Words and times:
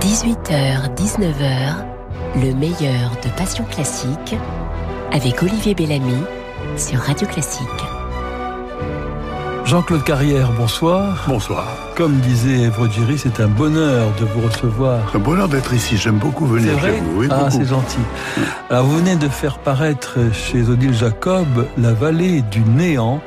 18h, 0.00 0.94
19h, 0.96 1.74
le 2.36 2.54
meilleur 2.54 3.10
de 3.22 3.28
Passion 3.36 3.64
Classique 3.64 4.34
avec 5.12 5.42
Olivier 5.42 5.74
Bellamy 5.74 6.16
sur 6.78 6.98
Radio 7.00 7.28
Classique. 7.28 7.66
Jean-Claude 9.66 10.02
Carrière, 10.02 10.52
bonsoir. 10.52 11.26
Bonsoir. 11.28 11.66
Comme 11.96 12.16
disait 12.20 12.62
Evre 12.62 12.88
c'est 13.18 13.40
un 13.40 13.48
bonheur 13.48 14.08
de 14.18 14.24
vous 14.24 14.40
recevoir. 14.40 15.00
C'est 15.12 15.18
un 15.18 15.20
bonheur 15.20 15.48
d'être 15.48 15.74
ici. 15.74 15.98
J'aime 15.98 16.18
beaucoup 16.18 16.46
venir 16.46 16.80
chez 16.80 16.98
vous. 16.98 17.28
ah, 17.30 17.50
c'est 17.50 17.66
gentil. 17.66 17.98
Alors, 18.70 18.86
vous 18.86 18.96
venez 18.98 19.16
de 19.16 19.28
faire 19.28 19.58
paraître 19.58 20.16
chez 20.32 20.62
Odile 20.62 20.94
Jacob 20.94 21.46
La 21.76 21.92
vallée 21.92 22.40
du 22.40 22.60
néant. 22.60 23.20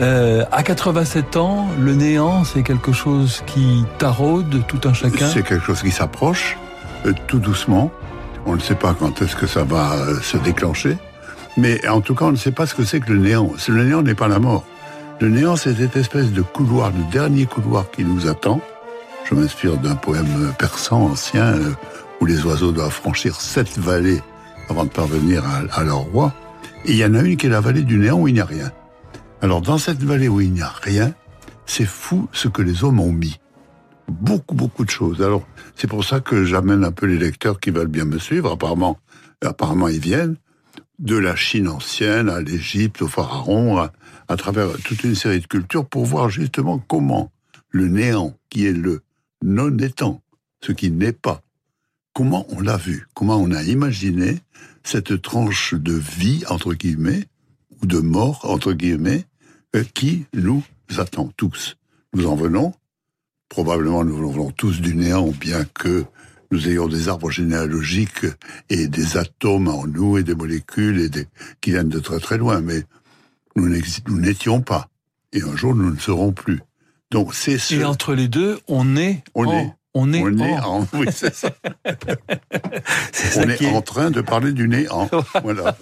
Euh, 0.00 0.44
à 0.52 0.62
87 0.62 1.36
ans, 1.36 1.68
le 1.80 1.94
néant, 1.94 2.44
c'est 2.44 2.62
quelque 2.62 2.92
chose 2.92 3.42
qui 3.46 3.84
taraude 3.98 4.62
tout 4.68 4.80
un 4.84 4.92
chacun. 4.92 5.28
C'est 5.28 5.42
quelque 5.42 5.64
chose 5.64 5.82
qui 5.82 5.90
s'approche, 5.90 6.56
euh, 7.04 7.12
tout 7.26 7.40
doucement. 7.40 7.90
On 8.46 8.54
ne 8.54 8.60
sait 8.60 8.76
pas 8.76 8.94
quand 8.94 9.20
est-ce 9.22 9.34
que 9.34 9.48
ça 9.48 9.64
va 9.64 9.94
euh, 9.94 10.20
se 10.20 10.36
déclencher. 10.36 10.96
Mais 11.56 11.86
en 11.88 12.00
tout 12.00 12.14
cas, 12.14 12.26
on 12.26 12.30
ne 12.30 12.36
sait 12.36 12.52
pas 12.52 12.66
ce 12.66 12.74
que 12.74 12.84
c'est 12.84 13.00
que 13.00 13.12
le 13.12 13.18
néant. 13.18 13.50
Le 13.66 13.84
néant 13.84 14.02
n'est 14.02 14.14
pas 14.14 14.28
la 14.28 14.38
mort. 14.38 14.64
Le 15.20 15.28
néant, 15.28 15.56
c'est 15.56 15.74
cette 15.74 15.96
espèce 15.96 16.30
de 16.30 16.42
couloir, 16.42 16.92
le 16.92 17.10
dernier 17.10 17.46
couloir 17.46 17.90
qui 17.90 18.04
nous 18.04 18.28
attend. 18.28 18.60
Je 19.28 19.34
m'inspire 19.34 19.78
d'un 19.78 19.96
poème 19.96 20.54
persan 20.58 21.02
ancien 21.02 21.54
où 22.20 22.26
les 22.26 22.44
oiseaux 22.44 22.70
doivent 22.70 22.92
franchir 22.92 23.40
sept 23.40 23.76
vallées 23.78 24.22
avant 24.68 24.84
de 24.84 24.90
parvenir 24.90 25.42
à, 25.44 25.80
à 25.80 25.82
leur 25.82 25.98
roi. 25.98 26.32
Et 26.84 26.92
il 26.92 26.96
y 26.96 27.04
en 27.04 27.14
a 27.14 27.22
une 27.22 27.36
qui 27.36 27.46
est 27.46 27.50
la 27.50 27.60
vallée 27.60 27.82
du 27.82 27.98
néant 27.98 28.20
où 28.20 28.28
il 28.28 28.34
n'y 28.34 28.40
a 28.40 28.44
rien. 28.44 28.70
Alors 29.40 29.60
dans 29.60 29.78
cette 29.78 30.02
vallée 30.02 30.28
où 30.28 30.40
il 30.40 30.52
n'y 30.52 30.62
a 30.62 30.72
rien, 30.82 31.14
c'est 31.64 31.86
fou 31.86 32.28
ce 32.32 32.48
que 32.48 32.60
les 32.60 32.82
hommes 32.82 32.98
ont 32.98 33.12
mis. 33.12 33.38
Beaucoup, 34.08 34.54
beaucoup 34.54 34.84
de 34.84 34.90
choses. 34.90 35.22
Alors 35.22 35.46
c'est 35.76 35.86
pour 35.86 36.04
ça 36.04 36.20
que 36.20 36.44
j'amène 36.44 36.82
un 36.82 36.90
peu 36.90 37.06
les 37.06 37.18
lecteurs 37.18 37.60
qui 37.60 37.70
veulent 37.70 37.86
bien 37.86 38.04
me 38.04 38.18
suivre. 38.18 38.52
Apparemment, 38.52 38.98
apparemment 39.44 39.88
ils 39.88 40.00
viennent 40.00 40.36
de 40.98 41.16
la 41.16 41.36
Chine 41.36 41.68
ancienne 41.68 42.28
à 42.28 42.40
l'Égypte, 42.40 43.02
au 43.02 43.06
Pharaon, 43.06 43.78
à, 43.78 43.92
à, 44.26 44.36
travers 44.36 44.72
toute 44.84 45.04
une 45.04 45.14
série 45.14 45.38
de 45.38 45.46
cultures 45.46 45.86
pour 45.86 46.04
voir 46.04 46.28
justement 46.28 46.78
comment 46.80 47.30
le 47.70 47.86
néant, 47.86 48.36
qui 48.50 48.66
est 48.66 48.72
le 48.72 49.02
non-étant, 49.44 50.20
ce 50.60 50.72
qui 50.72 50.90
n'est 50.90 51.12
pas, 51.12 51.42
comment 52.12 52.46
on 52.48 52.60
l'a 52.60 52.76
vu, 52.76 53.06
comment 53.14 53.36
on 53.36 53.52
a 53.52 53.62
imaginé 53.62 54.40
cette 54.82 55.22
tranche 55.22 55.74
de 55.74 55.92
vie, 55.92 56.42
entre 56.48 56.74
guillemets, 56.74 57.28
ou 57.80 57.86
de 57.86 57.98
mort, 57.98 58.40
entre 58.44 58.72
guillemets, 58.72 59.26
qui 59.94 60.26
nous 60.34 60.62
attend 60.96 61.30
tous? 61.36 61.76
Nous 62.14 62.26
en 62.26 62.36
venons, 62.36 62.74
probablement 63.48 64.04
nous 64.04 64.26
en 64.26 64.30
venons 64.30 64.50
tous 64.50 64.80
du 64.80 64.94
néant, 64.94 65.28
bien 65.28 65.64
que 65.64 66.04
nous 66.50 66.68
ayons 66.68 66.88
des 66.88 67.08
arbres 67.08 67.30
généalogiques 67.30 68.26
et 68.70 68.88
des 68.88 69.16
atomes 69.16 69.68
en 69.68 69.86
nous 69.86 70.18
et 70.18 70.22
des 70.22 70.34
molécules 70.34 71.00
et 71.00 71.08
des, 71.08 71.26
qui 71.60 71.70
viennent 71.70 71.90
de 71.90 71.98
très 71.98 72.20
très 72.20 72.38
loin, 72.38 72.60
mais 72.60 72.84
nous 73.56 73.68
n'étions 74.18 74.62
pas. 74.62 74.88
Et 75.32 75.42
un 75.42 75.56
jour, 75.56 75.74
nous 75.74 75.90
ne 75.90 75.98
serons 75.98 76.32
plus. 76.32 76.60
Donc 77.10 77.34
c'est 77.34 77.58
Et 77.72 77.84
entre 77.84 78.14
les 78.14 78.28
deux, 78.28 78.58
on 78.68 78.96
est 78.96 79.22
on 79.34 79.50
est 79.50 79.74
on 79.94 80.12
est, 80.12 80.22
en... 80.60 80.86
Oui, 80.92 81.06
c'est 81.12 81.34
ça. 81.34 81.50
on 83.36 83.48
est, 83.48 83.66
en 83.66 83.82
train 83.82 84.10
de 84.10 84.20
parler 84.20 84.52
du 84.52 84.68
néant. 84.68 85.08
voilà. 85.42 85.76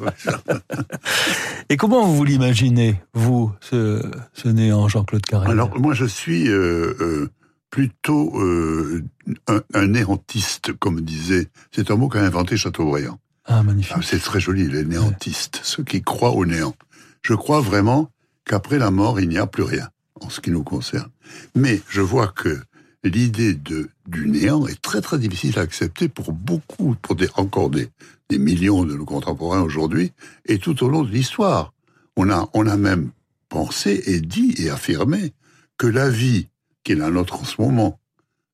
Et 1.69 1.77
comment 1.77 2.07
vous 2.07 2.25
l'imaginez, 2.25 3.01
vous, 3.15 3.53
ce, 3.61 4.03
ce 4.33 4.49
néant, 4.49 4.89
Jean-Claude 4.89 5.27
Carré 5.27 5.51
Alors, 5.51 5.79
moi, 5.79 5.93
je 5.95 6.05
suis 6.05 6.49
euh, 6.49 6.97
euh, 7.01 7.31
plutôt 7.71 8.41
euh, 8.41 9.03
un, 9.49 9.61
un, 9.75 9.87
néantiste, 9.89 10.73
comme 10.73 11.01
disait. 11.01 11.49
C'est 11.73 11.91
un 11.91 11.97
mot 11.97 12.09
qu'a 12.09 12.21
inventé 12.21 12.57
Chateaubriand. 12.57 13.19
Ah, 13.45 13.63
magnifique. 13.63 13.97
Ah, 13.97 14.03
c'est 14.03 14.19
très 14.19 14.41
joli, 14.41 14.69
les 14.69 14.85
néantistes, 14.85 15.61
ceux 15.63 15.85
qui 15.85 16.03
croient 16.03 16.33
au 16.33 16.47
néant. 16.47 16.75
Je 17.23 17.35
crois 17.35 17.61
vraiment 17.61 18.11
qu'après 18.45 18.79
la 18.79 18.91
mort, 18.91 19.21
il 19.21 19.29
n'y 19.29 19.39
a 19.39 19.47
plus 19.47 19.63
rien, 19.63 19.89
en 20.21 20.31
ce 20.31 20.41
qui 20.41 20.51
nous 20.51 20.65
concerne. 20.65 21.11
Mais 21.55 21.81
je 21.89 22.01
vois 22.01 22.29
que 22.29 22.61
l'idée 23.09 23.55
du 23.55 24.29
néant 24.29 24.67
est 24.67 24.81
très 24.81 25.01
très 25.01 25.19
difficile 25.19 25.59
à 25.59 25.63
accepter 25.63 26.09
pour 26.09 26.33
beaucoup, 26.33 26.97
pour 27.03 27.15
des, 27.17 27.29
encore 27.37 27.71
des, 27.71 27.91
millions 28.31 28.85
de 28.85 28.95
nos 28.95 29.05
contemporains 29.05 29.63
aujourd'hui, 29.63 30.13
et 30.47 30.59
tout 30.59 30.83
au 30.83 30.89
long 30.89 31.03
de 31.03 31.11
l'histoire. 31.11 31.73
On 32.17 32.31
a, 32.31 32.49
on 32.55 32.67
a 32.67 32.77
même 32.77 33.11
pensé 33.49 34.03
et 34.07 34.21
dit 34.21 34.55
et 34.59 34.71
affirmé 34.71 35.33
que 35.79 35.87
la 35.87 36.09
vie 36.09 36.49
qui 36.83 36.93
est 36.93 36.97
la 36.97 37.11
nôtre 37.11 37.41
en 37.41 37.45
ce 37.45 37.61
moment, 37.61 38.01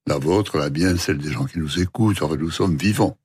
la 0.06 0.18
vôtre, 0.18 0.58
la 0.58 0.70
mienne, 0.70 0.98
celle 0.98 1.18
des 1.18 1.30
gens 1.30 1.44
qui 1.44 1.58
nous 1.58 1.80
écoutent, 1.80 2.20
nous 2.22 2.50
sommes 2.50 2.76
vivants. 2.76 3.16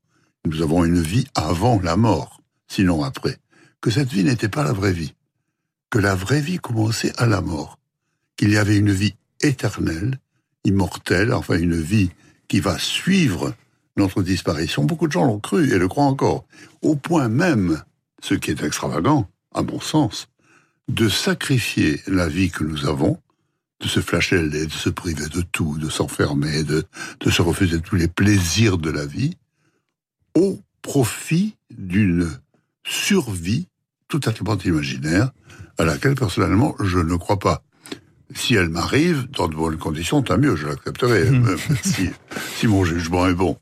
Nous 0.45 0.61
avons 0.61 0.85
une 0.85 1.01
vie 1.01 1.27
avant 1.33 1.81
la 1.81 1.97
mort, 1.97 2.41
sinon 2.67 3.03
après. 3.03 3.37
Que 3.81 3.89
cette 3.89 4.09
vie 4.09 4.23
n'était 4.23 4.49
pas 4.49 4.63
la 4.63 4.73
vraie 4.73 4.93
vie. 4.93 5.15
Que 5.89 5.99
la 5.99 6.15
vraie 6.15 6.41
vie 6.41 6.59
commençait 6.59 7.13
à 7.17 7.25
la 7.25 7.41
mort. 7.41 7.79
Qu'il 8.37 8.51
y 8.51 8.57
avait 8.57 8.77
une 8.77 8.91
vie 8.91 9.15
éternelle 9.41 10.19
immortelle, 10.67 11.33
enfin 11.33 11.57
une 11.57 11.79
vie 11.79 12.11
qui 12.47 12.59
va 12.59 12.77
suivre 12.77 13.55
notre 13.95 14.21
disparition. 14.21 14.83
Beaucoup 14.83 15.07
de 15.07 15.11
gens 15.11 15.25
l'ont 15.25 15.39
cru 15.39 15.73
et 15.73 15.77
le 15.77 15.87
croient 15.87 16.05
encore. 16.05 16.45
Au 16.81 16.95
point 16.95 17.29
même, 17.29 17.81
ce 18.21 18.35
qui 18.35 18.51
est 18.51 18.63
extravagant, 18.63 19.27
à 19.53 19.63
mon 19.63 19.79
sens, 19.79 20.27
de 20.87 21.09
sacrifier 21.09 22.01
la 22.07 22.27
vie 22.27 22.51
que 22.51 22.63
nous 22.63 22.85
avons, 22.85 23.19
de 23.79 23.87
se 23.87 23.99
flageller, 23.99 24.65
de 24.65 24.71
se 24.71 24.89
priver 24.89 25.27
de 25.27 25.41
tout, 25.41 25.77
de 25.77 25.89
s'enfermer, 25.89 26.63
de, 26.63 26.85
de 27.19 27.29
se 27.29 27.41
refuser 27.41 27.81
tous 27.81 27.95
les 27.95 28.07
plaisirs 28.07 28.77
de 28.77 28.89
la 28.89 29.05
vie, 29.05 29.37
au 30.35 30.59
profit 30.81 31.55
d'une 31.71 32.29
survie 32.85 33.67
tout 34.07 34.21
à 34.23 34.31
fait 34.31 34.43
imaginaire, 34.65 35.31
à 35.77 35.83
laquelle 35.83 36.15
personnellement 36.15 36.75
je 36.79 36.99
ne 36.99 37.15
crois 37.17 37.39
pas 37.39 37.61
si 38.35 38.55
elle 38.55 38.69
m'arrive 38.69 39.27
dans 39.31 39.47
de 39.47 39.55
bonnes 39.55 39.77
conditions, 39.77 40.21
tant 40.21 40.37
mieux, 40.37 40.55
je 40.55 40.67
l'accepterai, 40.67 41.29
hmm. 41.29 41.47
euh, 41.47 41.57
si, 41.83 42.09
si 42.55 42.67
mon 42.67 42.83
jugement 42.83 43.27
est 43.27 43.33
bon. 43.33 43.57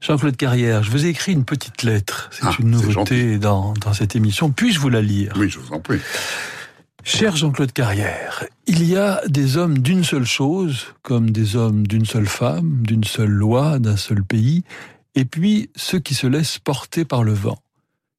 Jean-Claude 0.00 0.36
Carrière, 0.36 0.82
je 0.82 0.90
vous 0.90 1.06
ai 1.06 1.10
écrit 1.10 1.32
une 1.32 1.44
petite 1.44 1.82
lettre. 1.82 2.28
C'est 2.32 2.46
ah, 2.46 2.56
une 2.58 2.70
nouveauté 2.70 3.38
dans, 3.38 3.72
dans 3.74 3.92
cette 3.92 4.16
émission. 4.16 4.50
Puis-je 4.50 4.80
vous 4.80 4.88
la 4.88 5.00
lire? 5.00 5.32
Oui, 5.36 5.48
je 5.48 5.58
vous 5.60 5.72
en 5.72 5.80
prie. 5.80 6.00
Cher 7.04 7.36
Jean-Claude 7.36 7.72
Carrière, 7.72 8.44
il 8.66 8.84
y 8.84 8.96
a 8.96 9.22
des 9.26 9.56
hommes 9.56 9.78
d'une 9.78 10.04
seule 10.04 10.26
chose, 10.26 10.86
comme 11.02 11.30
des 11.30 11.56
hommes 11.56 11.86
d'une 11.86 12.04
seule 12.04 12.26
femme, 12.26 12.82
d'une 12.82 13.04
seule 13.04 13.30
loi, 13.30 13.78
d'un 13.78 13.96
seul 13.96 14.22
pays, 14.22 14.64
et 15.14 15.24
puis 15.24 15.70
ceux 15.76 15.98
qui 15.98 16.14
se 16.14 16.26
laissent 16.26 16.58
porter 16.58 17.04
par 17.04 17.22
le 17.22 17.32
vent 17.32 17.58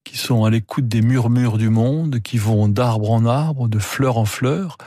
qui 0.04 0.18
sont 0.18 0.44
à 0.44 0.50
l'écoute 0.50 0.88
des 0.88 1.02
murmures 1.02 1.58
du 1.58 1.70
monde, 1.70 2.20
qui 2.22 2.38
vont 2.38 2.68
d'arbre 2.68 3.12
en 3.12 3.26
arbre, 3.26 3.68
de 3.68 3.80
fleur 3.80 4.18
en 4.18 4.26
fleur, 4.26 4.78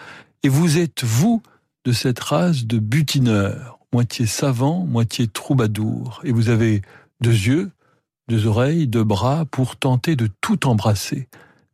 et 0.42 0.48
vous 0.48 0.78
êtes, 0.78 1.04
vous, 1.04 1.42
de 1.84 1.92
cette 1.92 2.20
race 2.20 2.64
de 2.64 2.78
butineurs, 2.78 3.78
moitié 3.92 4.26
savants, 4.26 4.84
moitié 4.86 5.28
troubadours, 5.28 6.20
et 6.24 6.32
vous 6.32 6.48
avez 6.48 6.82
deux 7.20 7.30
yeux, 7.30 7.70
deux 8.28 8.46
oreilles, 8.46 8.86
deux 8.86 9.04
bras 9.04 9.44
pour 9.50 9.76
tenter 9.76 10.16
de 10.16 10.28
tout 10.40 10.66
embrasser. 10.66 11.28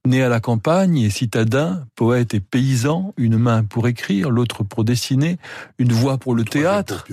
Né 0.07 0.22
à 0.22 0.28
la 0.28 0.41
campagne 0.41 0.99
et 0.99 1.11
citadin, 1.11 1.84
poète 1.95 2.33
et 2.33 2.41
paysan, 2.41 3.12
une 3.19 3.37
main 3.37 3.65
pour 3.65 3.87
écrire, 3.87 4.31
l'autre 4.31 4.65
pour 4.65 4.83
dessiner, 4.83 5.39
une 5.78 5.93
voix 5.93 6.17
pour 6.17 6.34
le 6.34 6.45
théâtre, 6.45 7.05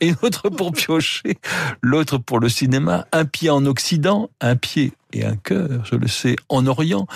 et 0.00 0.08
une 0.08 0.16
autre 0.22 0.48
pour 0.48 0.72
piocher, 0.72 1.38
l'autre 1.82 2.16
pour 2.18 2.40
le 2.40 2.48
cinéma, 2.48 3.06
un 3.12 3.26
pied 3.26 3.50
en 3.50 3.66
Occident, 3.66 4.30
un 4.40 4.56
pied 4.56 4.92
et 5.12 5.24
un 5.24 5.36
cœur, 5.36 5.84
je 5.84 5.96
le 5.96 6.08
sais, 6.08 6.36
en 6.48 6.66
Orient, 6.66 7.06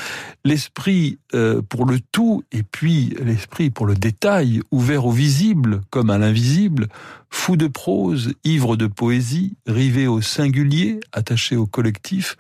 l'esprit 0.45 1.19
euh, 1.35 1.63
pour 1.63 1.87
le 1.87 2.01
tout 2.01 2.45
et 2.53 2.63
puis 2.63 3.17
l'esprit 3.23 3.71
pour 3.71 3.87
le 3.87 3.95
détail, 3.95 4.61
ouvert 4.71 5.07
au 5.07 5.11
visible 5.11 5.81
comme 5.91 6.11
à 6.11 6.19
l'invisible, 6.19 6.89
fou 7.31 7.57
de 7.57 7.67
prose, 7.67 8.33
ivre 8.45 8.77
de 8.77 8.87
poésie, 8.87 9.57
rivé 9.67 10.07
au 10.07 10.21
singulier, 10.21 11.01
attaché 11.13 11.57
au 11.57 11.67
collectif, 11.67 12.37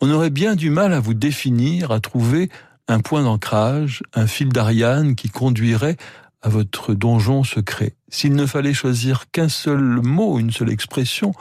on 0.00 0.10
aurait 0.10 0.30
bien 0.30 0.54
du 0.54 0.70
mal 0.70 0.92
à 0.92 1.00
vous 1.00 1.14
définir, 1.14 1.90
à 1.92 2.00
trouver 2.00 2.48
un 2.88 3.00
point 3.00 3.22
d'ancrage, 3.22 4.02
un 4.14 4.26
fil 4.26 4.48
d'Ariane 4.48 5.14
qui 5.14 5.28
conduirait 5.28 5.96
à 6.40 6.48
votre 6.48 6.94
donjon 6.94 7.44
secret. 7.44 7.94
S'il 8.08 8.34
ne 8.34 8.46
fallait 8.46 8.74
choisir 8.74 9.30
qu'un 9.30 9.48
seul 9.48 9.80
mot, 9.80 10.38
une 10.38 10.52
seule 10.52 10.70
expression 10.70 11.32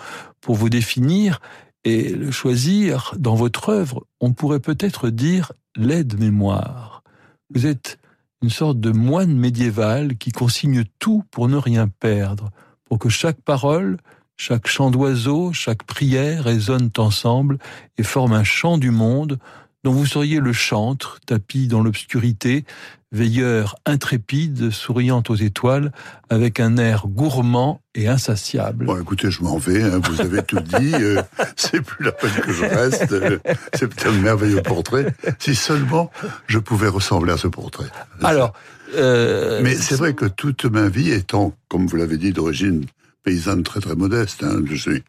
pour 0.41 0.55
vous 0.55 0.69
définir, 0.69 1.39
et 1.87 2.09
le 2.09 2.31
choisir 2.31 3.13
dans 3.17 3.35
votre 3.35 3.69
œuvre, 3.69 4.05
on 4.19 4.33
pourrait 4.33 4.59
peut-être 4.59 5.09
dire 5.09 5.53
l'aide-mémoire. 5.77 7.01
Vous 7.49 7.65
êtes 7.65 7.97
une 8.41 8.49
sorte 8.49 8.81
de 8.81 8.91
moine 8.91 9.33
médiéval 9.33 10.17
qui 10.17 10.33
consigne 10.33 10.83
tout 10.99 11.23
pour 11.31 11.47
ne 11.47 11.55
rien 11.55 11.87
perdre, 11.87 12.51
pour 12.83 12.99
que 12.99 13.07
chaque 13.07 13.39
parole, 13.41 13.99
chaque 14.35 14.67
chant 14.67 14.91
d'oiseau, 14.91 15.53
chaque 15.53 15.83
prière 15.83 16.43
résonnent 16.43 16.91
ensemble 16.97 17.57
et 17.97 18.03
forment 18.03 18.33
un 18.33 18.43
chant 18.43 18.77
du 18.77 18.91
monde 18.91 19.39
dont 19.85 19.93
vous 19.93 20.05
seriez 20.05 20.41
le 20.41 20.51
chantre, 20.51 21.21
tapis 21.25 21.69
dans 21.69 21.81
l'obscurité, 21.81 22.65
veilleur 23.11 23.77
intrépide, 23.85 24.71
souriant 24.71 25.23
aux 25.29 25.35
étoiles, 25.35 25.91
avec 26.29 26.59
un 26.59 26.77
air 26.77 27.07
gourmand 27.07 27.81
et 27.95 28.07
insatiable. 28.07 28.85
Bon, 28.85 28.99
écoutez, 28.99 29.31
je 29.31 29.43
m'en 29.43 29.57
vais, 29.57 29.81
hein, 29.81 29.99
vous 30.03 30.21
avez 30.21 30.43
tout 30.43 30.59
dit, 30.59 30.93
euh, 30.93 31.21
c'est 31.55 31.81
plus 31.81 32.05
la 32.05 32.11
peine 32.11 32.33
que 32.43 32.51
je 32.51 32.65
reste, 32.65 33.11
euh, 33.11 33.39
c'est 33.73 34.05
un 34.05 34.11
merveilleux 34.11 34.61
portrait, 34.61 35.15
si 35.39 35.55
seulement 35.55 36.11
je 36.47 36.59
pouvais 36.59 36.89
ressembler 36.89 37.33
à 37.33 37.37
ce 37.37 37.47
portrait. 37.47 37.89
Alors, 38.21 38.53
euh, 38.95 39.61
Mais 39.63 39.75
c'est 39.75 39.95
vrai 39.95 40.13
que 40.13 40.25
toute 40.25 40.65
ma 40.65 40.87
vie 40.89 41.11
étant, 41.11 41.53
comme 41.69 41.87
vous 41.87 41.97
l'avez 41.97 42.17
dit, 42.17 42.33
d'origine 42.33 42.85
paysanne 43.23 43.63
très 43.63 43.79
très 43.79 43.95
modeste, 43.95 44.43
hein, 44.43 44.61
je 44.65 44.75
suis 44.75 45.03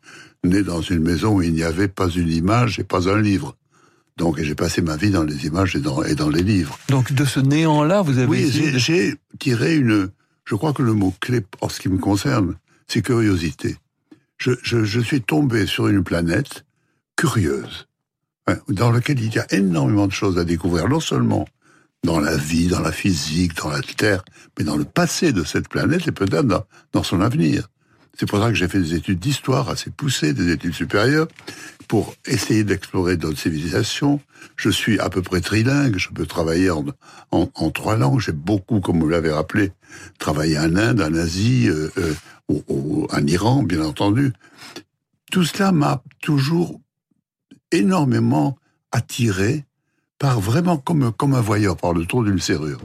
né 0.44 0.62
dans 0.62 0.80
une 0.80 1.00
maison 1.00 1.34
où 1.34 1.42
il 1.42 1.52
n'y 1.52 1.64
avait 1.64 1.88
pas 1.88 2.08
une 2.08 2.30
image 2.30 2.78
et 2.78 2.84
pas 2.84 3.08
un 3.08 3.20
livre. 3.20 3.56
Donc 4.18 4.40
j'ai 4.42 4.56
passé 4.56 4.82
ma 4.82 4.96
vie 4.96 5.10
dans 5.10 5.22
les 5.22 5.46
images 5.46 5.76
et 5.76 5.80
dans, 5.80 6.02
et 6.02 6.16
dans 6.16 6.28
les 6.28 6.42
livres. 6.42 6.78
Donc 6.88 7.12
de 7.12 7.24
ce 7.24 7.38
néant-là, 7.38 8.02
vous 8.02 8.18
avez... 8.18 8.26
Oui, 8.26 8.50
j'ai 8.76 9.14
tiré 9.38 9.76
une... 9.76 10.10
Je 10.44 10.54
crois 10.56 10.72
que 10.72 10.82
le 10.82 10.92
mot 10.92 11.14
clé, 11.20 11.40
en 11.60 11.68
ce 11.68 11.78
qui 11.78 11.88
me 11.88 11.98
concerne, 11.98 12.56
c'est 12.88 13.02
curiosité. 13.02 13.76
Je, 14.36 14.52
je, 14.62 14.82
je, 14.84 15.00
suis 15.00 15.20
tombé 15.20 15.66
sur 15.66 15.88
une 15.88 16.02
planète 16.02 16.64
curieuse, 17.16 17.86
hein, 18.46 18.56
dans 18.68 18.90
laquelle 18.90 19.20
il 19.20 19.32
y 19.32 19.38
a 19.38 19.46
énormément 19.52 20.06
de 20.06 20.12
choses 20.12 20.38
à 20.38 20.44
découvrir, 20.44 20.88
non 20.88 21.00
seulement 21.00 21.46
dans 22.02 22.18
la 22.18 22.36
vie, 22.36 22.68
dans 22.68 22.80
la 22.80 22.92
physique, 22.92 23.56
dans 23.56 23.68
la 23.68 23.82
Terre, 23.82 24.24
mais 24.58 24.64
dans 24.64 24.76
le 24.76 24.84
passé 24.84 25.32
de 25.32 25.44
cette 25.44 25.68
planète 25.68 26.08
et 26.08 26.12
peut-être 26.12 26.46
dans, 26.46 26.64
dans 26.92 27.02
son 27.02 27.20
avenir. 27.20 27.68
C'est 28.18 28.26
pour 28.26 28.40
ça 28.40 28.48
que 28.48 28.54
j'ai 28.54 28.66
fait 28.66 28.80
des 28.80 28.94
études 28.94 29.20
d'histoire 29.20 29.68
assez 29.68 29.90
poussées, 29.90 30.32
des 30.32 30.50
études 30.50 30.74
supérieures, 30.74 31.28
pour 31.86 32.14
essayer 32.26 32.64
d'explorer 32.64 33.16
d'autres 33.16 33.38
civilisations. 33.38 34.20
Je 34.56 34.70
suis 34.70 34.98
à 34.98 35.08
peu 35.08 35.22
près 35.22 35.40
trilingue, 35.40 35.96
je 35.98 36.08
peux 36.08 36.26
travailler 36.26 36.70
en, 36.70 36.84
en, 37.30 37.70
trois 37.70 37.96
langues. 37.96 38.18
J'ai 38.18 38.32
beaucoup, 38.32 38.80
comme 38.80 38.98
vous 38.98 39.08
l'avez 39.08 39.30
rappelé, 39.30 39.70
travaillé 40.18 40.58
en 40.58 40.74
Inde, 40.74 41.00
en 41.00 41.14
Asie, 41.14 41.68
euh, 41.68 41.90
euh, 41.98 43.06
en 43.08 43.26
Iran, 43.26 43.62
bien 43.62 43.82
entendu. 43.82 44.32
Tout 45.30 45.44
cela 45.44 45.70
m'a 45.70 46.02
toujours 46.20 46.80
énormément 47.70 48.58
attiré 48.90 49.64
par 50.18 50.40
vraiment 50.40 50.76
comme, 50.76 51.12
comme 51.12 51.34
un 51.34 51.40
voyeur 51.40 51.76
par 51.76 51.92
le 51.92 52.04
tour 52.04 52.24
d'une 52.24 52.40
serrure. 52.40 52.80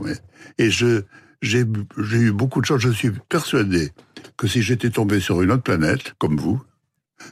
Et 0.59 0.69
j'ai 0.69 1.05
eu 1.41 2.31
beaucoup 2.31 2.61
de 2.61 2.67
chance. 2.67 2.81
Je 2.81 2.89
suis 2.89 3.11
persuadé 3.29 3.91
que 4.37 4.47
si 4.47 4.61
j'étais 4.61 4.89
tombé 4.89 5.19
sur 5.19 5.41
une 5.41 5.51
autre 5.51 5.63
planète, 5.63 6.13
comme 6.17 6.37
vous, 6.37 6.61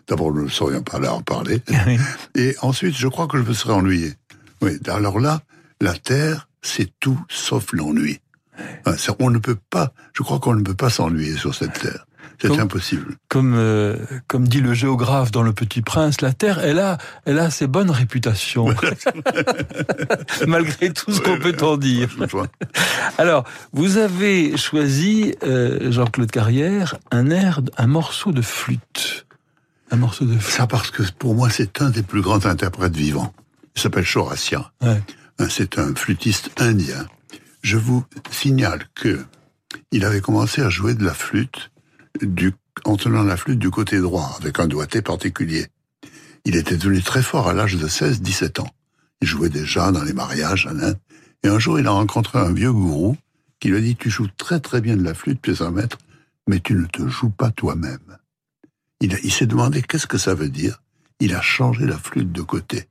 d'abord 0.08 0.34
nous 0.34 0.44
ne 0.44 0.50
serions 0.50 0.84
pas 0.84 1.00
là 1.00 1.14
en 1.14 1.22
parler, 1.22 1.62
et 2.36 2.56
ensuite 2.62 2.96
je 2.96 3.08
crois 3.08 3.28
que 3.28 3.38
je 3.38 3.44
me 3.44 3.54
serais 3.54 3.74
ennuyé. 3.74 4.14
Oui, 4.62 4.80
alors 4.88 5.20
là, 5.20 5.42
la 5.80 5.94
Terre, 5.94 6.48
c'est 6.62 6.92
tout 7.00 7.20
sauf 7.30 7.74
l'ennui. 7.74 8.20
On 9.20 9.30
ne 9.30 9.40
peut 9.40 9.58
pas, 9.70 9.94
je 10.14 10.22
crois 10.24 10.40
qu'on 10.40 10.54
ne 10.54 10.62
peut 10.62 10.76
pas 10.76 10.90
s'ennuyer 10.90 11.36
sur 11.36 11.56
cette 11.56 11.74
Terre. 11.80 12.06
C'est 12.42 12.60
impossible. 12.60 13.16
Comme 13.30 13.54
euh, 13.56 13.98
comme 14.28 14.48
dit 14.48 14.62
le 14.62 14.74
géographe 14.74 15.32
dans 15.32 15.44
Le 15.44 15.54
Petit 15.54 15.82
Prince, 15.82 16.22
la 16.22 16.34
Terre, 16.34 16.60
elle 16.60 16.80
a 16.80 16.98
elle 17.26 17.38
a 17.40 17.50
ses 17.50 17.68
bonnes 17.68 17.92
réputations, 17.92 18.66
malgré 20.48 20.92
tout 20.92 21.12
ce 21.12 21.22
qu'on 21.22 21.38
peut 21.38 21.56
en 21.62 21.78
dire. 21.78 22.10
Alors, 23.18 23.44
vous 23.74 23.98
avez 23.98 24.58
choisi 24.58 25.36
euh, 25.44 25.92
Jean-Claude 25.92 26.32
Carrière 26.32 26.96
un 27.12 27.30
air, 27.30 27.62
un 27.78 27.88
morceau 27.88 28.32
de 28.32 28.42
flûte, 28.42 29.26
un 29.92 29.98
morceau 29.98 30.26
de 30.26 30.38
flûte. 30.38 30.56
Ça 30.56 30.68
parce 30.68 30.90
que 30.90 31.04
pour 31.20 31.36
moi 31.36 31.50
c'est 31.50 31.82
un 31.82 31.90
des 31.90 32.04
plus 32.04 32.22
grands 32.22 32.46
interprètes 32.46 32.96
vivants. 32.96 33.34
Il 33.76 33.82
s'appelle 33.82 34.06
Chaurasia. 34.06 34.72
Ouais. 34.82 35.02
Hein, 35.40 35.48
c'est 35.50 35.78
un 35.78 35.94
flûtiste 35.96 36.50
indien. 36.58 37.06
Je 37.62 37.78
vous 37.78 38.04
signale 38.32 38.88
que 38.96 39.20
il 39.92 40.06
avait 40.06 40.22
commencé 40.22 40.62
à 40.62 40.70
jouer 40.70 40.94
de 40.94 41.04
la 41.04 41.14
flûte 41.14 41.71
en 42.86 42.98
tenant 42.98 43.24
la 43.24 43.38
flûte 43.38 43.60
du 43.60 43.70
côté 43.70 44.00
droit, 44.00 44.38
avec 44.40 44.60
un 44.60 44.68
doigté 44.68 45.02
particulier. 45.02 45.68
Il 46.46 46.56
était 46.56 46.78
devenu 46.78 47.02
très 47.02 47.22
fort 47.22 47.48
à 47.48 47.54
l'âge 47.54 47.76
de 47.76 47.88
16-17 47.88 48.62
ans. 48.62 48.70
Il 49.22 49.28
jouait 49.28 49.50
déjà 49.50 49.92
dans 49.92 50.04
les 50.04 50.14
mariages 50.14 50.68
en 50.68 50.80
Inde. 50.80 51.00
Et 51.44 51.48
un 51.48 51.60
jour, 51.60 51.80
il 51.80 51.88
a 51.88 51.92
rencontré 51.92 52.40
un 52.40 52.52
vieux 52.52 52.72
gourou 52.72 53.16
qui 53.60 53.70
lui 53.70 53.78
a 53.78 53.82
dit, 53.82 53.96
tu 53.96 54.10
joues 54.10 54.28
très 54.38 54.60
très 54.60 54.82
bien 54.82 54.98
de 54.98 55.04
la 55.04 55.14
flûte, 55.14 55.40
pieds 55.40 55.62
un 55.62 55.72
maître, 55.72 56.00
mais 56.48 56.60
tu 56.60 56.74
ne 56.74 56.86
te 56.88 57.08
joues 57.08 57.30
pas 57.30 57.52
toi-même. 57.52 58.18
Il, 59.00 59.18
il 59.24 59.32
s'est 59.32 59.46
demandé 59.46 59.84
qu'est-ce 59.84 60.08
que 60.08 60.18
ça 60.18 60.34
veut 60.34 60.50
dire? 60.50 60.82
Il 61.20 61.36
a 61.36 61.42
changé 61.42 61.86
la 61.86 61.98
flûte 61.98 62.32
de 62.32 62.42
côté, 62.42 62.88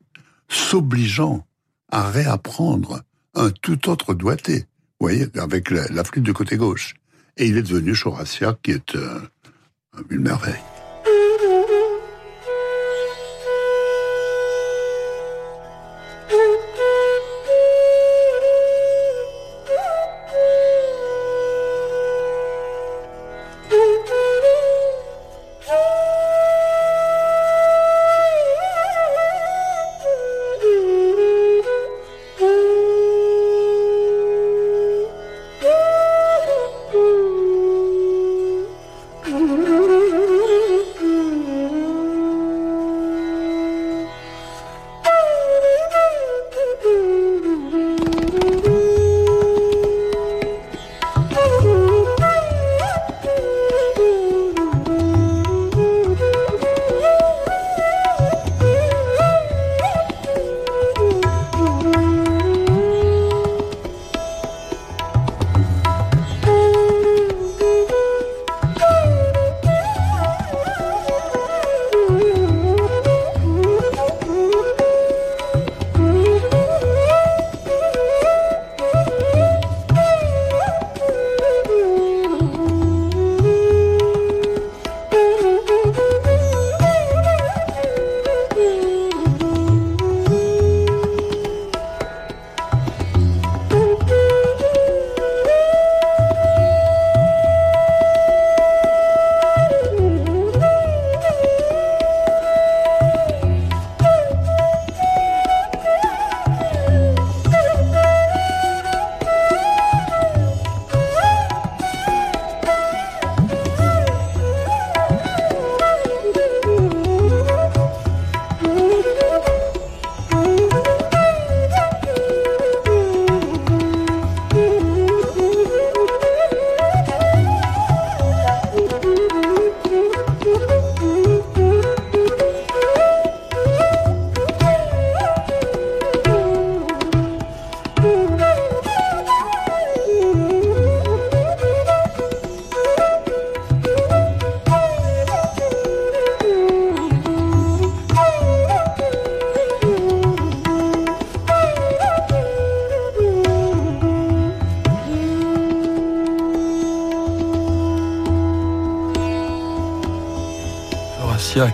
s'obligeant 0.49 1.45
à 1.91 2.09
réapprendre 2.09 3.03
un 3.35 3.51
tout 3.51 3.89
autre 3.89 4.15
doigté. 4.15 4.67
Vous 5.01 5.07
voyez, 5.07 5.27
avec 5.37 5.71
la, 5.71 5.89
la 5.89 6.05
flûte 6.05 6.25
de 6.25 6.33
côté 6.33 6.57
gauche. 6.57 6.95
Et 7.41 7.47
il 7.47 7.57
est 7.57 7.63
devenu 7.63 7.95
Chaurasia, 7.95 8.59
qui 8.63 8.73
est 8.73 8.95
euh, 8.97 9.19
une 10.11 10.21
merveille. 10.21 10.61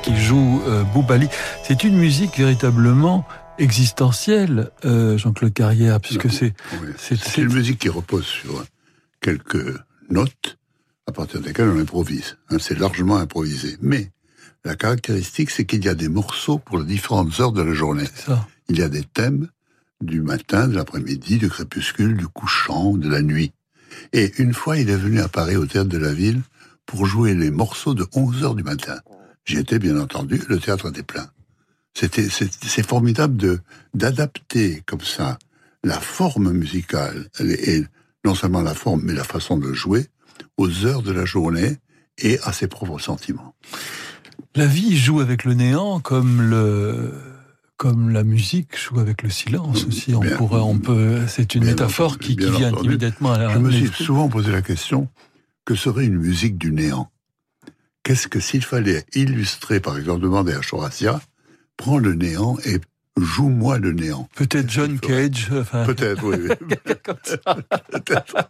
Qui 0.00 0.16
joue 0.16 0.62
euh, 0.68 0.84
Boubali. 0.84 1.28
C'est 1.64 1.82
une 1.82 1.96
musique 1.96 2.38
véritablement 2.38 3.26
existentielle, 3.58 4.70
euh, 4.84 5.18
Jean-Claude 5.18 5.52
Carrière, 5.52 6.00
puisque 6.00 6.30
c'est... 6.30 6.54
C'est 6.96 7.38
une 7.38 7.52
musique 7.52 7.80
qui 7.80 7.88
repose 7.88 8.24
sur 8.24 8.64
quelques 9.20 9.76
notes 10.08 10.56
à 11.08 11.12
partir 11.12 11.40
desquelles 11.40 11.68
on 11.68 11.80
improvise. 11.80 12.36
Hein, 12.48 12.58
c'est 12.60 12.78
largement 12.78 13.16
improvisé. 13.16 13.76
Mais 13.82 14.12
la 14.64 14.76
caractéristique, 14.76 15.50
c'est 15.50 15.64
qu'il 15.64 15.84
y 15.84 15.88
a 15.88 15.94
des 15.94 16.08
morceaux 16.08 16.58
pour 16.58 16.78
les 16.78 16.86
différentes 16.86 17.40
heures 17.40 17.52
de 17.52 17.62
la 17.62 17.74
journée. 17.74 18.06
Il 18.68 18.78
y 18.78 18.82
a 18.82 18.88
des 18.88 19.02
thèmes 19.02 19.48
du 20.00 20.20
matin, 20.20 20.68
de 20.68 20.76
l'après-midi, 20.76 21.38
du 21.38 21.50
crépuscule, 21.50 22.16
du 22.16 22.28
couchant, 22.28 22.96
de 22.96 23.08
la 23.08 23.20
nuit. 23.20 23.52
Et 24.12 24.32
une 24.38 24.54
fois, 24.54 24.78
il 24.78 24.90
est 24.90 24.96
venu 24.96 25.20
à 25.20 25.28
Paris, 25.28 25.56
au 25.56 25.66
théâtre 25.66 25.90
de 25.90 25.98
la 25.98 26.14
ville, 26.14 26.40
pour 26.86 27.04
jouer 27.04 27.34
les 27.34 27.50
morceaux 27.50 27.94
de 27.94 28.06
11 28.14 28.44
heures 28.44 28.54
du 28.54 28.62
matin. 28.62 29.00
J'y 29.46 29.58
étais, 29.58 29.78
bien 29.78 29.98
entendu, 29.98 30.42
le 30.48 30.58
théâtre 30.58 30.90
était 30.90 31.02
plein. 31.02 31.30
C'était, 31.94 32.28
c'est 32.28 32.86
formidable 32.86 33.36
de, 33.36 33.60
d'adapter 33.94 34.82
comme 34.86 35.00
ça 35.00 35.38
la 35.82 35.98
forme 35.98 36.52
musicale, 36.52 37.28
et 37.40 37.84
non 38.24 38.34
seulement 38.34 38.60
la 38.60 38.74
forme, 38.74 39.02
mais 39.04 39.14
la 39.14 39.24
façon 39.24 39.56
de 39.56 39.72
jouer, 39.72 40.08
aux 40.56 40.84
heures 40.84 41.02
de 41.02 41.12
la 41.12 41.24
journée 41.24 41.76
et 42.18 42.38
à 42.42 42.52
ses 42.52 42.66
propres 42.66 42.98
sentiments. 42.98 43.54
La 44.56 44.66
vie 44.66 44.96
joue 44.96 45.20
avec 45.20 45.44
le 45.44 45.54
néant 45.54 46.00
comme 46.00 46.42
le, 46.42 47.12
comme 47.76 48.10
la 48.10 48.24
musique 48.24 48.78
joue 48.78 48.98
avec 48.98 49.22
le 49.22 49.30
silence 49.30 49.86
aussi. 49.86 50.14
On 50.14 50.20
pourrait, 50.20 50.60
on 50.60 50.78
peut, 50.78 51.20
c'est 51.28 51.54
une 51.54 51.64
métaphore 51.64 52.18
qui, 52.18 52.36
vient 52.36 52.72
immédiatement 52.82 53.32
à 53.32 53.38
la 53.38 53.48
Je 53.50 53.58
me 53.58 53.70
suis 53.70 53.88
souvent 53.88 54.28
posé 54.28 54.50
la 54.50 54.62
question 54.62 55.08
que 55.64 55.74
serait 55.74 56.06
une 56.06 56.16
musique 56.18 56.58
du 56.58 56.72
néant? 56.72 57.10
Qu'est-ce 58.06 58.28
que 58.28 58.38
s'il 58.38 58.62
fallait 58.62 59.04
illustrer, 59.16 59.80
par 59.80 59.98
exemple, 59.98 60.20
demander 60.20 60.52
à 60.52 60.60
Chorasia, 60.60 61.20
prends 61.76 61.98
le 61.98 62.14
néant 62.14 62.56
et 62.64 62.78
joue-moi 63.16 63.78
le 63.80 63.90
néant. 63.90 64.28
Peut-être 64.36 64.70
John 64.70 65.00
Cage. 65.00 65.50
Peut-être, 65.72 66.22
oui. 66.22 66.36
peut-être. 67.90 68.48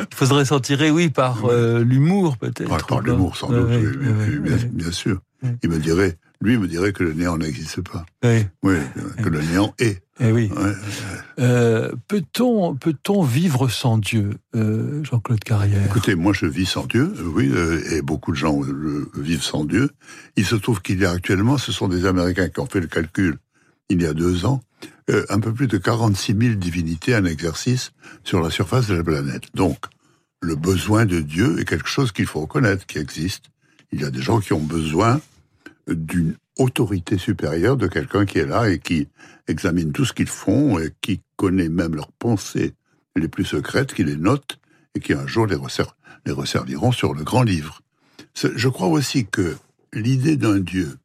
Il 0.00 0.14
faudrait 0.14 0.44
s'en 0.44 0.60
tirer, 0.60 0.90
oui, 0.90 1.08
par 1.08 1.46
euh, 1.46 1.82
l'humour, 1.82 2.36
peut-être. 2.36 2.86
par 2.86 3.00
l'humour, 3.00 3.34
sans 3.34 3.48
doute, 3.48 3.70
oui, 3.70 4.58
bien, 4.72 4.92
sûr. 4.92 5.22
Il 5.62 5.70
me 5.70 5.78
dirait, 5.78 6.18
lui 6.42 6.58
me 6.58 6.68
dirait 6.68 6.92
que 6.92 7.02
le 7.02 7.14
néant 7.14 7.38
n'existe 7.38 7.80
pas. 7.80 8.04
Oui, 8.22 8.76
que 9.22 9.28
le 9.30 9.40
néant 9.40 9.72
est. 9.78 10.02
Eh 10.20 10.32
oui. 10.32 10.50
Euh, 11.38 11.92
peut-on 12.08 12.76
peut-on 12.76 13.22
vivre 13.22 13.68
sans 13.68 13.96
Dieu, 13.96 14.34
euh, 14.54 15.02
Jean-Claude 15.02 15.42
Carrière? 15.42 15.86
Écoutez, 15.86 16.14
moi 16.14 16.34
je 16.34 16.44
vis 16.44 16.66
sans 16.66 16.84
Dieu, 16.84 17.14
euh, 17.18 17.32
oui, 17.34 17.50
et 17.90 18.02
beaucoup 18.02 18.32
de 18.32 18.36
gens 18.36 18.60
vivent 19.16 19.42
sans 19.42 19.64
Dieu. 19.64 19.90
Il 20.36 20.44
se 20.44 20.56
trouve 20.56 20.82
qu'il 20.82 21.00
y 21.00 21.06
a 21.06 21.10
actuellement, 21.10 21.56
ce 21.56 21.72
sont 21.72 21.88
des 21.88 22.04
Américains 22.04 22.48
qui 22.48 22.60
ont 22.60 22.66
fait 22.66 22.80
le 22.80 22.86
calcul 22.86 23.38
il 23.88 24.02
y 24.02 24.06
a 24.06 24.12
deux 24.12 24.44
ans, 24.44 24.60
un 25.08 25.40
peu 25.40 25.52
plus 25.52 25.66
de 25.66 25.76
46 25.76 26.36
000 26.38 26.54
divinités 26.54 27.16
en 27.16 27.24
exercice 27.24 27.90
sur 28.22 28.40
la 28.40 28.50
surface 28.50 28.86
de 28.86 28.94
la 28.94 29.02
planète. 29.02 29.44
Donc, 29.54 29.78
le 30.40 30.54
besoin 30.54 31.06
de 31.06 31.20
Dieu 31.20 31.58
est 31.58 31.64
quelque 31.64 31.88
chose 31.88 32.12
qu'il 32.12 32.26
faut 32.26 32.40
reconnaître, 32.40 32.86
qui 32.86 32.98
existe. 32.98 33.46
Il 33.90 34.00
y 34.00 34.04
a 34.04 34.10
des 34.10 34.22
gens 34.22 34.38
qui 34.38 34.52
ont 34.52 34.62
besoin 34.62 35.20
d'une 35.88 36.36
autorité 36.60 37.18
supérieure, 37.18 37.76
de 37.76 37.86
quelqu'un 37.86 38.26
qui 38.26 38.38
est 38.38 38.46
là 38.46 38.68
et 38.68 38.78
qui 38.78 39.08
examine 39.48 39.92
tout 39.92 40.04
ce 40.04 40.12
qu'ils 40.12 40.28
font 40.28 40.78
et 40.78 40.92
qui 41.00 41.20
connaît 41.36 41.68
même 41.68 41.94
leurs 41.94 42.12
pensées 42.12 42.74
les 43.16 43.28
plus 43.28 43.44
secrètes, 43.44 43.94
qui 43.94 44.04
les 44.04 44.16
note 44.16 44.58
et 44.94 45.00
qui 45.00 45.12
un 45.12 45.26
jour 45.26 45.46
les, 45.46 45.56
resserviront 46.32 46.92
sur 46.92 47.14
le 47.14 47.24
grand 47.24 47.42
livre. 47.42 47.80
Je 48.34 48.68
crois 48.68 48.88
aussi 48.88 49.26
que 49.26 49.56
l'idée 49.92 50.36
d'un 50.36 50.60
Dieu 50.60 50.96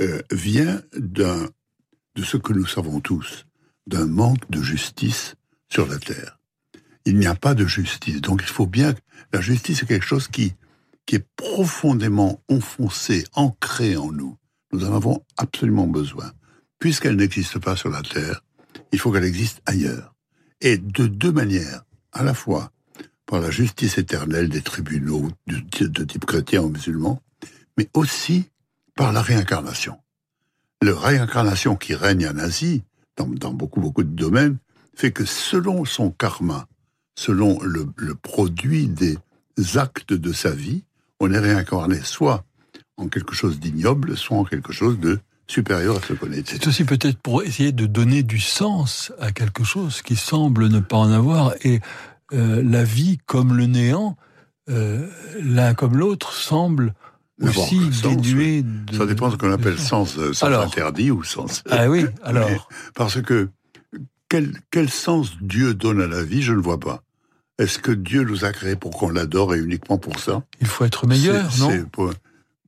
euh, 0.00 0.20
vient 0.30 0.82
de 0.96 1.48
ce 2.16 2.36
que 2.36 2.52
nous 2.52 2.66
savons 2.66 3.00
tous, 3.00 3.46
d'un 3.86 4.06
manque 4.06 4.50
de 4.50 4.60
justice 4.60 5.34
sur 5.68 5.86
la 5.86 5.98
terre. 5.98 6.38
Il 7.04 7.18
n'y 7.18 7.26
a 7.26 7.34
pas 7.34 7.54
de 7.54 7.66
justice, 7.66 8.20
donc 8.20 8.42
il 8.42 8.50
faut 8.50 8.66
bien 8.66 8.94
la 9.32 9.40
justice 9.40 9.82
est 9.82 9.86
quelque 9.86 10.04
chose 10.04 10.28
qui 10.28 10.54
qui 11.06 11.16
est 11.16 11.26
profondément 11.36 12.40
enfoncée, 12.48 13.24
ancrée 13.34 13.96
en 13.96 14.12
nous. 14.12 14.36
Nous 14.72 14.84
en 14.84 14.94
avons 14.94 15.22
absolument 15.36 15.86
besoin. 15.86 16.32
Puisqu'elle 16.78 17.16
n'existe 17.16 17.58
pas 17.58 17.76
sur 17.76 17.90
la 17.90 18.02
Terre, 18.02 18.42
il 18.90 18.98
faut 18.98 19.12
qu'elle 19.12 19.24
existe 19.24 19.60
ailleurs. 19.66 20.14
Et 20.60 20.78
de 20.78 21.06
deux 21.06 21.32
manières. 21.32 21.84
À 22.12 22.22
la 22.22 22.34
fois 22.34 22.72
par 23.26 23.40
la 23.40 23.50
justice 23.50 23.96
éternelle 23.98 24.48
des 24.48 24.60
tribunaux 24.60 25.30
de, 25.46 26.04
type 26.04 26.26
chrétien 26.26 26.62
ou 26.62 26.68
musulman, 26.68 27.22
mais 27.78 27.88
aussi 27.94 28.50
par 28.94 29.12
la 29.12 29.22
réincarnation. 29.22 29.96
La 30.82 30.94
réincarnation 30.94 31.76
qui 31.76 31.94
règne 31.94 32.28
en 32.28 32.38
Asie, 32.38 32.82
dans, 33.16 33.54
beaucoup, 33.54 33.80
beaucoup 33.80 34.02
de 34.02 34.14
domaines, 34.14 34.58
fait 34.94 35.12
que 35.12 35.24
selon 35.24 35.84
son 35.84 36.10
karma, 36.10 36.66
selon 37.14 37.58
le 37.62 38.14
produit 38.14 38.88
des 38.88 39.16
actes 39.76 40.12
de 40.12 40.32
sa 40.32 40.50
vie, 40.50 40.84
on 41.20 41.32
est 41.32 41.38
réincarné 41.38 42.00
soit 42.02 42.44
en 42.96 43.08
quelque 43.08 43.34
chose 43.34 43.60
d'ignoble, 43.60 44.16
soit 44.16 44.36
en 44.36 44.44
quelque 44.44 44.72
chose 44.72 44.98
de 44.98 45.18
supérieur 45.46 45.96
à 45.96 46.00
ce 46.06 46.14
qu'on 46.14 46.32
est. 46.32 46.48
C'est 46.48 46.66
aussi 46.66 46.84
peut-être 46.84 47.18
pour 47.18 47.42
essayer 47.42 47.72
de 47.72 47.86
donner 47.86 48.22
du 48.22 48.38
sens 48.38 49.12
à 49.20 49.32
quelque 49.32 49.64
chose 49.64 50.02
qui 50.02 50.16
semble 50.16 50.68
ne 50.68 50.80
pas 50.80 50.96
en 50.96 51.10
avoir. 51.10 51.54
Et 51.62 51.80
euh, 52.32 52.62
la 52.64 52.84
vie 52.84 53.18
comme 53.26 53.56
le 53.56 53.66
néant, 53.66 54.16
euh, 54.70 55.06
l'un 55.42 55.74
comme 55.74 55.96
l'autre, 55.96 56.32
semble 56.32 56.94
aussi 57.40 57.80
dénué 58.02 58.62
de... 58.62 58.96
Ça 58.96 59.06
dépend 59.06 59.28
de 59.28 59.32
ce 59.32 59.36
qu'on 59.36 59.52
appelle 59.52 59.78
sens, 59.78 60.16
euh, 60.18 60.32
sens 60.32 60.50
interdit 60.50 61.10
ou 61.10 61.22
sens... 61.22 61.62
Ah 61.70 61.88
oui, 61.88 62.06
alors... 62.22 62.68
parce 62.94 63.20
que 63.20 63.50
quel, 64.28 64.52
quel 64.70 64.88
sens 64.88 65.32
Dieu 65.42 65.74
donne 65.74 66.00
à 66.00 66.06
la 66.06 66.22
vie, 66.22 66.40
je 66.40 66.52
ne 66.52 66.60
vois 66.60 66.80
pas. 66.80 67.02
Est-ce 67.58 67.78
que 67.78 67.92
Dieu 67.92 68.22
nous 68.22 68.46
a 68.46 68.52
créés 68.52 68.76
pour 68.76 68.92
qu'on 68.92 69.10
l'adore 69.10 69.54
et 69.54 69.58
uniquement 69.58 69.98
pour 69.98 70.18
ça? 70.18 70.42
Il 70.60 70.66
faut 70.66 70.84
être 70.84 71.06
meilleur, 71.06 71.50
non? 71.58 71.70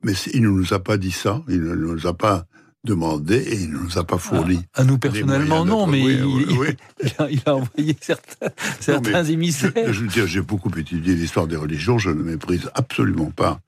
Mais 0.05 0.13
il 0.33 0.43
ne 0.43 0.49
nous 0.49 0.75
a 0.75 0.79
pas 0.79 0.97
dit 0.97 1.11
ça, 1.11 1.43
il 1.49 1.61
ne 1.63 1.75
nous 1.75 2.07
a 2.07 2.15
pas 2.15 2.47
demandé 2.85 3.37
et 3.37 3.63
il 3.63 3.71
ne 3.71 3.79
nous 3.79 3.99
a 3.99 4.05
pas 4.05 4.19
fourni. 4.19 4.61
Ah, 4.75 4.83
à 4.83 4.85
nous 4.85 4.99
personnellement, 4.99 5.65
non, 5.65 5.87
mais 5.87 6.03
il, 6.03 7.43
a, 7.47 7.55
envoyé 7.55 7.97
certains, 8.01 8.51
certains 8.79 9.25
émissaires. 9.25 9.73
Je, 9.93 10.03
veux 10.03 10.09
dire, 10.09 10.27
j'ai 10.27 10.43
beaucoup 10.43 10.71
étudié 10.77 11.15
l'histoire 11.15 11.47
des 11.47 11.57
religions, 11.57 11.99
je 11.99 12.11
ne 12.11 12.23
méprise 12.23 12.71
absolument 12.75 13.31
pas 13.31 13.61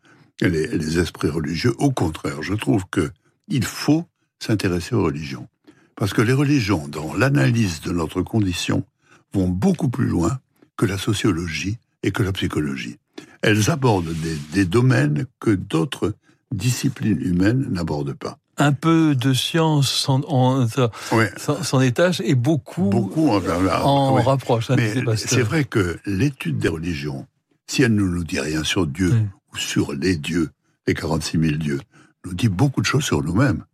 les, 0.43 0.67
les 0.67 0.99
esprits 0.99 1.31
religieux. 1.31 1.75
Au 1.79 1.91
contraire, 1.91 2.43
je 2.43 2.53
trouve 2.53 2.85
que 2.91 3.11
il 3.49 3.65
faut 3.65 4.05
s'intéresser 4.39 4.95
aux 4.95 5.05
religions. 5.05 5.49
Parce 5.97 6.13
que 6.13 6.21
les 6.21 6.35
religions, 6.35 6.87
dans 6.89 7.15
l'analyse 7.15 7.81
de 7.81 7.93
notre 7.93 8.21
condition, 8.21 8.85
vont 9.33 9.49
beaucoup 9.49 9.89
plus 9.89 10.07
loin 10.07 10.39
que 10.77 10.85
la 10.85 10.99
sociologie 10.99 11.79
et 12.03 12.11
que 12.11 12.23
la 12.23 12.33
psychologie. 12.33 12.99
Elles 13.43 13.71
abordent 13.71 14.15
des, 14.53 14.65
domaines 14.65 15.27
que 15.41 15.51
d'autres 15.51 16.15
disciplines 16.53 17.21
humaines 17.21 17.67
n'abordent 17.71 18.15
pas. 18.15 18.39
Un 18.59 18.73
peu 18.73 19.15
de 19.15 19.35
science 19.35 19.91
s'en 19.91 21.79
détache 21.79 22.23
et 22.25 22.35
beaucoup, 22.35 22.89
beaucoup 22.89 23.29
en, 23.29 24.15
rapproche. 24.15 24.71
Mais 24.71 24.95
c'est 25.17 25.43
vrai 25.43 25.65
que 25.65 25.99
l'étude 26.07 26.59
des 26.59 26.69
religions, 26.69 27.27
si 27.67 27.83
elle 27.83 27.95
ne 27.95 28.03
nous 28.03 28.25
dit 28.25 28.41
rien 28.41 28.65
sur 28.65 28.87
Dieu 28.87 29.13
ou 29.53 29.57
sur 29.59 29.93
les 29.93 30.17
dieux, 30.17 30.51
les 30.87 30.95
46 30.95 31.39
000 31.39 31.57
dieux, 31.59 31.81
nous 32.25 32.33
dit 32.33 32.49
beaucoup 32.49 32.81
de 32.81 32.87
choses 32.87 33.05
sur 33.05 33.23
nous-mêmes, 33.23 33.65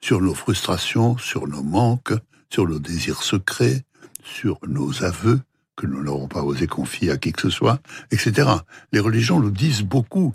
sur 0.00 0.20
nos 0.20 0.34
frustrations, 0.34 1.16
sur 1.16 1.48
nos 1.48 1.62
manques, 1.62 2.12
sur 2.50 2.68
nos 2.68 2.78
désirs 2.78 3.22
secrets, 3.22 3.82
sur 4.22 4.58
nos 4.66 5.04
aveux, 5.04 5.40
que 5.74 5.86
nous 5.86 6.02
n'aurons 6.02 6.28
pas 6.28 6.42
osé 6.42 6.66
confier 6.66 7.10
à 7.10 7.16
qui 7.16 7.32
que 7.32 7.40
ce 7.40 7.50
soit, 7.50 7.80
etc. 8.10 8.50
Les 8.92 9.00
religions 9.00 9.40
nous 9.40 9.50
disent 9.50 9.82
beaucoup 9.82 10.34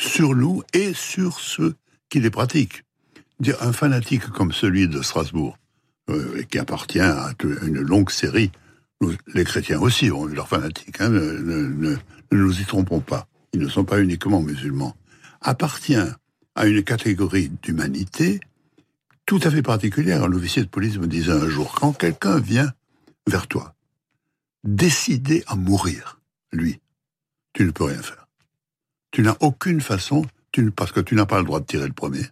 sur 0.00 0.34
nous 0.34 0.62
et 0.72 0.94
sur 0.94 1.38
ceux 1.38 1.76
qui 2.08 2.20
les 2.20 2.30
pratiquent. 2.30 2.82
Un 3.60 3.72
fanatique 3.72 4.26
comme 4.28 4.52
celui 4.52 4.88
de 4.88 5.02
Strasbourg, 5.02 5.56
euh, 6.08 6.42
qui 6.50 6.58
appartient 6.58 7.00
à 7.00 7.32
une 7.42 7.80
longue 7.80 8.10
série, 8.10 8.50
les 9.34 9.44
chrétiens 9.44 9.80
aussi 9.80 10.10
ont 10.10 10.28
eu 10.28 10.34
leurs 10.34 10.48
fanatiques, 10.48 11.00
hein, 11.00 11.08
ne, 11.08 11.96
nous 12.32 12.60
y 12.60 12.64
trompons 12.64 13.00
pas, 13.00 13.26
ils 13.52 13.60
ne 13.60 13.68
sont 13.68 13.84
pas 13.84 14.00
uniquement 14.00 14.42
musulmans, 14.42 14.94
appartient 15.40 15.96
à 16.54 16.66
une 16.66 16.82
catégorie 16.82 17.50
d'humanité 17.62 18.40
tout 19.24 19.40
à 19.42 19.50
fait 19.50 19.62
particulière. 19.62 20.24
Un 20.24 20.32
officier 20.32 20.62
de 20.62 20.68
police 20.68 20.98
me 20.98 21.06
disait 21.06 21.32
un 21.32 21.48
jour, 21.48 21.72
quand 21.74 21.92
quelqu'un 21.92 22.40
vient 22.40 22.72
vers 23.26 23.46
toi 23.46 23.74
décidé 24.64 25.44
à 25.46 25.56
mourir, 25.56 26.20
lui, 26.52 26.80
tu 27.54 27.64
ne 27.64 27.70
peux 27.70 27.84
rien 27.84 28.02
faire. 28.02 28.19
Tu 29.10 29.22
n'as 29.22 29.36
aucune 29.40 29.80
façon, 29.80 30.24
parce 30.76 30.92
que 30.92 31.00
tu 31.00 31.14
n'as 31.14 31.26
pas 31.26 31.38
le 31.38 31.44
droit 31.44 31.60
de 31.60 31.66
tirer 31.66 31.86
le 31.86 31.92
premier. 31.92 32.24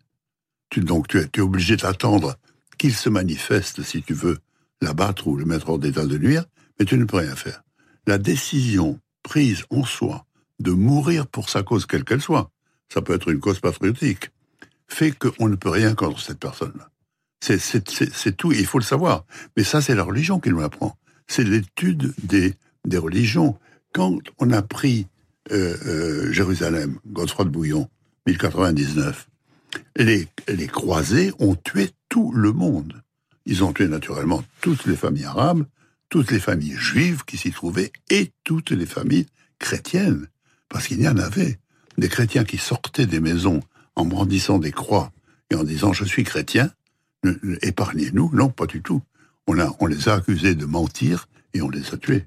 Tu, 0.70 0.80
donc 0.80 1.08
tu 1.08 1.18
es, 1.18 1.40
obligé 1.40 1.76
d'attendre 1.76 2.36
qu'il 2.76 2.94
se 2.94 3.08
manifeste 3.08 3.82
si 3.82 4.02
tu 4.02 4.14
veux 4.14 4.38
l'abattre 4.80 5.26
ou 5.26 5.36
le 5.36 5.44
mettre 5.44 5.70
hors 5.70 5.78
d'état 5.78 6.06
de 6.06 6.18
nuire, 6.18 6.44
mais 6.78 6.84
tu 6.84 6.96
ne 6.96 7.04
peux 7.04 7.16
rien 7.18 7.34
faire. 7.34 7.62
La 8.06 8.18
décision 8.18 9.00
prise 9.22 9.64
en 9.70 9.84
soi 9.84 10.26
de 10.60 10.72
mourir 10.72 11.26
pour 11.26 11.48
sa 11.48 11.62
cause 11.62 11.86
quelle 11.86 12.04
qu'elle 12.04 12.20
soit, 12.20 12.50
ça 12.88 13.02
peut 13.02 13.14
être 13.14 13.28
une 13.28 13.40
cause 13.40 13.60
patriotique, 13.60 14.30
fait 14.86 15.12
qu'on 15.12 15.48
ne 15.48 15.56
peut 15.56 15.70
rien 15.70 15.94
contre 15.94 16.20
cette 16.20 16.38
personne-là. 16.38 16.90
C'est 17.40 18.36
tout, 18.36 18.52
il 18.52 18.66
faut 18.66 18.78
le 18.78 18.84
savoir. 18.84 19.24
Mais 19.56 19.62
ça, 19.62 19.80
c'est 19.80 19.94
la 19.94 20.02
religion 20.02 20.40
qui 20.40 20.50
nous 20.50 20.60
l'apprend. 20.60 20.96
C'est 21.28 21.44
l'étude 21.44 22.12
des, 22.22 22.54
des 22.84 22.98
religions. 22.98 23.58
Quand 23.92 24.18
on 24.38 24.50
a 24.50 24.62
pris 24.62 25.06
Jérusalem, 26.30 26.98
Godefroy 27.06 27.44
de 27.44 27.50
Bouillon, 27.50 27.88
1099, 28.26 29.28
les, 29.96 30.28
croisés 30.66 31.32
ont 31.38 31.54
tué 31.54 31.90
tout 32.08 32.32
le 32.32 32.52
monde. 32.52 33.02
Ils 33.46 33.64
ont 33.64 33.72
tué 33.72 33.88
naturellement 33.88 34.44
toutes 34.60 34.86
les 34.86 34.96
familles 34.96 35.24
arabes, 35.24 35.64
toutes 36.08 36.30
les 36.30 36.40
familles 36.40 36.76
juives 36.76 37.24
qui 37.26 37.36
s'y 37.36 37.50
trouvaient 37.50 37.92
et 38.10 38.32
toutes 38.44 38.70
les 38.70 38.86
familles 38.86 39.26
chrétiennes. 39.58 40.28
Parce 40.68 40.86
qu'il 40.86 41.00
y 41.00 41.08
en 41.08 41.16
avait 41.16 41.58
des 41.96 42.08
chrétiens 42.08 42.44
qui 42.44 42.58
sortaient 42.58 43.06
des 43.06 43.20
maisons 43.20 43.60
en 43.96 44.04
brandissant 44.04 44.58
des 44.58 44.72
croix 44.72 45.12
et 45.50 45.54
en 45.54 45.64
disant 45.64 45.92
je 45.92 46.04
suis 46.04 46.24
chrétien, 46.24 46.70
épargnez-nous. 47.62 48.30
Non, 48.34 48.50
pas 48.50 48.66
du 48.66 48.82
tout. 48.82 49.02
On, 49.46 49.86
les 49.86 50.08
a 50.08 50.14
accusés 50.14 50.54
de 50.54 50.66
mentir 50.66 51.26
et 51.54 51.62
on 51.62 51.70
les 51.70 51.94
a 51.94 51.96
tués. 51.96 52.26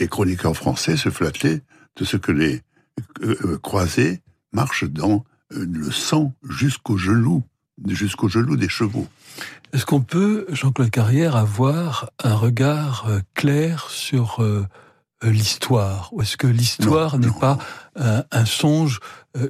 Les 0.00 0.08
chroniqueurs 0.08 0.56
français 0.56 0.96
se 0.96 1.10
flattaient 1.10 1.60
de 1.96 2.04
ce 2.04 2.16
que 2.16 2.32
les 2.32 2.62
euh, 3.22 3.36
euh, 3.44 3.58
croisés 3.58 4.20
marchent 4.52 4.84
dans 4.84 5.24
euh, 5.52 5.66
le 5.70 5.90
sang 5.90 6.32
jusqu'au 6.48 6.96
genou, 6.96 7.42
jusqu'au 7.88 8.28
genou 8.28 8.56
des 8.56 8.68
chevaux. 8.68 9.06
Est-ce 9.72 9.86
qu'on 9.86 10.02
peut, 10.02 10.46
Jean-Claude 10.50 10.90
Carrière, 10.90 11.34
avoir 11.34 12.10
un 12.22 12.34
regard 12.34 13.08
clair 13.34 13.86
sur 13.90 14.40
l'histoire? 15.20 16.10
Ou 16.12 16.22
est-ce 16.22 16.36
que 16.36 16.46
l'histoire 16.46 17.18
n'est 17.18 17.32
pas 17.40 17.58
un, 17.96 18.44
songe, 18.44 19.00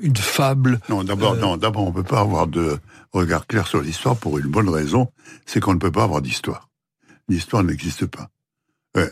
une 0.01 0.17
fable? 0.17 0.81
Non, 0.89 1.05
d'abord, 1.05 1.37
non, 1.37 1.59
d'abord, 1.59 1.87
on 1.87 1.93
peut 1.93 2.03
pas 2.03 2.21
avoir 2.21 2.47
de 2.47 2.79
regard 3.13 3.47
clair 3.47 3.67
sur 3.67 3.83
l'histoire 3.83 4.17
pour 4.17 4.39
une 4.39 4.47
bonne 4.47 4.71
raison, 4.71 5.13
c'est 5.45 5.61
qu'on 5.61 5.75
ne 5.75 5.79
peut 5.79 5.93
pas 5.93 6.05
avoir 6.05 6.23
d'histoire. 6.23 6.71
L'histoire 7.29 7.63
n'existe 7.63 8.07
pas. 8.07 8.31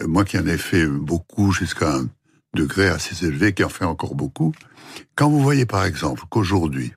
moi 0.06 0.24
qui 0.24 0.38
en 0.38 0.46
ai 0.46 0.56
fait 0.56 0.86
beaucoup 0.86 1.52
jusqu'à 1.52 1.94
un 1.96 2.06
degré 2.54 2.88
assez 2.88 3.24
élevé, 3.24 3.52
qui 3.54 3.64
en 3.64 3.68
fait 3.68 3.84
encore 3.84 4.14
beaucoup, 4.14 4.52
quand 5.14 5.30
vous 5.30 5.40
voyez 5.40 5.66
par 5.66 5.84
exemple 5.84 6.22
qu'aujourd'hui, 6.28 6.92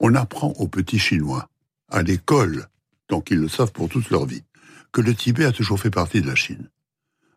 on 0.00 0.14
apprend 0.14 0.48
aux 0.58 0.68
petits 0.68 0.98
Chinois, 0.98 1.48
à 1.90 2.02
l'école, 2.02 2.68
donc 3.08 3.30
ils 3.30 3.38
le 3.38 3.48
savent 3.48 3.72
pour 3.72 3.88
toute 3.88 4.10
leur 4.10 4.26
vie, 4.26 4.44
que 4.92 5.00
le 5.00 5.14
Tibet 5.14 5.44
a 5.44 5.52
toujours 5.52 5.80
fait 5.80 5.90
partie 5.90 6.20
de 6.20 6.26
la 6.26 6.34
Chine, 6.34 6.70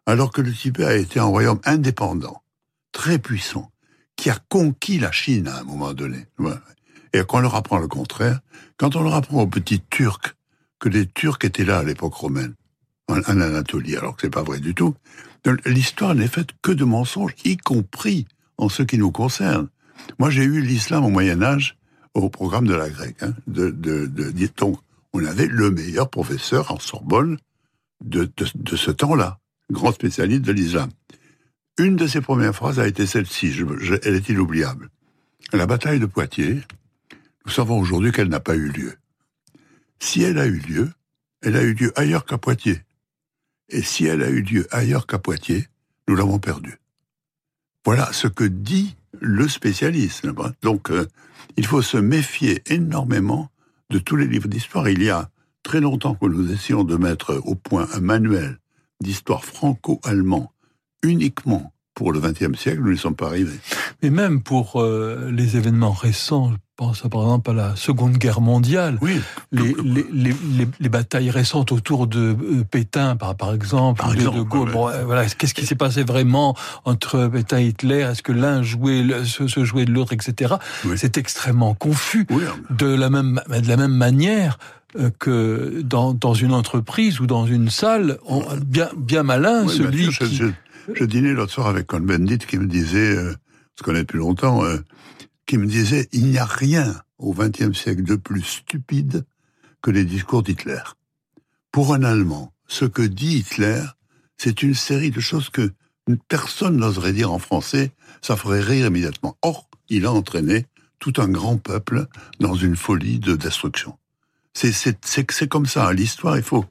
alors 0.05 0.31
que 0.31 0.41
le 0.41 0.53
Tibet 0.53 0.85
a 0.85 0.95
été 0.95 1.19
un 1.19 1.25
royaume 1.25 1.59
indépendant, 1.65 2.43
très 2.91 3.17
puissant, 3.19 3.71
qui 4.15 4.29
a 4.29 4.37
conquis 4.49 4.99
la 4.99 5.11
Chine 5.11 5.47
à 5.47 5.59
un 5.59 5.63
moment 5.63 5.93
donné. 5.93 6.27
Et 7.13 7.23
qu'on 7.23 7.39
leur 7.39 7.55
apprend 7.55 7.79
le 7.79 7.87
contraire, 7.87 8.39
quand 8.77 8.95
on 8.95 9.03
leur 9.03 9.15
apprend 9.15 9.41
aux 9.41 9.47
petits 9.47 9.81
Turcs 9.89 10.35
que 10.79 10.89
les 10.89 11.07
Turcs 11.07 11.39
étaient 11.43 11.65
là 11.65 11.79
à 11.79 11.83
l'époque 11.83 12.13
romaine, 12.13 12.53
en, 13.11 13.41
Anatolie, 13.41 13.97
alors 13.97 14.15
que 14.15 14.23
c'est 14.23 14.29
pas 14.29 14.43
vrai 14.43 14.59
du 14.59 14.73
tout, 14.73 14.95
l'histoire 15.65 16.15
n'est 16.15 16.27
faite 16.27 16.49
que 16.61 16.71
de 16.71 16.83
mensonges, 16.83 17.33
y 17.45 17.57
compris 17.57 18.25
en 18.57 18.69
ce 18.69 18.83
qui 18.83 18.97
nous 18.97 19.11
concerne. 19.11 19.69
Moi, 20.19 20.29
j'ai 20.29 20.43
eu 20.43 20.61
l'islam 20.61 21.03
au 21.03 21.09
Moyen 21.09 21.41
Âge 21.41 21.77
au 22.13 22.29
programme 22.29 22.67
de 22.67 22.75
la 22.75 22.89
grecque. 22.89 23.21
Hein, 23.21 23.33
de, 23.47 23.69
de, 23.69 24.11
on 25.13 25.25
avait 25.25 25.47
le 25.47 25.71
meilleur 25.71 26.09
professeur 26.09 26.71
en 26.71 26.79
Sorbonne 26.79 27.37
de, 28.03 28.29
de, 28.55 28.75
ce 28.75 28.91
temps-là, 28.91 29.39
grand 29.69 29.91
spécialiste 29.91 30.41
de 30.41 30.51
l'islam. 30.51 30.89
Une 31.77 31.95
de 31.95 32.07
ses 32.07 32.21
premières 32.21 32.55
phrases 32.55 32.79
a 32.79 32.87
été 32.87 33.05
celle-ci, 33.05 33.53
elle 34.03 34.15
est 34.15 34.29
inoubliable. 34.29 34.89
La 35.53 35.65
bataille 35.65 35.99
de 35.99 36.05
Poitiers, 36.05 36.61
nous 37.45 37.51
savons 37.51 37.79
aujourd'hui 37.79 38.11
qu'elle 38.11 38.29
n'a 38.29 38.39
pas 38.39 38.55
eu 38.55 38.69
lieu. 38.69 38.93
Si 39.99 40.23
elle 40.23 40.39
a 40.39 40.45
eu 40.45 40.59
lieu, 40.59 40.89
elle 41.41 41.55
a 41.55 41.63
eu 41.63 41.73
lieu 41.73 41.91
ailleurs 41.95 42.25
qu'à 42.25 42.37
Poitiers. 42.37 42.81
Et 43.71 43.81
si 43.81 44.05
elle 44.05 44.21
a 44.21 44.29
eu 44.29 44.41
lieu 44.41 44.67
ailleurs 44.71 45.07
qu'à 45.07 45.17
Poitiers, 45.17 45.67
nous 46.07 46.15
l'avons 46.15 46.39
perdue. 46.39 46.79
Voilà 47.85 48.11
ce 48.13 48.27
que 48.27 48.43
dit 48.43 48.95
le 49.19 49.47
spécialiste. 49.47 50.27
Donc, 50.61 50.91
euh, 50.91 51.07
il 51.57 51.65
faut 51.65 51.81
se 51.81 51.97
méfier 51.97 52.61
énormément 52.67 53.49
de 53.89 53.99
tous 53.99 54.15
les 54.15 54.27
livres 54.27 54.47
d'histoire. 54.47 54.89
Il 54.89 55.01
y 55.03 55.09
a 55.09 55.29
très 55.63 55.79
longtemps 55.79 56.15
que 56.15 56.25
nous 56.25 56.51
essayons 56.51 56.83
de 56.83 56.95
mettre 56.95 57.41
au 57.45 57.55
point 57.55 57.87
un 57.93 57.99
manuel 57.99 58.57
d'histoire 59.01 59.43
franco-allemand 59.43 60.51
uniquement 61.03 61.73
pour 61.93 62.11
le 62.11 62.19
XXe 62.19 62.57
siècle, 62.57 62.81
nous 62.81 62.91
n'y 62.91 62.97
sommes 62.97 63.15
pas 63.15 63.27
arrivés. 63.27 63.59
Mais 64.01 64.09
même 64.09 64.41
pour 64.41 64.81
euh, 64.81 65.29
les 65.31 65.57
événements 65.57 65.91
récents, 65.91 66.53
pense 66.81 67.01
par 67.11 67.21
exemple 67.21 67.51
à 67.51 67.53
la 67.53 67.75
Seconde 67.75 68.17
Guerre 68.17 68.41
mondiale, 68.41 68.97
oui, 69.01 69.21
les, 69.51 69.75
les, 69.83 70.05
les, 70.11 70.67
les, 70.79 70.89
batailles 70.89 71.29
récentes 71.29 71.71
autour 71.71 72.07
de 72.07 72.35
euh, 72.41 72.63
Pétain, 72.63 73.15
par, 73.15 73.35
par 73.35 73.53
exemple, 73.53 74.03
de, 74.15 74.23
de 74.23 74.41
Gaulle. 74.41 74.71
voilà, 74.71 75.27
qu'est-ce 75.27 75.53
qui 75.53 75.67
s'est 75.67 75.75
passé 75.75 76.03
vraiment 76.03 76.55
entre 76.83 77.27
Pétain 77.27 77.59
et 77.59 77.67
Hitler? 77.67 78.01
Est-ce 78.11 78.23
que 78.23 78.31
l'un 78.31 78.63
jouait 78.63 79.05
se, 79.25 79.63
jouait 79.63 79.85
de 79.85 79.91
l'autre, 79.91 80.13
etc. 80.13 80.55
C'est 80.95 81.19
extrêmement 81.19 81.75
confus. 81.75 82.25
de 82.71 82.87
la 82.87 83.11
même 83.11 83.41
de 83.47 83.67
la 83.67 83.77
même 83.77 83.93
manière 83.93 84.57
euh, 84.99 85.11
que 85.19 85.81
dans, 85.83 86.15
dans 86.15 86.33
une 86.33 86.53
entreprise 86.53 87.19
ou 87.19 87.27
dans 87.27 87.45
une 87.45 87.69
salle, 87.69 88.17
on, 88.25 88.43
bien, 88.65 88.89
bien 88.97 89.21
malin, 89.21 89.67
celui 89.67 90.09
qui... 90.09 90.41
Je 90.95 91.05
dînais 91.05 91.33
l'autre 91.33 91.53
soir 91.53 91.67
avec 91.67 91.93
un 91.93 91.99
Bendit 91.99 92.39
qui 92.39 92.57
me 92.57 92.65
disait, 92.65 93.15
euh, 93.15 93.33
on 93.33 93.77
se 93.77 93.83
connaît 93.83 94.01
depuis 94.01 94.17
longtemps, 94.17 94.65
euh, 94.65 94.77
qui 95.51 95.57
me 95.57 95.67
disait, 95.67 96.07
il 96.13 96.27
n'y 96.27 96.37
a 96.37 96.45
rien 96.45 97.03
au 97.17 97.33
XXe 97.33 97.77
siècle 97.77 98.03
de 98.03 98.15
plus 98.15 98.41
stupide 98.41 99.25
que 99.81 99.91
les 99.91 100.05
discours 100.05 100.43
d'Hitler. 100.43 100.81
Pour 101.73 101.93
un 101.93 102.03
Allemand, 102.03 102.53
ce 102.69 102.85
que 102.85 103.01
dit 103.01 103.39
Hitler, 103.39 103.83
c'est 104.37 104.63
une 104.63 104.75
série 104.75 105.11
de 105.11 105.19
choses 105.19 105.49
que 105.49 105.73
personne 106.29 106.77
n'oserait 106.77 107.11
dire 107.11 107.33
en 107.33 107.37
français, 107.37 107.91
ça 108.21 108.37
ferait 108.37 108.61
rire 108.61 108.87
immédiatement. 108.87 109.35
Or, 109.41 109.69
il 109.89 110.05
a 110.05 110.13
entraîné 110.13 110.67
tout 110.99 111.15
un 111.17 111.27
grand 111.27 111.57
peuple 111.57 112.07
dans 112.39 112.55
une 112.55 112.77
folie 112.77 113.19
de 113.19 113.35
destruction. 113.35 113.97
C'est 114.53 115.49
comme 115.49 115.65
ça, 115.65 115.89
hein. 115.89 115.93
l'histoire, 115.93 116.37
il 116.37 116.43
faut, 116.43 116.63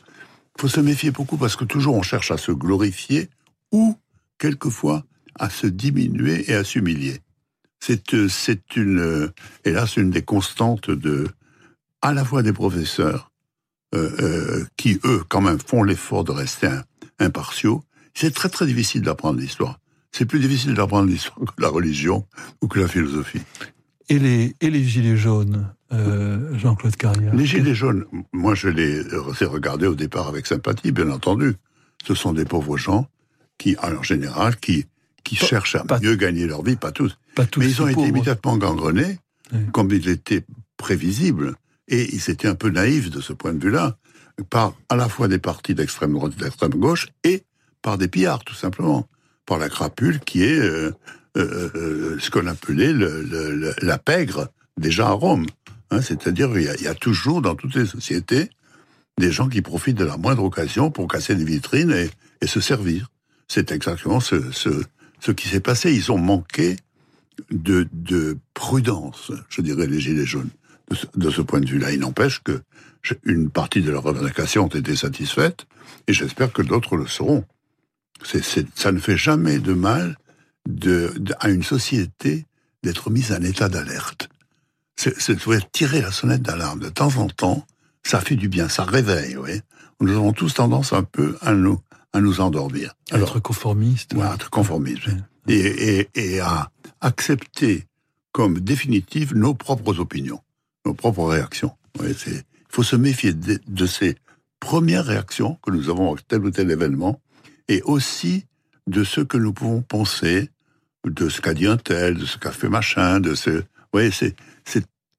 faut 0.59 0.69
se 0.69 0.81
méfier 0.81 1.11
beaucoup 1.11 1.37
parce 1.37 1.55
que 1.55 1.67
toujours 1.67 1.97
on 1.97 2.03
cherche 2.03 2.31
à 2.31 2.39
se 2.39 2.51
glorifier 2.51 3.29
ou 3.73 3.99
quelquefois 4.39 5.05
à 5.39 5.51
se 5.51 5.67
diminuer 5.67 6.51
et 6.51 6.55
à 6.55 6.65
s'humilier. 6.65 7.21
C'est 7.81 8.15
euh, 8.15 8.29
c'est 8.29 8.77
une 8.77 8.99
euh, 8.99 9.33
hélas 9.65 9.97
une 9.97 10.11
des 10.11 10.23
constantes 10.23 10.91
de 10.91 11.29
à 12.03 12.13
la 12.13 12.25
fois 12.25 12.43
des 12.43 12.53
professeurs 12.53 13.31
euh, 13.95 14.65
qui 14.77 15.01
eux 15.05 15.23
quand 15.29 15.41
même 15.41 15.59
font 15.59 15.83
l'effort 15.83 16.25
de 16.25 16.33
rester 16.33 16.69
impartiaux. 17.19 17.83
C'est 18.15 18.33
très 18.33 18.49
très 18.49 18.67
difficile 18.67 19.03
d'apprendre 19.03 19.41
l'histoire. 19.41 19.81
C'est 20.13 20.27
plus 20.27 20.41
difficile 20.41 20.75
d'apprendre 20.75 21.09
l'histoire 21.09 21.39
que 21.39 21.63
la 21.63 21.69
religion 21.69 22.27
ou 22.61 22.69
que 22.69 22.79
la 22.79 22.89
philosophie. 22.89 23.43
Et 24.09 24.19
les, 24.19 24.57
et 24.61 24.71
les 24.71 24.83
gilets 24.83 25.17
jaunes, 25.17 25.73
Jean-Claude 25.91 26.97
Carrière 26.97 27.35
Les 27.35 27.47
gilets 27.47 27.77
jaunes, 27.77 28.05
moi 28.33 28.57
je 28.57 28.69
les 28.69 29.03
ai 29.03 29.45
regardés 29.45 29.87
au 29.87 29.95
départ 29.95 30.27
avec 30.27 30.47
sympathie, 30.47 30.91
bien 30.91 31.11
entendu. 31.11 31.55
Ce 32.05 32.15
sont 32.15 32.33
des 32.33 32.45
pauvres 32.45 32.77
gens 32.77 33.07
qui, 33.59 33.77
en 33.79 34.03
général, 34.03 34.57
qui, 34.57 34.87
qui 35.25 35.37
cherchent 35.37 35.77
à 35.77 35.85
mieux 36.01 36.17
gagner 36.17 36.47
leur 36.47 36.63
vie, 36.63 36.77
pas 36.77 36.93
tous. 36.93 37.19
Mais 37.39 37.67
ils 37.67 37.83
ont 37.83 37.89
été 37.89 38.07
immédiatement 38.07 38.57
gangrenés, 38.57 39.19
comme 39.73 39.91
il 39.93 40.09
était 40.09 40.45
prévisible, 40.77 41.55
et 41.89 42.15
ils 42.15 42.31
étaient 42.31 42.49
un 42.49 42.55
peu 42.55 42.71
naïfs 42.71 43.11
de 43.11 43.21
ce 43.21 43.33
point 43.33 43.53
de 43.53 43.63
vue-là, 43.63 43.97
par 44.49 44.75
à 44.89 44.97
la 44.97 45.09
fois 45.09 45.29
des 45.29 45.39
partis 45.39 45.75
d'extrême 45.75 46.13
droite 46.13 46.33
et 46.39 46.45
d'extrême 46.45 46.71
gauche, 46.71 47.09
et 47.25 47.43
par 47.83 47.99
des 47.99 48.09
pillards, 48.09 48.45
tout 48.45 48.55
simplement. 48.55 49.09
Par 49.47 49.59
la 49.59 49.69
crapule 49.69 50.21
qui 50.21 50.45
est 50.45 50.59
euh, 50.59 50.93
euh, 51.37 51.71
euh, 51.75 52.17
ce 52.21 52.31
qu'on 52.31 52.47
appelait 52.47 52.93
le, 52.93 53.75
la 53.83 53.99
pègre, 53.99 54.49
déjà 54.77 55.09
à 55.09 55.13
Rome. 55.13 55.47
Hein, 55.91 56.01
C'est-à-dire 56.03 56.57
il 56.57 56.83
y, 56.83 56.87
a 56.87 56.95
toujours 56.95 57.43
dans 57.43 57.57
toutes 57.57 57.75
les 57.75 57.87
sociétés 57.87 58.51
des 59.19 59.33
gens 59.33 59.49
qui 59.49 59.61
profitent 59.61 59.99
de 59.99 60.05
la 60.05 60.17
moindre 60.17 60.45
occasion 60.45 60.91
pour 60.91 61.09
casser 61.09 61.35
des 61.35 61.45
vitrines 61.45 61.91
et, 61.91 62.11
et 62.41 62.47
se 62.47 62.61
servir. 62.61 63.09
C'est 63.49 63.73
exactement 63.73 64.21
ce, 64.21 64.53
ce, 64.53 64.71
ce 65.21 65.33
qui 65.33 65.49
s'est 65.49 65.61
passé. 65.61 65.93
Ils 65.93 66.11
ont 66.11 66.19
manqué 66.19 66.77
de, 67.51 67.89
de 67.93 68.39
prudence, 68.55 69.33
je 69.49 69.63
dirais, 69.63 69.87
les 69.87 70.01
Gilets 70.01 70.27
jaunes, 70.27 70.51
de 71.15 71.31
ce, 71.31 71.41
point 71.41 71.61
de 71.61 71.69
vue-là. 71.69 71.93
Il 71.93 72.01
n'empêche 72.01 72.43
que 72.43 72.63
une 73.25 73.49
partie 73.51 73.81
de 73.81 73.91
leurs 73.91 74.03
revendications 74.03 74.65
ont 74.65 74.69
été 74.69 74.95
satisfaites, 74.97 75.67
et 76.07 76.13
j'espère 76.13 76.53
que 76.53 76.63
d'autres 76.63 76.97
le 76.97 77.07
seront. 77.07 77.45
Ça 78.23 78.93
ne 78.93 78.99
fait 78.99 79.17
jamais 79.17 79.59
de 79.59 79.73
mal 79.73 80.19
de, 80.69 81.15
à 81.39 81.49
une 81.49 81.63
société 81.63 82.45
d'être 82.83 83.11
mise 83.11 83.33
en 83.33 83.43
état 83.43 83.69
d'alerte. 83.69 84.29
C'est, 84.97 85.19
c'est 85.19 85.39
tirer 85.73 86.03
la 86.03 86.13
sonnette 86.13 86.43
d'alarme 86.43 86.81
de 86.81 86.91
temps 86.91 87.17
en 87.17 87.29
temps. 87.29 87.67
Ça 88.03 88.21
fait 88.21 88.37
du 88.37 88.49
bien, 88.49 88.69
ça 88.69 88.85
réveille. 88.85 89.37
Oui. 89.39 89.61
Nous 90.01 90.13
avons 90.13 90.33
tous 90.33 90.55
tendance 90.55 90.93
un 90.93 91.03
peu 91.03 91.39
à 91.41 91.55
nous 91.55 91.81
à 92.13 92.21
nous 92.21 92.41
endormir. 92.41 92.95
À 93.11 93.19
être 93.19 93.41
conformiste. 93.41 94.15
à 94.21 94.35
être 94.35 94.51
conformiste. 94.51 95.09
Et, 95.49 95.55
et, 95.55 96.09
et, 96.15 96.41
à 96.41 96.71
accepter 97.01 97.87
comme 98.33 98.61
définitive 98.61 99.35
nos 99.35 99.55
propres 99.55 99.99
opinions. 99.99 100.41
nos 100.87 100.95
propres 100.95 101.25
réactions. 101.25 101.73
il 102.01 102.15
faut 102.69 102.83
se 102.83 102.97
méfier 102.97 103.33
de, 103.33 103.87
ces 103.87 104.17
premières 104.61 105.05
réactions 105.05 105.59
que 105.63 105.71
nous 105.71 105.89
avons 105.89 106.15
à 106.15 106.19
tel 106.29 106.45
ou 106.45 106.51
tel 106.51 106.71
événement, 106.71 107.21
et 107.69 107.83
aussi 107.83 108.45
de 108.87 109.05
ce 109.05 109.21
que 109.21 109.37
nous 109.37 109.53
pouvons 109.53 109.83
penser 109.83 110.51
de 111.05 111.29
ce 111.29 111.41
qu'a 111.41 111.55
dit 111.55 111.67
un 111.67 111.77
tel, 111.77 112.19
de 112.19 112.27
ce 112.27 112.39
qu'a 112.39 112.53
fait 112.53 112.69
machin, 112.69 113.21
de 113.21 113.35
ce... 113.35 113.51
Vous 113.51 113.99
voyez, 113.99 114.11
c'est 114.11 114.35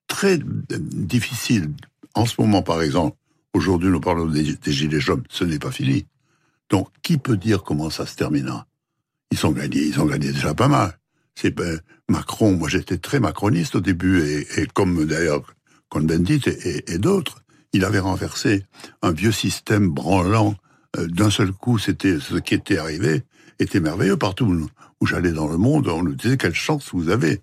très 0.07 0.39
difficile. 0.39 1.71
En 2.13 2.25
ce 2.25 2.39
moment, 2.39 2.61
par 2.61 2.81
exemple, 2.81 3.17
aujourd'hui, 3.53 3.89
nous 3.89 3.99
parlons 3.99 4.25
des, 4.25 4.57
Gilets 4.65 4.99
jaunes, 4.99 5.23
ce 5.29 5.43
n'est 5.43 5.59
pas 5.59 5.71
fini. 5.71 6.05
Donc, 6.71 6.87
qui 7.03 7.17
peut 7.17 7.37
dire 7.37 7.63
comment 7.63 7.89
ça 7.89 8.05
se 8.05 8.15
terminera 8.15 8.65
Ils 9.31 9.45
ont 9.45 9.51
gagné, 9.51 9.81
ils 9.81 9.99
ont 9.99 10.05
gagné 10.05 10.31
déjà 10.31 10.55
pas 10.55 10.69
mal. 10.69 10.97
C'est 11.35 11.51
ben, 11.51 11.79
Macron, 12.09 12.53
moi 12.53 12.69
j'étais 12.69 12.97
très 12.97 13.19
macroniste 13.19 13.75
au 13.75 13.81
début, 13.81 14.45
et, 14.57 14.65
comme 14.73 15.05
d'ailleurs 15.05 15.43
Cohn-Bendit 15.89 16.41
et, 16.47 16.93
et 16.93 16.97
d'autres, 16.97 17.43
il 17.73 17.85
avait 17.85 17.99
renversé 17.99 18.65
un 19.01 19.11
vieux 19.11 19.31
système 19.31 19.89
branlant. 19.89 20.55
Euh, 20.97 21.07
d'un 21.07 21.29
seul 21.29 21.51
coup, 21.51 21.77
c'était 21.77 22.19
ce 22.19 22.35
qui 22.35 22.53
était 22.53 22.77
arrivé, 22.77 23.23
était 23.59 23.79
merveilleux 23.79 24.17
partout 24.17 24.69
où 24.99 25.05
j'allais 25.05 25.31
dans 25.31 25.47
le 25.47 25.57
monde, 25.57 25.87
on 25.87 26.03
nous 26.03 26.15
disait 26.15 26.37
quelle 26.37 26.53
chance 26.53 26.89
vous 26.93 27.09
avez. 27.09 27.41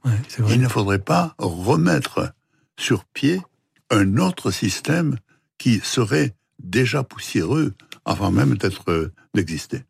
Il 0.50 0.60
ne 0.60 0.68
faudrait 0.68 0.98
pas 0.98 1.34
remettre 1.38 2.32
sur 2.78 3.04
pied 3.04 3.42
un 3.90 4.16
autre 4.16 4.50
système 4.50 5.16
qui 5.58 5.80
serait 5.80 6.34
déjà 6.58 7.02
poussiéreux 7.02 7.74
avant 8.08 8.30
même 8.30 8.56
d'être 8.56 8.90
euh, 8.90 9.12
d'exister. 9.34 9.82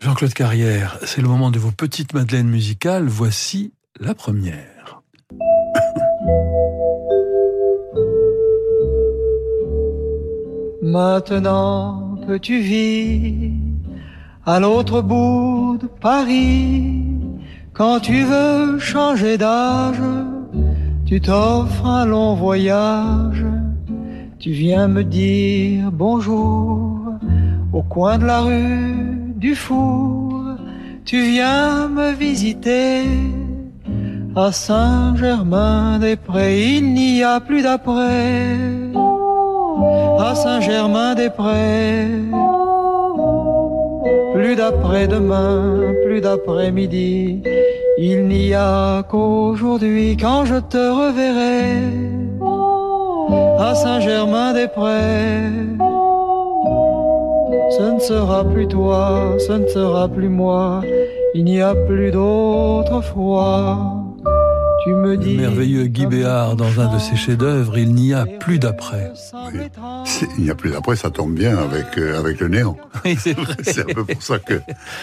Jean-Claude 0.00 0.32
Carrière, 0.34 0.98
c'est 1.04 1.20
le 1.20 1.28
moment 1.28 1.50
de 1.50 1.58
vos 1.58 1.70
petites 1.70 2.14
madeleines 2.14 2.48
musicales. 2.48 3.06
Voici 3.06 3.74
la 4.00 4.14
première. 4.14 5.02
Maintenant 10.82 12.16
que 12.26 12.38
tu 12.38 12.60
vis 12.60 13.52
à 14.46 14.60
l'autre 14.60 15.02
bout 15.02 15.78
de 15.80 15.86
Paris, 15.86 17.02
quand 17.72 18.00
tu 18.00 18.24
veux 18.24 18.78
changer 18.78 19.38
d'âge, 19.38 20.02
tu 21.06 21.20
t'offres 21.20 21.86
un 21.86 22.06
long 22.06 22.34
voyage, 22.34 23.44
tu 24.44 24.50
viens 24.50 24.88
me 24.88 25.04
dire 25.04 25.90
bonjour 25.90 26.98
au 27.72 27.82
coin 27.82 28.18
de 28.18 28.26
la 28.26 28.42
rue 28.42 29.32
du 29.36 29.54
four, 29.54 30.44
tu 31.06 31.18
viens 31.32 31.88
me 31.88 32.12
visiter 32.12 33.04
à 34.36 34.52
Saint-Germain-des-Prés, 34.52 36.76
il 36.76 36.92
n'y 36.92 37.22
a 37.22 37.40
plus 37.40 37.62
d'après. 37.62 38.58
À 40.18 40.34
Saint-Germain-des-Prés. 40.34 42.08
Plus 44.34 44.56
d'après-demain, 44.56 45.80
plus 46.04 46.20
d'après-midi, 46.20 47.42
il 47.96 48.28
n'y 48.28 48.52
a 48.52 49.02
qu'aujourd'hui 49.04 50.18
quand 50.18 50.44
je 50.44 50.56
te 50.56 50.76
reverrai 50.76 52.23
à 53.58 53.74
Saint-Germain-des-Prés. 53.74 55.50
Ce 57.76 57.94
ne 57.94 58.00
sera 58.00 58.44
plus 58.44 58.68
toi, 58.68 59.36
ce 59.38 59.52
ne 59.52 59.66
sera 59.66 60.08
plus 60.08 60.28
moi, 60.28 60.82
il 61.34 61.44
n'y 61.44 61.60
a 61.60 61.74
plus 61.74 62.10
d'autrefois. 62.10 64.00
Tu 64.84 64.90
me 64.90 65.16
dis. 65.16 65.36
Le 65.36 65.42
merveilleux 65.42 65.86
Guy 65.86 66.06
Béard 66.06 66.56
dans 66.56 66.78
un 66.80 66.94
de 66.94 66.98
ses 66.98 67.16
chefs-d'œuvre, 67.16 67.78
il 67.78 67.94
n'y 67.94 68.12
a 68.12 68.26
plus 68.26 68.58
d'après. 68.58 69.12
Il 70.36 70.44
n'y 70.44 70.50
a 70.50 70.54
plus 70.54 70.70
d'après, 70.70 70.96
ça 70.96 71.10
tombe 71.10 71.34
bien 71.34 71.56
avec, 71.56 71.96
euh, 71.96 72.18
avec 72.18 72.40
le 72.40 72.48
néant. 72.48 72.76
c'est 73.62 73.80
un 73.80 73.94
peu 73.94 74.04
pour 74.04 74.22
ça 74.22 74.38
que 74.38 74.60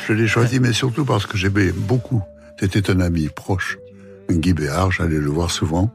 je 0.07 0.13
l'ai 0.13 0.27
choisi, 0.27 0.59
mais 0.59 0.73
surtout 0.73 1.03
parce 1.03 1.25
que 1.25 1.37
j'aimais 1.37 1.71
beaucoup 1.71 2.21
c'était 2.61 2.91
un 2.91 2.99
ami 2.99 3.27
proche, 3.27 3.79
Guy 4.29 4.53
Béard, 4.53 4.91
j'allais 4.91 5.17
le 5.17 5.29
voir 5.31 5.49
souvent. 5.49 5.89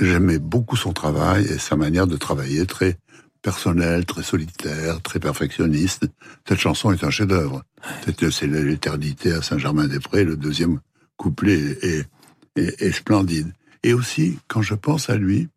J'aimais 0.00 0.38
beaucoup 0.38 0.76
son 0.76 0.92
travail 0.92 1.44
et 1.44 1.58
sa 1.58 1.76
manière 1.76 2.06
de 2.06 2.16
travailler, 2.16 2.66
très 2.66 2.98
personnel, 3.42 4.04
très 4.04 4.22
solitaire, 4.22 5.00
très 5.02 5.18
perfectionniste. 5.18 6.06
Cette 6.48 6.58
chanson 6.58 6.92
est 6.92 7.04
un 7.04 7.10
chef-d'œuvre. 7.10 7.62
C'est 8.04 8.46
l'éternité 8.46 9.32
à 9.32 9.42
Saint-Germain-des-Prés, 9.42 10.24
le 10.24 10.36
deuxième 10.36 10.80
couplet 11.16 11.78
est, 11.82 12.92
splendide. 12.92 13.52
Et 13.82 13.94
aussi, 13.94 14.38
quand 14.48 14.62
je 14.62 14.74
pense 14.74 15.08
à 15.08 15.16
lui, 15.16 15.48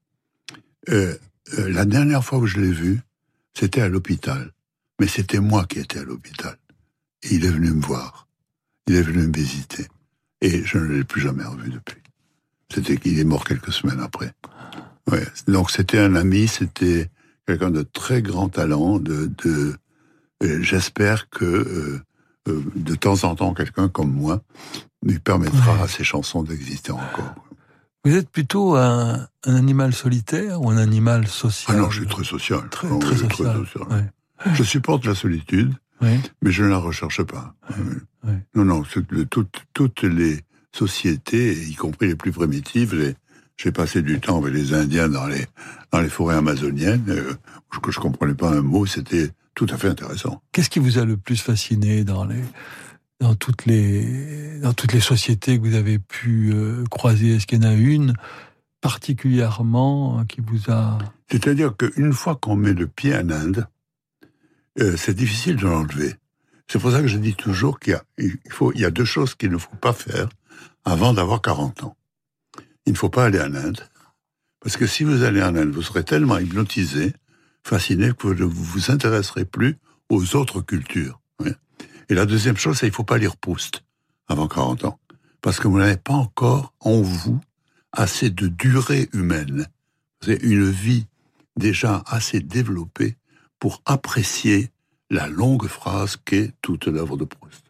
euh, 0.90 1.16
euh, 1.58 1.70
la 1.70 1.86
dernière 1.86 2.24
fois 2.24 2.40
que 2.40 2.46
je 2.46 2.60
l'ai 2.60 2.72
vu, 2.72 3.02
c'était 3.54 3.82
à 3.82 3.90
l'hôpital. 3.90 4.52
Mais 5.00 5.08
c'était 5.08 5.40
moi 5.40 5.66
qui 5.66 5.80
étais 5.80 6.00
à 6.00 6.04
l'hôpital. 6.04 6.58
Il 7.30 7.46
est 7.46 7.50
venu 7.50 7.72
me 7.72 7.82
voir. 7.82 8.28
Il 8.88 8.96
est 8.96 9.02
venu 9.02 9.28
me 9.28 9.34
visiter 9.34 9.88
et 10.42 10.64
je 10.66 10.78
ne 10.78 10.88
l'ai 10.88 11.04
plus 11.04 11.22
jamais 11.22 11.44
revu 11.44 11.70
depuis. 11.70 12.03
C'était 12.74 12.98
qu'il 12.98 13.20
est 13.20 13.24
mort 13.24 13.44
quelques 13.44 13.72
semaines 13.72 14.00
après. 14.00 14.34
Ouais. 15.12 15.26
Donc 15.48 15.72
c'était 15.72 16.00
un 16.00 16.16
ami, 16.16 16.48
c'était 16.48 17.10
quelqu'un 17.48 17.72
de 17.72 17.84
très 17.84 18.22
grand 18.22 18.50
talent. 18.50 19.00
De, 19.00 19.32
de 19.44 19.76
j'espère 20.62 21.30
que 21.30 21.46
euh, 21.46 22.02
euh, 22.50 22.64
de 22.76 22.96
temps 22.96 23.24
en 23.24 23.36
temps, 23.36 23.54
quelqu'un 23.54 23.90
comme 23.90 24.12
moi 24.12 24.42
lui 25.06 25.20
permettra 25.20 25.82
à 25.82 25.88
ses 25.88 26.04
chansons 26.04 26.44
d'exister 26.44 26.92
encore. 26.92 27.36
Vous 28.06 28.16
êtes 28.16 28.30
plutôt 28.30 28.76
un, 28.76 29.28
un, 29.46 29.56
animal 29.56 29.94
solitaire 29.94 30.62
ou 30.62 30.70
un 30.70 30.78
animal 30.78 31.28
social? 31.28 31.78
Ah 31.78 31.82
non, 31.82 31.90
je 31.90 32.00
suis 32.02 32.10
très 32.10 32.24
social. 32.26 32.68
Très, 32.70 32.88
très, 33.00 33.16
social. 33.16 33.66
Je 34.54 34.64
supporte 34.64 35.06
la 35.06 35.16
solitude, 35.16 35.74
mais 36.02 36.20
je 36.52 36.64
ne 36.64 36.70
la 36.70 36.78
recherche 36.78 37.24
pas. 37.24 37.56
Non, 38.56 38.66
non, 38.66 38.84
toutes, 39.30 39.66
toutes 39.74 40.04
les 40.04 40.42
sociétés, 40.76 41.54
y 41.54 41.76
compris 41.76 42.08
les 42.08 42.16
plus 42.16 42.32
primitives, 42.32 43.16
j'ai 43.58 43.72
passé 43.72 44.02
du 44.02 44.20
temps 44.20 44.42
avec 44.42 44.54
les 44.54 44.74
Indiens 44.74 45.08
dans 45.08 45.28
les, 45.28 45.46
dans 45.92 46.02
les 46.02 46.10
forêts 46.10 46.36
amazoniennes, 46.36 47.06
euh, 47.10 47.34
que 47.82 47.92
je 47.92 48.00
comprenais 48.00 48.34
pas 48.34 48.50
un 48.50 48.62
mot, 48.62 48.86
c'était 48.86 49.30
tout 49.56 49.68
à 49.70 49.78
fait 49.78 49.88
intéressant. 49.88 50.42
Qu'est-ce 50.52 50.70
qui 50.70 50.80
vous 50.80 50.98
a 50.98 51.06
le 51.06 51.18
plus 51.18 51.42
fasciné 51.42 52.04
dans 52.04 52.26
les, 52.26 52.42
dans 53.20 53.36
toutes 53.36 53.66
les, 53.66 54.60
dans 54.60 54.74
toutes 54.74 54.94
les 54.94 55.00
sociétés 55.00 55.60
que 55.60 55.68
vous 55.68 55.76
avez 55.76 56.00
pu 56.00 56.52
euh, 56.54 56.84
croiser? 56.90 57.36
Est-ce 57.36 57.48
qu'il 57.48 57.64
y 57.64 57.66
en 57.66 57.70
a 57.70 57.74
une 57.74 58.14
particulièrement 58.82 60.26
qui 60.26 60.42
vous 60.42 60.72
a... 60.72 60.98
C'est-à-dire 61.32 61.76
qu'une 61.78 62.14
fois 62.14 62.36
qu'on 62.36 62.56
met 62.56 62.74
le 62.74 62.88
pied 62.88 63.16
en 63.16 63.30
Inde, 63.30 63.68
euh, 64.80 64.96
c'est 64.98 65.14
difficile 65.14 65.56
de 65.56 65.64
l'enlever. 65.64 66.16
C'est 66.68 66.80
pour 66.80 66.92
ça 66.92 67.02
que 67.02 67.08
je 67.08 67.18
dis 67.18 67.36
toujours 67.36 67.80
qu'il 67.80 67.94
y 67.94 67.96
a, 67.96 68.04
il 68.18 68.38
faut, 68.50 68.74
il 68.74 68.82
y 68.82 68.86
a 68.86 68.92
deux 68.92 69.06
choses 69.06 69.36
qu'il 69.36 69.52
ne 69.52 69.58
faut 69.58 69.76
pas 69.76 69.94
faire 69.94 70.28
avant 70.86 71.14
d'avoir 71.14 71.42
40 71.42 71.84
ans. 71.84 71.96
Il 72.86 72.94
ne 72.94 72.98
faut 72.98 73.10
pas 73.10 73.26
aller 73.26 73.40
en 73.40 73.54
Inde, 73.54 73.82
parce 74.60 74.78
que 74.78 74.88
si 74.88 75.04
vous 75.04 75.24
allez 75.24 75.42
en 75.42 75.56
Inde, 75.56 75.72
vous 75.72 75.82
serez 75.82 76.04
tellement 76.04 76.38
hypnotisé, 76.38 77.14
fasciné, 77.64 78.12
que 78.14 78.28
vous 78.28 78.34
ne 78.34 78.44
vous 78.44 78.92
intéresserez 78.92 79.46
plus 79.46 79.78
aux 80.10 80.36
autres 80.36 80.62
cultures. 80.62 81.20
Et 82.10 82.16
la 82.16 82.26
deuxième 82.26 82.58
chose, 82.58 82.76
c'est 82.76 82.88
qu'il 82.88 82.92
ne 82.92 82.96
faut 82.96 83.04
pas 83.04 83.18
lire 83.18 83.38
Proust 83.38 83.84
avant 84.28 84.48
40 84.48 84.86
ans, 84.86 85.00
parce 85.42 85.60
que 85.60 85.68
vous 85.68 85.80
n'avez 85.80 85.98
pas 85.98 86.14
encore 86.14 86.74
en 86.80 87.02
vous 87.02 87.40
assez 87.92 88.30
de 88.30 88.48
durée 88.48 89.10
humaine. 89.14 89.68
C'est 90.22 90.42
une 90.44 90.70
vie 90.70 91.08
déjà 91.58 92.04
assez 92.08 92.40
développée 92.40 93.18
pour 93.60 93.82
apprécier 93.86 94.72
la 95.10 95.28
longue 95.28 95.68
phrase 95.68 96.18
qu'est 96.26 96.52
toute 96.62 96.88
l'œuvre 96.88 97.18
de 97.18 97.26
Proust. 97.26 97.64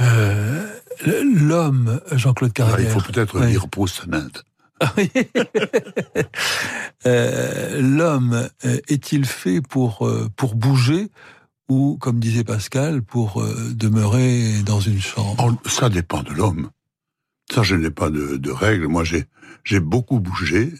Euh, 0.00 0.78
l'homme, 1.04 2.00
Jean-Claude 2.12 2.52
Carrière... 2.52 2.76
Ah, 2.78 2.82
il 2.82 2.88
faut 2.88 3.12
peut-être 3.12 3.40
lire 3.40 3.68
Proust 3.68 4.02
en 4.08 4.12
Inde. 4.14 4.42
Euh, 7.06 7.80
l'homme 7.80 8.48
euh, 8.64 8.80
est-il 8.88 9.24
fait 9.24 9.60
pour, 9.60 10.10
pour 10.34 10.56
bouger 10.56 11.10
ou, 11.68 11.96
comme 12.00 12.18
disait 12.18 12.42
Pascal, 12.42 13.02
pour 13.02 13.42
demeurer 13.72 14.62
dans 14.66 14.80
une 14.80 15.00
chambre? 15.00 15.52
Oh, 15.64 15.68
Ça 15.68 15.88
dépend 15.88 16.24
de 16.24 16.32
l'homme. 16.32 16.70
Ça, 17.52 17.62
je 17.62 17.76
n'ai 17.76 17.90
pas 17.90 18.10
de, 18.10 18.36
de 18.36 18.50
règles. 18.50 18.86
Moi, 18.86 19.04
j'ai 19.04 19.80
beaucoup 19.80 20.20
bougé. 20.20 20.72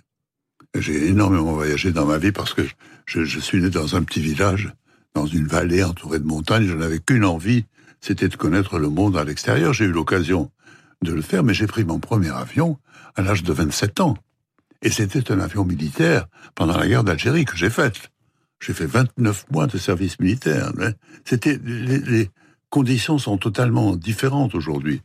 J'ai 0.75 1.07
énormément 1.07 1.53
voyagé 1.53 1.93
dans 1.93 2.05
ma 2.05 2.19
vie 2.19 2.33
parce 2.33 2.53
que 2.53 2.63
je, 3.07 3.25
je, 3.25 3.41
suis 3.41 3.61
né 3.61 3.71
dans 3.71 3.97
un 3.97 4.03
petit 4.03 4.21
village, 4.21 4.73
dans 5.15 5.27
une 5.27 5.47
vallée 5.47 5.83
entourée 5.83 6.19
de 6.19 6.27
montagnes. 6.27 6.67
Je 6.67 6.75
n'avais 6.75 6.99
qu'une 6.99 7.25
envie, 7.25 7.65
c'était 8.01 8.29
de 8.29 8.37
connaître 8.37 8.79
le 8.79 8.89
monde 8.89 9.17
à 9.17 9.25
l'extérieur. 9.25 9.73
J'ai 9.73 9.87
eu 9.87 9.93
l'occasion 9.93 10.51
de 11.03 11.13
le 11.13 11.23
faire, 11.23 11.45
mais 11.45 11.55
j'ai 11.55 11.67
pris 11.67 11.85
mon 11.85 11.99
premier 11.99 12.31
avion 12.31 12.79
à 13.17 13.23
l'âge 13.23 13.43
de 13.43 13.53
27 13.53 14.01
ans. 14.01 14.17
Et 14.83 14.91
c'était 14.91 15.33
un 15.33 15.41
avion 15.41 15.65
militaire 15.65 16.27
pendant 16.55 16.77
la 16.77 16.87
guerre 16.87 17.05
d'Algérie 17.05 17.45
que 17.45 17.57
j'ai 17.57 17.71
faite. 17.71 18.11
J'ai 18.61 18.73
fait 18.73 18.87
29 18.87 19.47
mois 19.51 19.67
de 19.67 19.79
service 19.79 20.19
militaire. 20.21 20.73
C'était 21.25 21.59
les, 21.65 21.99
les, 21.99 22.31
conditions 22.71 23.19
sont 23.19 23.39
totalement 23.39 23.97
différentes 23.97 24.55
aujourd'hui. 24.55 25.01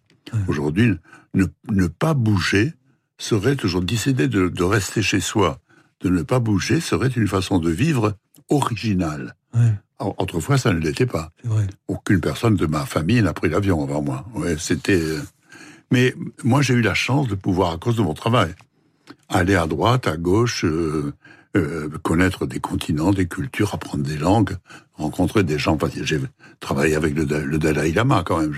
Aujourd'hui, 0.47 0.93
ne, 1.33 1.45
ne, 1.71 1.87
pas 1.87 2.13
bouger, 2.13 2.73
serait 3.17 3.55
toujours 3.55 3.81
décider 3.81 4.27
de, 4.27 4.49
de, 4.49 4.63
rester 4.63 5.01
chez 5.01 5.19
soi, 5.19 5.59
de 6.01 6.09
ne 6.09 6.23
pas 6.23 6.39
bouger, 6.39 6.81
serait 6.81 7.07
une 7.07 7.27
façon 7.27 7.59
de 7.59 7.69
vivre 7.69 8.17
originale. 8.49 9.35
Ouais. 9.53 9.73
Autrefois, 9.99 10.57
ça 10.57 10.73
ne 10.73 10.79
l'était 10.79 11.05
pas. 11.05 11.29
Vrai. 11.43 11.67
Aucune 11.87 12.19
personne 12.19 12.55
de 12.55 12.65
ma 12.65 12.85
famille 12.85 13.21
n'a 13.21 13.33
pris 13.33 13.49
l'avion 13.49 13.83
avant 13.83 14.01
moi. 14.01 14.25
Ouais, 14.33 14.55
c'était. 14.57 14.99
Euh, 14.99 15.21
mais 15.91 16.13
moi, 16.43 16.61
j'ai 16.61 16.73
eu 16.73 16.81
la 16.81 16.93
chance 16.93 17.27
de 17.27 17.35
pouvoir, 17.35 17.73
à 17.73 17.77
cause 17.77 17.95
de 17.95 18.01
mon 18.01 18.13
travail, 18.13 18.53
aller 19.29 19.55
à 19.55 19.67
droite, 19.67 20.07
à 20.07 20.17
gauche, 20.17 20.65
euh, 20.65 21.13
euh, 21.55 21.89
connaître 22.01 22.45
des 22.45 22.59
continents, 22.59 23.11
des 23.11 23.27
cultures, 23.27 23.73
apprendre 23.73 24.03
des 24.03 24.17
langues, 24.17 24.57
rencontrer 24.95 25.43
des 25.43 25.57
gens. 25.57 25.77
J'ai 26.03 26.19
travaillé 26.59 26.95
avec 26.95 27.15
le, 27.15 27.23
le, 27.23 27.57
Dalai 27.57 27.91
Lama 27.91 28.23
quand 28.25 28.39
même. 28.39 28.53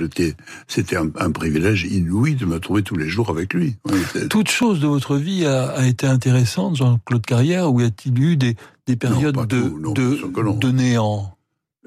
C'était 0.68 0.98
un, 0.98 1.10
un, 1.18 1.32
privilège 1.32 1.84
inouï 1.86 2.36
de 2.36 2.46
me 2.46 2.60
trouver 2.60 2.84
tous 2.84 2.96
les 2.96 3.08
jours 3.08 3.30
avec 3.30 3.54
lui. 3.54 3.76
Toute 4.30 4.50
chose 4.50 4.80
de 4.80 4.88
votre 4.88 5.16
vie 5.16 5.46
a, 5.46 5.68
a 5.70 5.86
été 5.86 6.08
intéressante, 6.08 6.76
Jean-Claude 6.76 7.26
Carrière, 7.26 7.72
ou 7.72 7.82
y 7.82 7.86
a-t-il 7.86 8.22
eu 8.22 8.36
des, 8.38 8.56
des 8.86 8.96
périodes 8.96 9.36
non, 9.36 9.46
de, 9.46 9.62
tout, 9.62 9.80
non, 9.80 9.94
de, 9.94 10.60
de, 10.60 10.72
néant? 10.72 11.36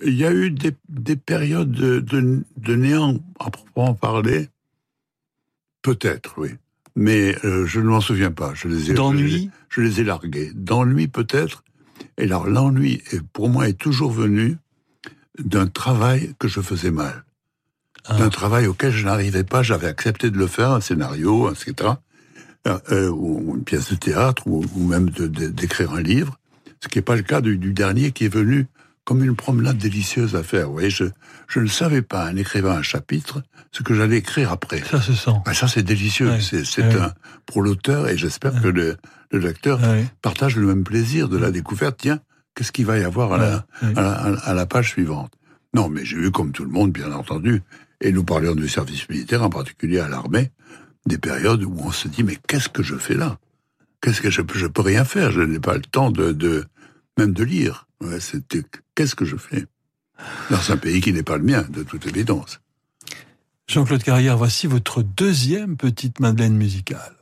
Il 0.04 0.14
y 0.14 0.24
a 0.24 0.32
eu 0.32 0.50
des, 0.50 0.72
des 0.88 1.16
périodes 1.16 1.70
de, 1.70 2.74
néant, 2.74 3.18
à 3.40 3.50
proprement 3.50 3.94
parler. 3.94 4.48
Peut-être, 5.82 6.34
oui. 6.38 6.50
Mais 6.96 7.36
euh, 7.44 7.64
je 7.66 7.80
ne 7.80 7.86
m'en 7.86 8.00
souviens 8.00 8.32
pas. 8.32 8.52
Je 8.54 8.66
les 8.66 8.90
ai, 8.90 8.94
D'ennui? 8.94 9.50
je, 9.68 9.80
les 9.80 10.00
ai 10.00 10.04
largués. 10.04 10.50
D'ennui, 10.54 11.06
peut-être. 11.06 11.62
Et 12.18 12.24
alors, 12.24 12.46
l'ennui, 12.46 13.02
pour 13.32 13.48
moi, 13.48 13.68
est 13.68 13.78
toujours 13.78 14.10
venu 14.10 14.56
d'un 15.38 15.68
travail 15.68 16.34
que 16.38 16.48
je 16.48 16.60
faisais 16.60 16.90
mal. 16.90 17.24
Ah. 18.04 18.16
D'un 18.16 18.28
travail 18.28 18.66
auquel 18.66 18.92
je 18.92 19.04
n'arrivais 19.04 19.44
pas. 19.44 19.62
J'avais 19.62 19.86
accepté 19.86 20.30
de 20.30 20.36
le 20.36 20.48
faire, 20.48 20.72
un 20.72 20.80
scénario, 20.80 21.50
etc. 21.50 21.90
Euh, 22.66 23.08
ou 23.08 23.54
une 23.56 23.64
pièce 23.64 23.90
de 23.90 23.94
théâtre, 23.94 24.46
ou, 24.46 24.64
ou 24.74 24.84
même 24.84 25.10
d'écrire 25.10 25.92
un 25.92 26.02
livre. 26.02 26.38
Ce 26.82 26.88
qui 26.88 26.98
n'est 26.98 27.02
pas 27.02 27.16
le 27.16 27.22
cas 27.22 27.40
du, 27.40 27.56
du, 27.56 27.72
dernier 27.72 28.12
qui 28.12 28.24
est 28.24 28.34
venu 28.34 28.66
comme 29.08 29.24
une 29.24 29.36
promenade 29.36 29.78
délicieuse 29.78 30.36
à 30.36 30.42
faire. 30.42 30.66
Vous 30.66 30.74
voyez, 30.74 30.90
je, 30.90 31.04
je 31.48 31.60
ne 31.60 31.66
savais 31.66 32.02
pas, 32.02 32.30
en 32.30 32.36
écrivant 32.36 32.72
un 32.72 32.82
chapitre, 32.82 33.42
ce 33.72 33.82
que 33.82 33.94
j'allais 33.94 34.18
écrire 34.18 34.52
après. 34.52 34.82
Ça 34.84 35.00
se 35.00 35.14
sent. 35.14 35.30
Ben, 35.46 35.54
ça, 35.54 35.66
c'est 35.66 35.82
délicieux. 35.82 36.28
Ouais. 36.28 36.40
C'est 36.42 36.82
Ouais. 36.84 36.94
un 37.00 37.14
pour 37.46 37.62
l'auteur, 37.62 38.06
et 38.08 38.18
j'espère 38.18 38.52
Ouais. 38.56 38.60
que 38.60 38.68
le, 38.68 38.96
le 39.32 39.38
lecteur 39.38 39.80
partage 40.20 40.56
le 40.56 40.66
même 40.66 40.84
plaisir 40.84 41.30
de 41.30 41.38
la 41.38 41.50
découverte. 41.50 41.96
Tiens, 41.98 42.20
qu'est-ce 42.54 42.70
qu'il 42.70 42.84
va 42.84 42.98
y 42.98 43.02
avoir 43.02 43.32
à 43.32 43.38
la, 43.38 43.66
Ouais. 43.82 43.96
à 43.96 44.02
la, 44.02 44.12
à 44.50 44.52
la 44.52 44.66
page 44.66 44.90
suivante? 44.90 45.32
Non, 45.72 45.88
mais 45.88 46.04
j'ai 46.04 46.16
eu, 46.18 46.30
comme 46.30 46.52
tout 46.52 46.64
le 46.64 46.70
monde, 46.70 46.92
bien 46.92 47.10
entendu, 47.12 47.62
et 48.02 48.12
nous 48.12 48.24
parlions 48.24 48.54
du 48.54 48.68
service 48.68 49.08
militaire, 49.08 49.42
en 49.42 49.48
particulier 49.48 50.00
à 50.00 50.08
l'armée, 50.08 50.50
des 51.06 51.16
périodes 51.16 51.62
où 51.64 51.74
on 51.82 51.92
se 51.92 52.08
dit, 52.08 52.24
mais 52.24 52.36
qu'est-ce 52.46 52.68
que 52.68 52.82
je 52.82 52.96
fais 52.96 53.14
là? 53.14 53.38
Qu'est-ce 54.02 54.20
que 54.20 54.28
je, 54.30 54.42
je 54.54 54.66
peux 54.66 54.82
rien 54.82 55.06
faire? 55.06 55.30
Je 55.30 55.40
n'ai 55.40 55.60
pas 55.60 55.76
le 55.76 55.80
temps 55.96 56.10
de, 56.10 56.32
de 56.32 56.66
même 57.18 57.32
de 57.32 57.42
lire. 57.42 57.86
Ouais, 58.02 58.20
C'était 58.20 58.62
qu'est-ce 58.98 59.14
que 59.14 59.24
je 59.24 59.36
fais 59.36 59.64
dans 60.50 60.72
un 60.72 60.76
pays 60.76 61.00
qui 61.00 61.12
n'est 61.12 61.22
pas 61.22 61.36
le 61.36 61.44
mien, 61.44 61.64
de 61.68 61.84
toute 61.84 62.04
évidence? 62.06 62.58
Jean-Claude 63.68 64.02
Carrière, 64.02 64.36
voici 64.36 64.66
votre 64.66 65.02
deuxième 65.02 65.76
petite 65.76 66.18
Madeleine 66.18 66.56
musicale. 66.56 67.14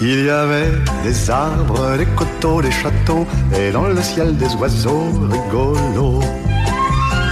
Il 0.00 0.24
y 0.24 0.30
avait 0.30 0.72
des 1.02 1.28
arbres, 1.28 1.98
des 1.98 2.06
coteaux, 2.16 2.62
des 2.62 2.70
châteaux, 2.70 3.26
et 3.54 3.70
dans 3.70 3.88
le 3.88 4.00
ciel 4.00 4.38
des 4.38 4.54
oiseaux 4.54 5.10
rigolos. 5.34 6.22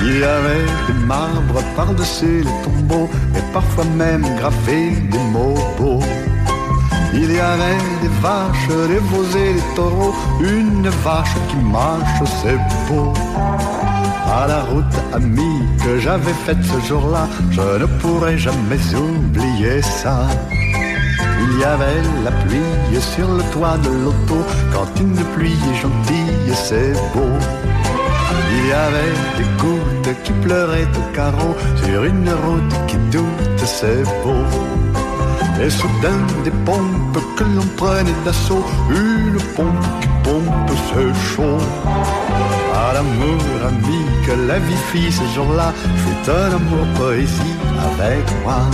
Il 0.02 0.18
y 0.18 0.24
avait 0.24 0.66
des 0.88 1.06
marbres 1.06 1.62
par-dessus 1.74 2.42
les 2.42 2.56
tombeaux, 2.64 3.08
et 3.34 3.52
parfois 3.54 3.86
même 3.96 4.26
gravés 4.36 4.90
des 4.90 5.24
mots 5.32 5.56
beaux. 5.78 5.95
Il 7.18 7.32
y 7.32 7.40
avait 7.40 7.78
des 8.02 8.14
vaches, 8.20 8.68
des 8.68 8.98
veaux 9.08 9.24
des 9.32 9.54
taureaux, 9.74 10.14
une 10.40 10.88
vache 11.02 11.36
qui 11.48 11.56
marche, 11.56 12.20
c'est 12.42 12.58
beau. 12.86 13.14
À 14.38 14.46
la 14.46 14.60
route 14.64 14.96
amie 15.14 15.62
que 15.82 15.98
j'avais 15.98 16.36
faite 16.44 16.62
ce 16.62 16.78
jour-là, 16.86 17.26
je 17.50 17.78
ne 17.80 17.86
pourrai 18.00 18.36
jamais 18.36 18.82
oublier 18.94 19.80
ça. 19.80 20.28
Il 21.44 21.60
y 21.60 21.64
avait 21.64 22.02
la 22.22 22.32
pluie 22.42 23.00
sur 23.00 23.28
le 23.32 23.42
toit 23.52 23.78
de 23.78 23.88
l'auto, 24.02 24.38
quand 24.72 25.00
une 25.00 25.24
pluie 25.34 25.56
est 25.70 25.80
gentille, 25.84 26.54
c'est 26.54 26.92
beau. 27.14 27.32
Il 28.52 28.68
y 28.68 28.72
avait 28.72 29.16
des 29.38 29.48
gouttes 29.62 30.22
qui 30.22 30.32
pleuraient 30.44 30.90
au 31.00 31.14
carreau, 31.14 31.54
sur 31.82 32.04
une 32.04 32.28
route 32.44 32.74
qui 32.88 32.96
doute, 33.10 33.64
c'est 33.64 34.02
beau. 34.22 34.95
Et 35.62 35.70
soudain 35.70 36.20
des 36.44 36.50
pompes 36.66 37.18
que 37.36 37.44
l'on 37.44 37.66
prenait 37.76 38.12
d'assaut, 38.24 38.64
une 38.90 39.38
pompe 39.54 39.86
qui 40.00 40.08
pompe, 40.22 40.70
c'est 40.88 41.34
chaud. 41.34 41.58
À 42.74 42.92
l'amour 42.92 43.40
ami 43.66 44.04
que 44.26 44.32
la 44.48 44.58
vie 44.58 44.82
fit 44.92 45.10
ce 45.10 45.24
jour-là, 45.34 45.72
fut 45.72 46.30
un 46.30 46.56
amour 46.56 46.86
poésie 46.98 47.56
avec 47.80 48.24
moi. 48.44 48.68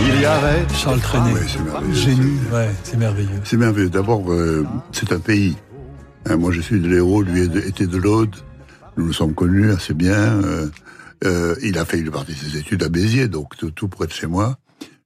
Il 0.00 0.20
y 0.20 0.24
avait 0.24 0.66
Charles 0.74 1.00
Trenet. 1.00 1.34
Merveilleux. 1.34 1.94
Génie, 1.94 2.38
ouais, 2.52 2.70
c'est 2.82 2.96
merveilleux. 2.96 3.40
C'est 3.44 3.56
merveilleux. 3.56 3.90
D'abord, 3.90 4.32
euh, 4.32 4.66
c'est 4.92 5.12
un 5.12 5.18
pays. 5.18 5.56
Hein, 6.26 6.36
moi, 6.36 6.52
je 6.52 6.60
suis 6.60 6.80
de 6.80 6.88
l'Hérault, 6.88 7.22
lui 7.22 7.42
était 7.42 7.86
de 7.86 7.96
l'Aude. 7.98 8.34
Nous 8.96 9.06
nous 9.06 9.12
sommes 9.12 9.34
connus 9.34 9.70
assez 9.72 9.94
bien. 9.94 10.14
Euh, 10.14 10.68
euh, 11.24 11.54
il 11.62 11.76
a 11.78 11.84
fait 11.84 11.98
une 11.98 12.10
partie 12.10 12.32
de 12.32 12.38
ses 12.38 12.56
études 12.56 12.82
à 12.82 12.88
Béziers, 12.88 13.28
donc 13.28 13.56
tout, 13.56 13.70
tout 13.70 13.88
près 13.88 14.06
de 14.06 14.12
chez 14.12 14.26
moi. 14.26 14.56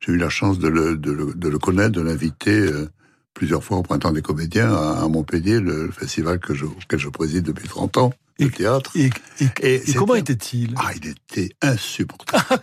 J'ai 0.00 0.12
eu 0.12 0.16
la 0.16 0.28
chance 0.30 0.58
de 0.58 0.68
le, 0.68 0.96
de 0.96 1.12
le, 1.12 1.34
de 1.34 1.48
le 1.48 1.58
connaître, 1.58 1.90
de 1.92 2.00
l'inviter 2.00 2.50
euh, 2.58 2.88
plusieurs 3.34 3.62
fois 3.62 3.78
au 3.78 3.82
Printemps 3.82 4.12
des 4.12 4.22
Comédiens 4.22 4.72
à, 4.72 5.02
à 5.02 5.08
Montpellier, 5.08 5.60
le 5.60 5.90
festival 5.90 6.38
que 6.38 6.54
je, 6.54 6.64
auquel 6.64 6.98
je 6.98 7.08
préside 7.08 7.44
depuis 7.44 7.68
30 7.68 7.96
ans, 7.98 8.12
le 8.38 8.46
Et- 8.46 8.50
théâtre. 8.50 8.92
Et, 8.96 9.10
et- 9.40 9.48
Et 9.62 9.90
et 9.90 9.94
comment 9.94 10.14
était-il? 10.14 10.72
Ah, 10.76 10.90
il 10.96 11.08
était 11.08 11.54
insupportable. 11.60 12.62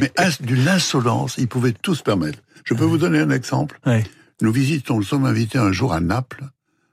Mais 0.00 0.12
ins- 0.16 0.42
d'une 0.42 0.68
insolence, 0.68 1.34
il 1.38 1.48
pouvait 1.48 1.72
tout 1.72 1.94
se 1.94 2.02
permettre. 2.02 2.38
Je 2.64 2.72
peux 2.74 2.84
vous 2.84 2.98
donner 2.98 3.18
un 3.18 3.30
exemple. 3.30 3.78
Ouais. 3.84 4.04
Nous 4.40 4.52
visitons, 4.52 4.96
nous 4.96 5.02
sommes 5.02 5.26
invités 5.26 5.58
un 5.58 5.72
jour 5.72 5.92
à 5.92 6.00
Naples 6.00 6.44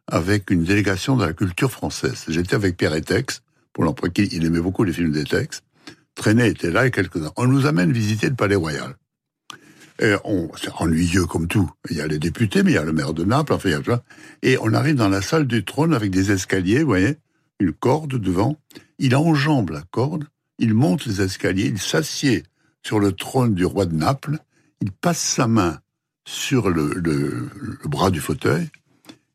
avec 0.07 0.49
une 0.51 0.63
délégation 0.65 1.15
de 1.15 1.25
la 1.25 1.31
culture 1.31 1.71
française. 1.71 2.25
J'étais 2.27 2.55
avec 2.55 2.75
Pierre 2.75 2.93
Etex, 2.93 3.41
pour 3.71 3.85
l'emploi, 3.85 4.09
il 4.17 4.45
aimait 4.45 4.59
beaucoup 4.59 4.83
les 4.83 4.91
films 4.91 5.13
d'Etex. 5.13 5.61
Trenet 6.15 6.49
était 6.49 6.71
là 6.71 6.89
quelques-uns. 6.89 7.31
On 7.37 7.47
nous 7.47 7.65
amène 7.65 7.91
visiter 7.91 8.29
le 8.29 8.35
Palais 8.35 8.55
Royal. 8.55 8.95
On, 10.23 10.49
c'est 10.59 10.71
ennuyeux 10.79 11.25
comme 11.25 11.47
tout. 11.47 11.69
Il 11.89 11.97
y 11.97 12.01
a 12.01 12.07
les 12.07 12.17
députés, 12.17 12.63
mais 12.63 12.71
il 12.71 12.73
y 12.73 12.77
a 12.77 12.83
le 12.83 12.91
maire 12.91 13.13
de 13.13 13.23
Naples, 13.23 13.53
enfin. 13.53 13.69
Et 14.41 14.57
on 14.59 14.73
arrive 14.73 14.95
dans 14.95 15.09
la 15.09 15.21
salle 15.21 15.45
du 15.45 15.63
trône 15.63 15.93
avec 15.93 16.09
des 16.09 16.31
escaliers, 16.31 16.79
vous 16.79 16.87
voyez, 16.87 17.17
une 17.59 17.71
corde 17.71 18.15
devant. 18.15 18.57
Il 18.97 19.15
enjambe 19.15 19.69
la 19.69 19.83
corde, 19.91 20.25
il 20.57 20.73
monte 20.73 21.05
les 21.05 21.21
escaliers, 21.21 21.67
il 21.67 21.79
s'assied 21.79 22.43
sur 22.83 22.99
le 22.99 23.11
trône 23.11 23.53
du 23.53 23.63
roi 23.63 23.85
de 23.85 23.93
Naples, 23.93 24.39
il 24.81 24.91
passe 24.91 25.19
sa 25.19 25.47
main 25.47 25.79
sur 26.25 26.71
le 26.71 27.49
bras 27.85 28.09
du 28.09 28.19
fauteuil. 28.19 28.69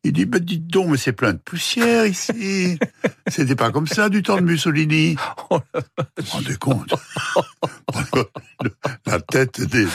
Il 0.07 0.13
dit, 0.13 0.25
bah, 0.25 0.39
dites 0.39 0.67
donc, 0.67 0.87
mais 0.91 0.97
c'est 0.97 1.11
plein 1.11 1.33
de 1.33 1.37
poussière 1.37 2.05
ici. 2.05 2.79
C'était 3.27 3.55
pas 3.55 3.71
comme 3.71 3.87
ça 3.87 4.07
du 4.07 4.23
temps 4.23 4.37
de 4.37 4.41
Mussolini. 4.41 5.17
Oh 5.49 5.59
Vous 5.73 5.81
vous 6.23 6.31
rendez 6.31 6.55
compte 6.55 6.93
La 9.05 9.19
tête 9.19 9.61
des, 9.61 9.83
des, 9.85 9.89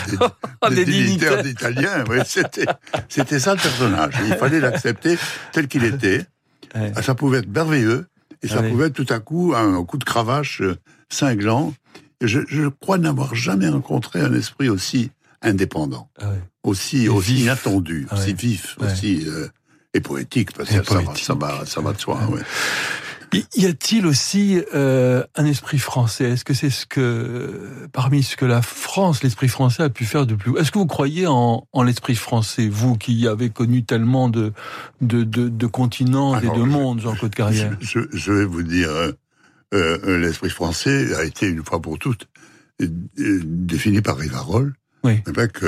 Ah, 0.61 0.71
des 0.71 0.85
dignitaires 0.85 1.43
dignitaires. 1.43 1.71
italiens, 1.71 2.05
oui, 2.11 2.19
c'était, 2.27 3.39
ça 3.39 3.55
le 3.55 3.61
personnage. 3.61 4.15
Il 4.27 4.35
fallait 4.35 4.61
l'accepter 4.61 5.17
tel 5.53 5.69
qu'il 5.69 5.85
était. 5.85 6.25
Ouais. 6.75 6.93
Ça 7.03 7.15
pouvait 7.15 7.39
être 7.39 7.49
merveilleux, 7.49 8.07
et 8.43 8.49
ça 8.49 8.63
pouvait 8.63 8.87
être 8.89 8.95
tout 8.95 9.13
à 9.13 9.19
coup 9.19 9.55
un 9.57 9.83
coup 9.85 9.99
de 9.99 10.05
cravache 10.05 10.61
euh, 10.63 10.77
cinglant. 11.09 11.75
Je, 12.23 12.41
je 12.49 12.69
crois 12.69 12.99
n'avoir 12.99 13.35
jamais 13.35 13.69
rencontré 13.69 14.21
un 14.21 14.33
esprit 14.35 14.69
aussi 14.69 15.11
indépendant, 15.43 16.09
Ah 16.21 16.29
ouais. 16.29 16.41
aussi, 16.63 17.09
aussi 17.09 17.41
inattendu, 17.43 18.07
aussi 18.13 18.33
vif, 18.33 18.77
aussi 18.79 19.25
euh, 19.27 19.49
et 19.95 20.01
poétique, 20.01 20.53
parce 20.53 20.71
Et 20.73 20.79
que 20.79 20.85
ça 20.87 20.95
va, 20.95 21.03
poétique. 21.03 21.25
ça 21.25 21.35
va, 21.35 21.67
ça 21.67 21.81
va 21.81 21.93
de 21.93 22.01
soi. 22.01 22.19
Ouais. 22.29 22.35
ouais. 22.39 22.43
Y 23.57 23.65
a-t-il 23.65 24.07
aussi 24.07 24.61
euh, 24.75 25.25
un 25.37 25.47
esprit 25.47 25.79
français? 25.79 26.31
Est-ce 26.33 26.45
que 26.45 26.53
c'est 26.53 26.69
ce 26.69 26.85
que, 26.85 27.67
parmi 27.93 28.23
ce 28.23 28.37
que 28.37 28.45
la 28.45 28.61
France, 28.61 29.23
l'esprit 29.23 29.49
français 29.49 29.83
a 29.85 29.89
pu 29.89 30.05
faire 30.05 30.27
de 30.27 30.35
plus 30.35 30.55
Est-ce 30.59 30.71
que 30.71 30.79
vous 30.79 30.87
croyez 30.87 31.27
en, 31.27 31.67
en 31.73 31.83
l'esprit 31.83 32.15
français, 32.15 32.69
vous 32.69 32.97
qui 32.99 33.27
avez 33.27 33.49
connu 33.49 33.85
tellement 33.85 34.29
de, 34.29 34.53
de, 35.01 35.25
de, 35.25 35.49
de 35.49 35.67
continents 35.67 36.35
Alors, 36.35 36.55
et 36.55 36.59
de 36.59 36.63
je- 36.65 36.69
mondes, 36.69 37.01
Jean-Claude 37.01 37.35
Carrière? 37.35 37.75
Je, 37.81 38.01
je- 38.01 38.17
je 38.19 38.33
vais 38.33 38.45
vous 38.45 38.63
dire, 38.63 38.91
euh, 38.91 39.13
euh, 39.73 40.19
l'esprit 40.19 40.51
français 40.51 41.15
a 41.15 41.25
été 41.25 41.47
une 41.49 41.65
fois 41.65 41.81
pour 41.81 41.99
toutes 41.99 42.29
défini 42.79 44.03
par 44.03 44.17
Rivarol, 44.19 44.75
Oui. 45.05 45.23
que 45.23 45.67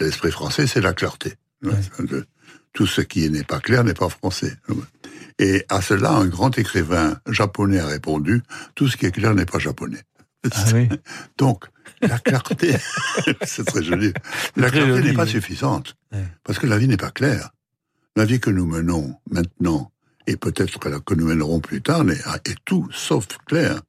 l'esprit 0.00 0.30
français, 0.30 0.66
c'est 0.66 0.80
la 0.80 0.92
clarté. 0.94 1.34
Ouais. 1.62 1.72
Tout 2.74 2.86
ce 2.86 3.00
qui 3.00 3.30
n'est 3.30 3.44
pas 3.44 3.60
clair 3.60 3.84
n'est 3.84 3.94
pas 3.94 4.08
français. 4.10 4.56
Et 5.38 5.64
à 5.68 5.80
cela, 5.80 6.10
un 6.12 6.26
grand 6.26 6.56
écrivain 6.58 7.18
japonais 7.28 7.78
a 7.78 7.86
répondu, 7.86 8.42
tout 8.74 8.88
ce 8.88 8.96
qui 8.96 9.06
est 9.06 9.12
clair 9.12 9.34
n'est 9.34 9.46
pas 9.46 9.58
japonais. 9.58 10.02
Ah 10.52 10.64
oui. 10.74 10.88
Donc, 11.38 11.64
la 12.02 12.18
clarté, 12.18 12.76
c'est 13.44 13.64
très 13.64 13.82
joli, 13.82 14.12
la 14.56 14.68
Très 14.70 14.80
clarté 14.80 15.02
n'est 15.02 15.12
pas 15.14 15.26
suffisante, 15.26 15.96
Ouais. 16.12 16.24
parce 16.44 16.58
que 16.58 16.66
la 16.66 16.76
vie 16.78 16.86
n'est 16.88 16.96
pas 16.98 17.10
claire. 17.10 17.50
La 18.16 18.24
vie 18.24 18.38
que 18.40 18.50
nous 18.50 18.66
menons 18.66 19.16
maintenant, 19.30 19.90
et 20.26 20.36
peut-être 20.36 20.78
que 21.04 21.14
nous 21.14 21.26
mènerons 21.26 21.60
plus 21.60 21.80
tard, 21.82 22.04
est 22.44 22.56
tout 22.64 22.88
sauf 22.92 23.26
claire. 23.46 23.80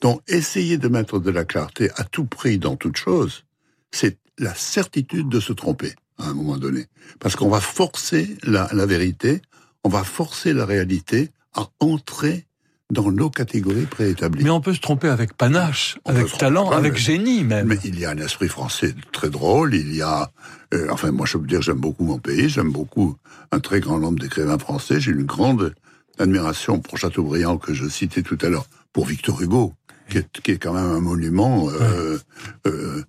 Donc, 0.00 0.22
essayer 0.28 0.78
de 0.78 0.88
mettre 0.88 1.18
de 1.18 1.30
la 1.30 1.44
clarté 1.44 1.90
à 1.96 2.04
tout 2.04 2.24
prix 2.24 2.58
dans 2.58 2.76
toute 2.76 2.96
chose, 2.96 3.44
c'est 3.90 4.18
la 4.38 4.54
certitude 4.54 5.28
de 5.28 5.40
se 5.40 5.52
tromper 5.52 5.94
à 6.18 6.28
un 6.28 6.34
moment 6.34 6.56
donné. 6.56 6.86
Parce 7.20 7.36
qu'on 7.36 7.48
va 7.48 7.60
forcer 7.60 8.36
la, 8.42 8.68
la 8.72 8.86
vérité, 8.86 9.42
on 9.84 9.88
va 9.88 10.04
forcer 10.04 10.52
la 10.52 10.66
réalité 10.66 11.30
à 11.54 11.68
entrer 11.80 12.46
dans 12.90 13.12
nos 13.12 13.28
catégories 13.28 13.84
préétablies. 13.86 14.44
Mais 14.44 14.50
on 14.50 14.60
peut 14.62 14.72
se 14.72 14.80
tromper 14.80 15.08
avec 15.08 15.34
panache, 15.36 15.98
On 16.06 16.10
avec 16.10 16.36
talent, 16.38 16.70
avec 16.70 16.94
mais- 16.94 16.98
génie 16.98 17.44
même. 17.44 17.66
Mais 17.68 17.78
il 17.84 17.98
y 17.98 18.04
a 18.06 18.10
un 18.10 18.16
esprit 18.18 18.48
français 18.48 18.94
très 19.12 19.28
drôle, 19.28 19.74
il 19.74 19.94
y 19.94 20.00
a... 20.00 20.30
euh, 20.72 20.88
enfin, 20.90 21.10
moi, 21.10 21.26
je 21.26 21.36
peux 21.36 21.46
dire, 21.46 21.60
j'aime 21.60 21.80
beaucoup 21.80 22.04
mon 22.04 22.18
pays, 22.18 22.48
j'aime 22.48 22.72
beaucoup 22.72 23.16
un 23.52 23.60
très 23.60 23.80
grand 23.80 23.98
nombre 23.98 24.18
d'écrivains 24.18 24.58
français, 24.58 25.00
j'ai 25.00 25.10
une 25.10 25.24
grande 25.24 25.74
admiration 26.18 26.80
pour 26.80 26.96
Chateaubriand, 26.98 27.58
que 27.58 27.74
je 27.74 27.86
citais 27.88 28.22
tout 28.22 28.38
à 28.40 28.48
l'heure, 28.48 28.66
pour 28.94 29.04
Victor 29.06 29.40
Hugo, 29.42 29.74
qui 30.08 30.18
est, 30.18 30.40
qui 30.42 30.52
est 30.52 30.58
quand 30.58 30.72
même 30.72 30.90
un 30.90 31.00
monument... 31.00 31.68
euh, 31.70 32.18
euh, 32.66 33.04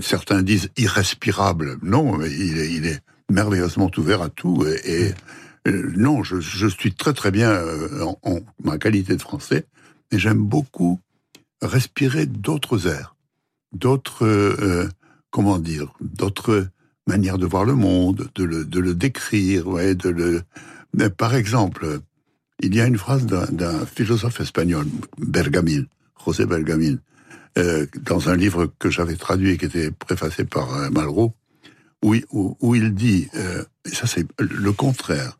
certains 0.00 0.42
disent 0.42 0.70
irrespirable. 0.76 1.78
Non, 1.82 2.22
il 2.22 2.58
est, 2.58 2.72
il 2.72 2.86
est 2.86 3.00
merveilleusement 3.30 3.90
ouvert 3.96 4.22
à 4.22 4.28
tout. 4.28 4.64
Et, 4.84 5.12
euh, 5.68 5.92
non, 5.96 6.22
je, 6.22 6.66
suis 6.66 6.92
très 6.92 7.12
très 7.12 7.30
bien 7.30 7.50
euh, 7.50 8.04
en, 8.22 8.40
ma 8.62 8.78
qualité 8.78 9.16
de 9.16 9.22
français, 9.22 9.64
mais 10.10 10.18
j'aime 10.18 10.42
beaucoup 10.42 11.00
respirer 11.60 12.26
d'autres 12.26 12.88
airs, 12.88 13.14
d'autres, 13.72 14.26
euh, 14.26 14.88
comment 15.30 15.58
dire, 15.58 15.92
d'autres 16.00 16.68
manières 17.06 17.38
de 17.38 17.46
voir 17.46 17.64
le 17.64 17.74
monde, 17.74 18.28
de 18.34 18.44
le, 18.44 18.64
de 18.64 18.80
le 18.80 18.94
décrire, 18.94 19.64
de 19.66 20.08
le. 20.08 20.42
Mais 20.94 21.10
par 21.10 21.34
exemple, 21.34 22.00
il 22.60 22.74
y 22.74 22.80
a 22.80 22.86
une 22.86 22.98
phrase 22.98 23.26
d'un 23.26 23.86
philosophe 23.86 24.40
espagnol, 24.40 24.86
José 26.24 26.46
Bergamin, 26.46 26.96
euh, 27.58 27.86
dans 28.00 28.28
un 28.28 28.36
livre 28.36 28.66
que 28.78 28.90
j'avais 28.90 29.16
traduit 29.16 29.50
et 29.50 29.58
qui 29.58 29.66
était 29.66 29.90
préfacé 29.90 30.44
par 30.44 30.72
euh, 30.74 30.90
Malraux, 30.90 31.34
où, 32.02 32.14
il- 32.14 32.24
où, 32.30 32.56
où 32.60 32.74
il 32.74 32.94
dit, 32.94 33.28
euh, 33.34 33.64
et 33.84 33.90
ça 33.94 34.06
c'est 34.06 34.26
le 34.40 34.72
contraire 34.72 35.38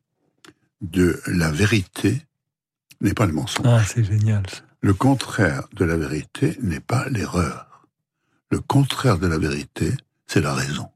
de 0.81 1.20
la 1.27 1.51
vérité 1.51 2.22
n'est 3.01 3.14
pas 3.14 3.27
le 3.27 3.33
mensonge. 3.33 3.66
Ah, 3.66 3.83
c'est 3.85 4.05
génial. 4.05 4.42
Le 4.81 4.94
contraire 4.94 5.68
de 5.75 5.85
la 5.85 5.96
vérité 5.96 6.57
n'est 6.61 6.81
pas 6.81 7.09
l'erreur. 7.09 7.87
Le 8.51 8.61
contraire 8.61 9.18
de 9.18 9.27
la 9.27 9.38
vérité, 9.38 9.92
c'est 10.27 10.40
la 10.40 10.55
raison. 10.55 10.88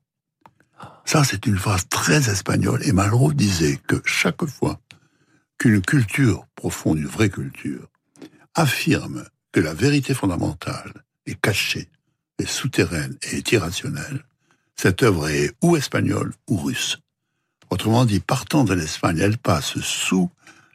Ça, 1.04 1.22
c'est 1.24 1.46
une 1.46 1.56
phrase 1.56 1.88
très 1.88 2.28
espagnole. 2.30 2.82
Et 2.84 2.92
Malraux 2.92 3.32
disait 3.32 3.78
que 3.86 4.02
chaque 4.04 4.44
fois 4.44 4.80
qu'une 5.58 5.80
culture 5.80 6.46
profonde, 6.56 6.98
une 6.98 7.06
vraie 7.06 7.30
culture, 7.30 7.88
affirme 8.54 9.24
que 9.52 9.60
la 9.60 9.72
vérité 9.72 10.14
fondamentale 10.14 10.92
est 11.26 11.40
cachée, 11.40 11.88
est 12.38 12.46
souterraine 12.46 13.16
et 13.30 13.36
est 13.38 13.52
irrationnelle, 13.52 14.24
cette 14.76 15.02
œuvre 15.02 15.28
est 15.28 15.52
ou 15.62 15.76
espagnole 15.76 16.32
ou 16.48 16.56
russe. 16.58 16.98
Autrement 17.70 18.04
dit, 18.04 18.20
partant 18.20 18.64
de 18.64 18.74
l'Espagne, 18.74 19.18
elle 19.20 19.38
passe 19.38 19.78
sous 19.80 20.30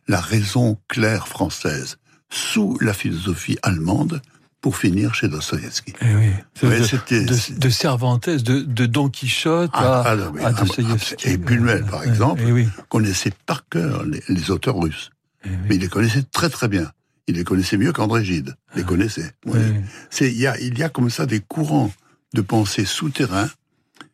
la 0.07 0.19
raison 0.19 0.77
claire 0.87 1.27
française, 1.27 1.97
sous 2.29 2.77
la 2.81 2.93
philosophie 2.93 3.57
allemande, 3.63 4.21
pour 4.59 4.77
finir 4.77 5.15
chez 5.15 5.27
Dostoïevski. 5.27 5.93
Eh 6.01 6.15
oui. 6.15 6.31
De, 6.61 7.25
de, 7.25 7.59
de 7.59 7.69
Cervantes, 7.69 8.29
de, 8.29 8.61
de 8.61 8.85
Don 8.85 9.09
Quichotte 9.09 9.71
à, 9.73 10.01
Ah, 10.05 10.11
à 10.11 10.17
ah, 10.43 10.51
Dostoïevski. 10.53 11.29
et 11.29 11.37
Buñuel, 11.37 11.83
par 11.85 12.03
exemple, 12.03 12.43
eh 12.45 12.51
oui. 12.51 12.67
connaissait 12.89 13.31
par 13.47 13.67
cœur 13.69 14.03
les, 14.05 14.21
les 14.29 14.51
auteurs 14.51 14.77
russes. 14.77 15.09
eh. 15.45 15.49
Mais 15.67 15.75
il 15.75 15.81
les 15.81 15.87
connaissait 15.87 16.21
très 16.23 16.49
très 16.49 16.67
bien. 16.67 16.91
Il 17.31 17.37
les 17.37 17.45
connaissait 17.45 17.77
mieux 17.77 17.93
qu'André 17.93 18.25
Gide. 18.25 18.55
Les 18.75 18.83
connaissait. 18.83 19.31
Oui. 19.45 19.57
oui. 19.57 19.81
C'est, 20.09 20.29
il 20.29 20.37
y 20.37 20.47
a, 20.47 20.59
il 20.59 20.77
y 20.77 20.83
a 20.83 20.89
comme 20.89 21.09
ça 21.09 21.25
des 21.25 21.39
courants 21.39 21.89
de 22.33 22.41
pensée 22.41 22.83
souterrains. 22.83 23.49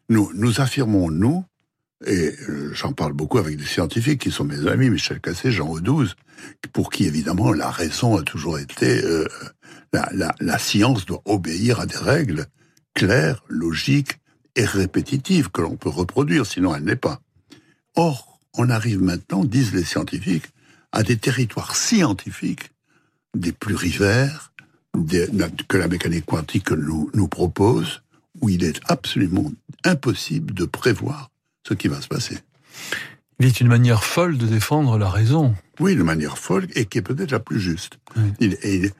Nous, 0.09 0.31
nous 0.35 0.61
affirmons, 0.61 1.09
nous, 1.09 1.43
et 2.05 2.35
euh, 2.47 2.71
j'en 2.75 2.93
parle 2.93 3.13
beaucoup 3.13 3.39
avec 3.39 3.57
des 3.57 3.65
scientifiques 3.65 4.21
qui 4.21 4.29
sont 4.29 4.43
mes 4.43 4.67
amis, 4.67 4.91
Michel 4.91 5.19
Cassé, 5.19 5.51
Jean 5.51 5.67
Audouze, 5.67 6.15
pour 6.73 6.91
qui 6.91 7.05
évidemment 7.05 7.51
la 7.51 7.71
raison 7.71 8.17
a 8.17 8.21
toujours 8.21 8.59
été, 8.59 9.03
euh, 9.03 9.27
la, 9.93 10.07
la, 10.13 10.35
la 10.39 10.59
science 10.59 11.07
doit 11.07 11.23
obéir 11.25 11.79
à 11.79 11.87
des 11.87 11.97
règles 11.97 12.45
claires, 12.93 13.43
logiques 13.47 14.19
et 14.55 14.65
répétitives 14.65 15.49
que 15.49 15.61
l'on 15.61 15.75
peut 15.75 15.89
reproduire, 15.89 16.45
sinon 16.45 16.75
elle 16.75 16.83
n'est 16.83 16.95
pas. 16.95 17.19
Or, 17.95 18.39
on 18.53 18.69
arrive 18.69 19.01
maintenant, 19.01 19.43
disent 19.43 19.73
les 19.73 19.83
scientifiques, 19.83 20.49
à 20.91 21.01
des 21.01 21.17
territoires 21.17 21.75
scientifiques 21.75 22.69
des 23.35 23.51
plurivers 23.51 24.51
des- 24.97 25.27
que 25.67 25.77
la 25.77 25.87
mécanique 25.87 26.25
quantique 26.25 26.71
nous, 26.71 27.09
nous 27.13 27.27
propose, 27.27 28.01
où 28.41 28.49
il 28.49 28.63
est 28.63 28.79
absolument 28.87 29.51
impossible 29.83 30.53
de 30.53 30.65
prévoir 30.65 31.29
ce 31.67 31.73
qui 31.73 31.87
va 31.87 32.01
se 32.01 32.07
passer. 32.07 32.37
Il 33.39 33.45
est 33.45 33.61
une 33.61 33.67
manière 33.67 34.03
folle 34.03 34.37
de 34.37 34.47
défendre 34.47 34.97
la 34.97 35.09
raison. 35.09 35.55
Oui, 35.79 35.95
de 35.95 36.01
manière 36.03 36.37
folle, 36.37 36.67
et 36.75 36.85
qui 36.85 36.97
est 36.97 37.01
peut-être 37.03 37.31
la 37.31 37.39
plus 37.39 37.59
juste. 37.59 37.99
Oui. 38.15 38.33
Il, 38.39 38.91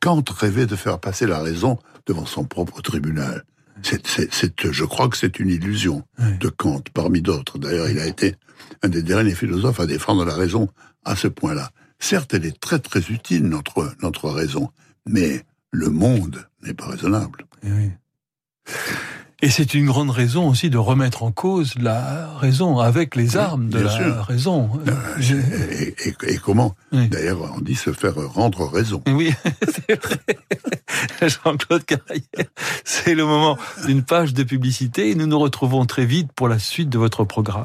Kant 0.00 0.22
rêvait 0.38 0.66
de 0.66 0.76
faire 0.76 0.98
passer 1.00 1.26
la 1.26 1.40
raison 1.40 1.78
devant 2.06 2.26
son 2.26 2.44
propre 2.44 2.80
tribunal. 2.80 3.44
Je 3.82 4.84
crois 4.84 5.08
que 5.08 5.16
c'est 5.16 5.38
une 5.38 5.50
illusion 5.50 6.04
Oui. 6.18 6.38
de 6.38 6.48
Kant, 6.48 6.82
parmi 6.94 7.20
d'autres. 7.20 7.58
D'ailleurs, 7.58 7.88
il 7.90 7.98
a 7.98 8.06
été 8.06 8.36
un 8.82 8.88
des 8.88 9.02
derniers 9.02 9.34
philosophes 9.34 9.80
à 9.80 9.86
défendre 9.86 10.24
la 10.24 10.34
raison 10.34 10.68
à 11.04 11.16
ce 11.16 11.28
point-là. 11.28 11.70
Certes, 11.98 12.34
elle 12.34 12.44
est 12.46 12.58
très 12.60 12.78
très 12.78 13.00
utile, 13.00 13.44
notre, 13.44 13.92
notre 14.02 14.28
raison, 14.30 14.70
mais 15.06 15.42
le 15.70 15.90
monde 15.90 16.46
n'est 16.62 16.74
pas 16.74 16.86
raisonnable. 16.86 17.46
Eh 17.64 17.70
oui. 17.72 17.90
Et 19.42 19.50
c'est 19.50 19.74
une 19.74 19.84
grande 19.86 20.08
raison 20.10 20.48
aussi 20.48 20.70
de 20.70 20.78
remettre 20.78 21.22
en 21.22 21.30
cause 21.30 21.74
la 21.76 22.34
raison 22.38 22.78
avec 22.78 23.14
les 23.16 23.32
Oui, 23.32 23.36
armes 23.36 23.68
de 23.68 23.80
la 23.80 23.90
sûr. 23.90 24.24
raison. 24.24 24.70
Euh, 24.88 25.20
et, 25.20 25.94
et- 26.08 26.32
et 26.34 26.38
comment 26.38 26.74
Oui. 26.92 27.08
D'ailleurs, 27.08 27.52
on 27.54 27.60
dit 27.60 27.74
se 27.74 27.92
faire 27.92 28.14
rendre 28.16 28.66
raison. 28.66 29.02
Oui, 29.06 29.32
c'est 29.88 30.02
vrai. 30.02 31.28
Jean-Claude 31.28 31.84
Carrière, 31.84 32.50
c'est 32.84 33.14
le 33.14 33.26
moment 33.26 33.58
d'une 33.86 34.02
page 34.02 34.32
de 34.32 34.42
publicité 34.42 35.10
et 35.10 35.14
nous 35.14 35.26
nous 35.26 35.38
retrouvons 35.38 35.84
très 35.84 36.06
vite 36.06 36.32
pour 36.32 36.48
la 36.48 36.58
suite 36.58 36.88
de 36.88 36.98
votre 36.98 37.24
programme. 37.24 37.64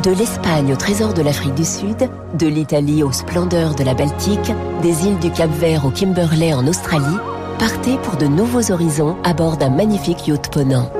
De 0.00 0.10
l'Espagne 0.10 0.72
au 0.72 0.76
trésor 0.76 1.14
de 1.14 1.22
l'Afrique 1.22 1.54
du 1.54 1.64
Sud, 1.64 2.08
de 2.36 2.46
l'Italie 2.46 3.04
aux 3.04 3.12
splendeurs 3.12 3.74
de 3.74 3.84
la 3.84 3.94
Baltique, 3.94 4.52
des 4.82 5.06
îles 5.06 5.18
du 5.20 5.30
Cap-Vert 5.30 5.84
au 5.84 5.90
Kimberley 5.90 6.52
en 6.52 6.66
Australie, 6.66 7.18
partez 7.58 7.96
pour 7.98 8.16
de 8.16 8.26
nouveaux 8.26 8.72
horizons 8.72 9.16
à 9.22 9.32
bord 9.32 9.58
d'un 9.58 9.70
magnifique 9.70 10.26
yacht 10.26 10.50
Ponant. 10.50 10.90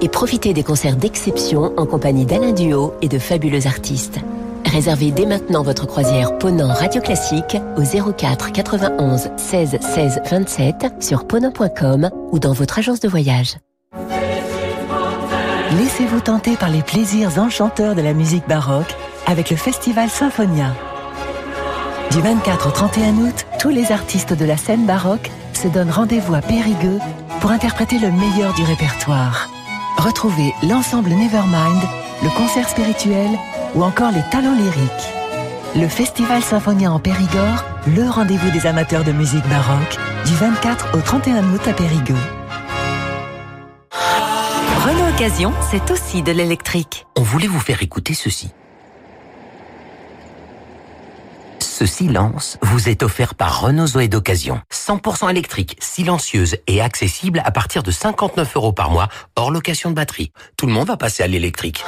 Et 0.00 0.08
profitez 0.08 0.54
des 0.54 0.62
concerts 0.62 0.96
d'exception 0.96 1.74
en 1.76 1.84
compagnie 1.84 2.24
d'Alain 2.24 2.52
Duo 2.52 2.94
et 3.02 3.08
de 3.08 3.18
fabuleux 3.18 3.66
artistes. 3.66 4.20
Réservez 4.64 5.10
dès 5.10 5.26
maintenant 5.26 5.62
votre 5.62 5.86
croisière 5.86 6.38
Ponant 6.38 6.72
Radio 6.72 7.02
Classique 7.02 7.56
au 7.76 8.12
04 8.12 8.52
91 8.52 9.28
16 9.36 9.78
16 9.80 10.20
27 10.30 10.86
sur 11.00 11.26
ponant.com 11.26 12.10
ou 12.32 12.38
dans 12.38 12.52
votre 12.52 12.78
agence 12.78 13.00
de 13.00 13.08
voyage. 13.08 13.56
Laissez-vous 15.72 16.20
tenter 16.20 16.56
par 16.56 16.68
les 16.68 16.82
plaisirs 16.82 17.38
enchanteurs 17.38 17.96
de 17.96 18.00
la 18.00 18.12
musique 18.12 18.46
baroque 18.46 18.94
avec 19.26 19.50
le 19.50 19.56
Festival 19.56 20.08
Symphonia. 20.08 20.72
Du 22.12 22.20
24 22.20 22.68
au 22.68 22.70
31 22.70 23.16
août, 23.16 23.46
tous 23.58 23.70
les 23.70 23.90
artistes 23.90 24.32
de 24.32 24.44
la 24.44 24.56
scène 24.56 24.86
baroque 24.86 25.28
se 25.54 25.66
donnent 25.66 25.90
rendez-vous 25.90 26.34
à 26.34 26.40
Périgueux 26.40 27.00
pour 27.40 27.50
interpréter 27.50 27.98
le 27.98 28.12
meilleur 28.12 28.54
du 28.54 28.62
répertoire. 28.62 29.50
Retrouvez 29.96 30.54
l'ensemble 30.62 31.10
Nevermind, 31.10 31.82
le 32.22 32.30
concert 32.36 32.68
spirituel, 32.68 33.30
ou 33.74 33.82
encore 33.82 34.12
les 34.12 34.22
talents 34.30 34.54
lyriques. 34.54 35.12
Le 35.74 35.88
Festival 35.88 36.42
Symphonia 36.42 36.92
en 36.92 37.00
Périgord, 37.00 37.64
le 37.88 38.08
rendez-vous 38.08 38.50
des 38.50 38.66
amateurs 38.68 39.02
de 39.02 39.12
musique 39.12 39.46
baroque, 39.48 39.98
du 40.26 40.34
24 40.34 40.96
au 40.96 41.00
31 41.00 41.42
août 41.52 41.62
à 41.66 41.72
Périgueux. 41.72 42.14
C'est 45.70 45.90
aussi 45.90 46.22
de 46.22 46.30
l'électrique. 46.30 47.06
On 47.16 47.22
voulait 47.22 47.46
vous 47.46 47.58
faire 47.58 47.82
écouter 47.82 48.12
ceci. 48.12 48.50
Ce 51.58 51.86
silence 51.86 52.58
vous 52.60 52.90
est 52.90 53.02
offert 53.02 53.34
par 53.34 53.62
Renault 53.62 53.86
Zoé 53.86 54.08
d'occasion. 54.08 54.60
100% 54.70 55.30
électrique, 55.30 55.78
silencieuse 55.80 56.58
et 56.66 56.82
accessible 56.82 57.40
à 57.46 57.50
partir 57.50 57.82
de 57.82 57.90
59 57.90 58.56
euros 58.56 58.72
par 58.74 58.90
mois, 58.90 59.08
hors 59.36 59.50
location 59.50 59.88
de 59.88 59.94
batterie. 59.94 60.32
Tout 60.58 60.66
le 60.66 60.72
monde 60.72 60.88
va 60.88 60.98
passer 60.98 61.22
à 61.22 61.26
l'électrique. 61.28 61.82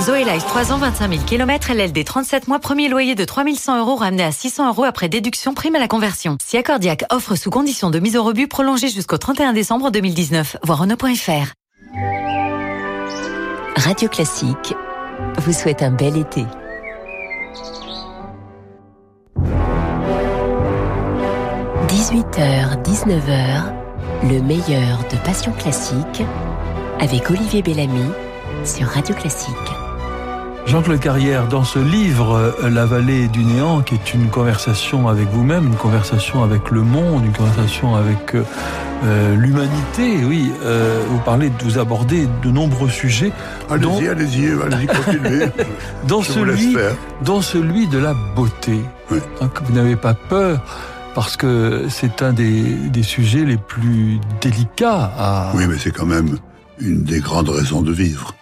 Zoé 0.00 0.24
Life, 0.24 0.44
3 0.46 0.72
ans, 0.72 0.78
25 0.78 1.08
000 1.08 1.24
km, 1.24 1.70
LLD 1.70 2.04
37 2.04 2.48
mois, 2.48 2.58
premier 2.58 2.88
loyer 2.88 3.14
de 3.14 3.24
3100 3.24 3.78
euros 3.78 3.94
ramené 3.94 4.24
à 4.24 4.32
600 4.32 4.68
euros 4.68 4.84
après 4.84 5.08
déduction 5.08 5.54
prime 5.54 5.76
à 5.76 5.78
la 5.78 5.88
conversion. 5.88 6.36
Si 6.44 6.56
Accordiac 6.56 7.04
offre 7.12 7.36
sous 7.36 7.50
condition 7.50 7.90
de 7.90 8.00
mise 8.00 8.16
au 8.16 8.24
rebut 8.24 8.48
prolongée 8.48 8.88
jusqu'au 8.88 9.18
31 9.18 9.52
décembre 9.52 9.92
2019. 9.92 10.56
Voir 10.64 10.80
Renault.fr. 10.80 11.52
Radio 13.84 14.08
Classique 14.08 14.76
vous 15.38 15.52
souhaite 15.52 15.82
un 15.82 15.90
bel 15.90 16.16
été. 16.16 16.44
«18h, 21.88 22.80
19h, 22.84 23.74
le 24.30 24.40
meilleur 24.40 25.00
de 25.10 25.16
Passion 25.24 25.50
Classique 25.58 26.22
avec 27.00 27.28
Olivier 27.28 27.62
Bellamy 27.62 28.08
sur 28.64 28.86
Radio 28.86 29.16
Classique. 29.16 29.81
Jean-Claude 30.66 31.00
Carrière, 31.00 31.48
dans 31.48 31.64
ce 31.64 31.78
livre 31.78 32.54
euh, 32.62 32.70
La 32.70 32.86
vallée 32.86 33.28
du 33.28 33.44
néant, 33.44 33.82
qui 33.82 33.94
est 33.94 34.14
une 34.14 34.28
conversation 34.28 35.08
avec 35.08 35.28
vous-même, 35.28 35.66
une 35.66 35.76
conversation 35.76 36.42
avec 36.42 36.70
le 36.70 36.82
monde, 36.82 37.24
une 37.24 37.32
conversation 37.32 37.94
avec 37.94 38.34
euh, 38.34 38.42
euh, 39.04 39.34
l'humanité, 39.34 40.24
oui, 40.24 40.52
euh, 40.62 41.02
vous 41.08 41.18
parlez, 41.18 41.50
vous 41.64 41.78
abordez 41.78 42.28
de 42.42 42.50
nombreux 42.50 42.88
sujets. 42.88 43.32
Allez-y, 43.68 44.08
allez-y, 44.08 44.46
allez-y, 44.62 44.86
continuez. 44.86 45.46
dans, 46.08 46.22
Je 46.22 46.32
celui, 46.32 46.76
dans 47.24 47.42
celui 47.42 47.88
de 47.88 47.98
la 47.98 48.14
beauté. 48.36 48.80
Oui. 49.10 49.18
Donc, 49.40 49.60
vous 49.64 49.72
n'avez 49.74 49.96
pas 49.96 50.14
peur, 50.14 50.62
parce 51.14 51.36
que 51.36 51.86
c'est 51.88 52.22
un 52.22 52.32
des, 52.32 52.62
des 52.62 53.02
sujets 53.02 53.44
les 53.44 53.56
plus 53.56 54.20
délicats 54.40 55.12
à... 55.18 55.52
Oui, 55.54 55.64
mais 55.68 55.78
c'est 55.78 55.90
quand 55.90 56.06
même 56.06 56.38
une 56.78 57.02
des 57.02 57.18
grandes 57.18 57.48
raisons 57.48 57.82
de 57.82 57.92
vivre 57.92 58.34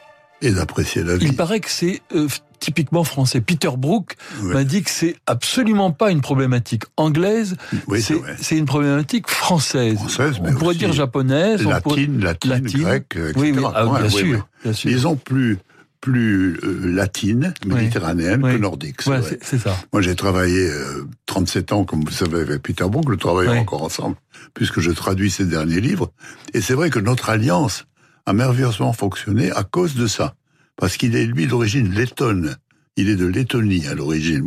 et 0.43 0.53
d'apprécier 0.53 1.03
la 1.03 1.16
vie. 1.16 1.26
Il 1.26 1.36
paraît 1.36 1.61
que 1.61 1.70
c'est 1.70 2.01
euh, 2.14 2.28
typiquement 2.61 3.05
français. 3.05 3.41
Peter 3.41 3.70
Brook 3.76 4.14
m'a 4.43 4.64
dit 4.64 4.82
que 4.82 4.91
c'est 4.91 5.16
absolument 5.26 5.91
pas 5.91 6.11
une 6.11 6.20
problématique 6.20 6.84
anglaise, 6.97 7.57
Oui, 7.88 8.03
c'est 8.03 8.57
une 8.57 8.66
problématique 8.66 9.28
française. 9.28 9.97
Française, 9.97 10.41
mais 10.43 10.51
on 10.51 10.59
pourrait 10.59 10.74
dire 10.74 10.93
japonaise, 10.93 11.66
on 11.66 11.80
pourrait- 11.80 12.01
Latine, 12.07 12.20
latine, 12.20 12.51
latine. 12.51 12.80
grecque, 12.80 13.16
etc. 13.16 13.32
Oui, 13.36 13.55
ah, 13.74 13.86
bien, 14.01 14.09
sûr, 14.09 14.49
bien 14.62 14.72
sûr. 14.72 14.91
Disons 14.91 15.16
plus 15.16 15.59
plus 16.01 16.59
euh, 16.62 16.86
latine, 16.95 17.53
méditerranéenne 17.66 18.41
que 18.41 18.57
nordique. 18.57 19.07
Ouais, 19.07 19.20
c'est 19.43 19.59
ça. 19.59 19.76
Moi, 19.93 20.01
j'ai 20.01 20.14
travaillé 20.14 20.66
euh, 20.70 21.07
37 21.26 21.72
ans, 21.72 21.84
comme 21.84 22.03
vous 22.05 22.11
savez, 22.11 22.41
avec 22.41 22.62
Peter 22.62 22.84
Brook. 22.88 23.05
Nous 23.07 23.16
travaillons 23.16 23.59
encore 23.59 23.82
ensemble, 23.82 24.16
puisque 24.55 24.80
je 24.80 24.91
traduis 24.93 25.30
ses 25.30 25.45
derniers 25.45 25.80
livres. 25.80 26.11
Et 26.55 26.62
c'est 26.62 26.72
vrai 26.74 26.88
que 26.88 26.99
notre 26.99 27.28
alliance 27.28 27.84
a 28.31 28.33
merveilleusement 28.33 28.93
fonctionné 28.93 29.51
à 29.51 29.64
cause 29.64 29.97
de 29.97 30.07
ça. 30.07 30.35
Parce 30.76 30.97
qu'il 30.97 31.16
est, 31.16 31.26
lui, 31.26 31.49
d'origine 31.49 31.93
lettonne. 31.93 32.57
Il 32.97 33.09
est 33.09 33.16
de 33.16 33.26
Lettonie, 33.26 33.87
à 33.89 33.95
l'origine. 33.95 34.45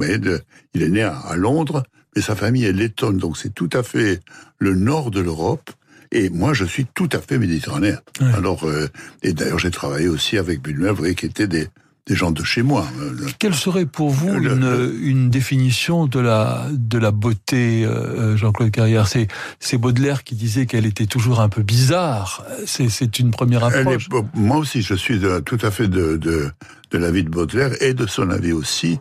Il 0.74 0.84
est 0.84 0.90
né 0.90 1.04
à, 1.04 1.36
Londres, 1.36 1.84
mais 2.16 2.22
sa 2.22 2.36
famille 2.36 2.64
est 2.64 2.72
lettonne. 2.72 3.18
Donc, 3.18 3.38
c'est 3.38 3.54
tout 3.54 3.70
à 3.74 3.84
fait 3.84 4.22
le 4.58 4.74
nord 4.76 5.12
de 5.12 5.20
l'Europe. 5.20 5.70
Et 6.12 6.30
moi, 6.30 6.54
je 6.54 6.64
suis 6.64 6.86
tout 6.86 7.10
à 7.12 7.20
fait 7.20 7.38
méditerranéen. 7.38 8.00
Ouais. 8.22 8.34
Alors, 8.34 8.64
euh, 8.64 8.88
et 9.22 9.34
d'ailleurs, 9.34 9.60
j'ai 9.60 9.72
travaillé 9.72 10.08
aussi 10.08 10.38
avec 10.38 10.62
Buñuel, 10.62 10.92
vous 10.92 10.98
voyez, 10.98 11.16
qui 11.16 11.26
étaient 11.26 11.48
des, 11.48 11.68
des 12.06 12.16
gens 12.16 12.32
de 12.32 12.44
chez 12.44 12.64
moi. 12.64 12.86
Euh, 13.00 13.28
Quelle 13.40 13.54
serait 13.56 13.86
pour 13.86 14.10
vous 14.10 14.34
Le- 14.34 14.52
une, 14.54 14.60
le- 14.60 15.00
une 15.04 15.30
définition 15.30 16.06
de 16.06 16.20
la, 16.20 16.68
de 16.72 16.98
la 16.98 17.12
beauté, 17.12 17.86
euh, 17.86 18.36
Jean-Claude 18.36 18.72
Carrière? 18.72 19.08
C'est 19.08 19.28
c'est 19.60 19.78
Baudelaire 19.78 20.24
qui 20.26 20.36
disait 20.36 20.66
qu'elle 20.66 20.86
était 20.86 21.06
toujours 21.06 21.40
un 21.40 21.48
peu 21.50 21.62
bizarre. 21.62 22.44
C'est 22.66 22.90
c'est 22.90 23.20
une 23.20 23.32
première 23.32 23.66
Elle 23.74 23.88
approche. 23.88 24.08
est- 24.14 24.38
moi 24.38 24.58
aussi, 24.58 24.82
je 24.82 24.96
suis 24.96 25.18
de- 25.20 25.40
tout 25.40 25.58
à 25.62 25.72
fait 25.72 25.88
de, 25.88 26.18
de, 26.18 26.50
de 26.92 26.98
l'avis 26.98 27.24
de 27.24 27.30
Baudelaire 27.30 27.82
et 27.82 27.94
de 27.94 28.06
son 28.06 28.30
avis 28.30 28.52
aussi. 28.52 29.00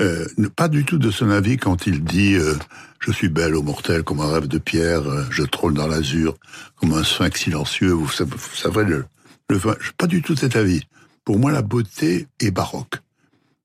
Euh, 0.00 0.26
pas 0.54 0.68
du 0.68 0.84
tout 0.84 0.98
de 0.98 1.10
son 1.10 1.30
avis 1.30 1.56
quand 1.56 1.86
il 1.86 2.04
dit 2.04 2.34
euh, 2.34 2.54
Je 3.00 3.10
suis 3.10 3.28
belle 3.28 3.54
au 3.56 3.62
mortel 3.62 4.02
comme 4.02 4.20
un 4.20 4.30
rêve 4.30 4.48
de 4.48 4.58
pierre, 4.58 5.08
euh, 5.08 5.24
je 5.30 5.44
trône 5.44 5.74
dans 5.74 5.86
l'azur 5.88 6.34
comme 6.76 6.92
un 6.92 7.04
sphinx 7.04 7.40
silencieux. 7.40 7.92
Vous 7.92 8.08
savez, 8.10 8.32
vous 8.32 8.54
savez 8.56 8.84
le, 8.84 9.06
le, 9.48 9.58
pas 9.96 10.06
du 10.06 10.20
tout 10.20 10.36
cet 10.36 10.56
avis. 10.56 10.82
Pour 11.28 11.38
moi, 11.38 11.52
la 11.52 11.60
beauté 11.60 12.26
est 12.40 12.50
baroque. 12.50 13.02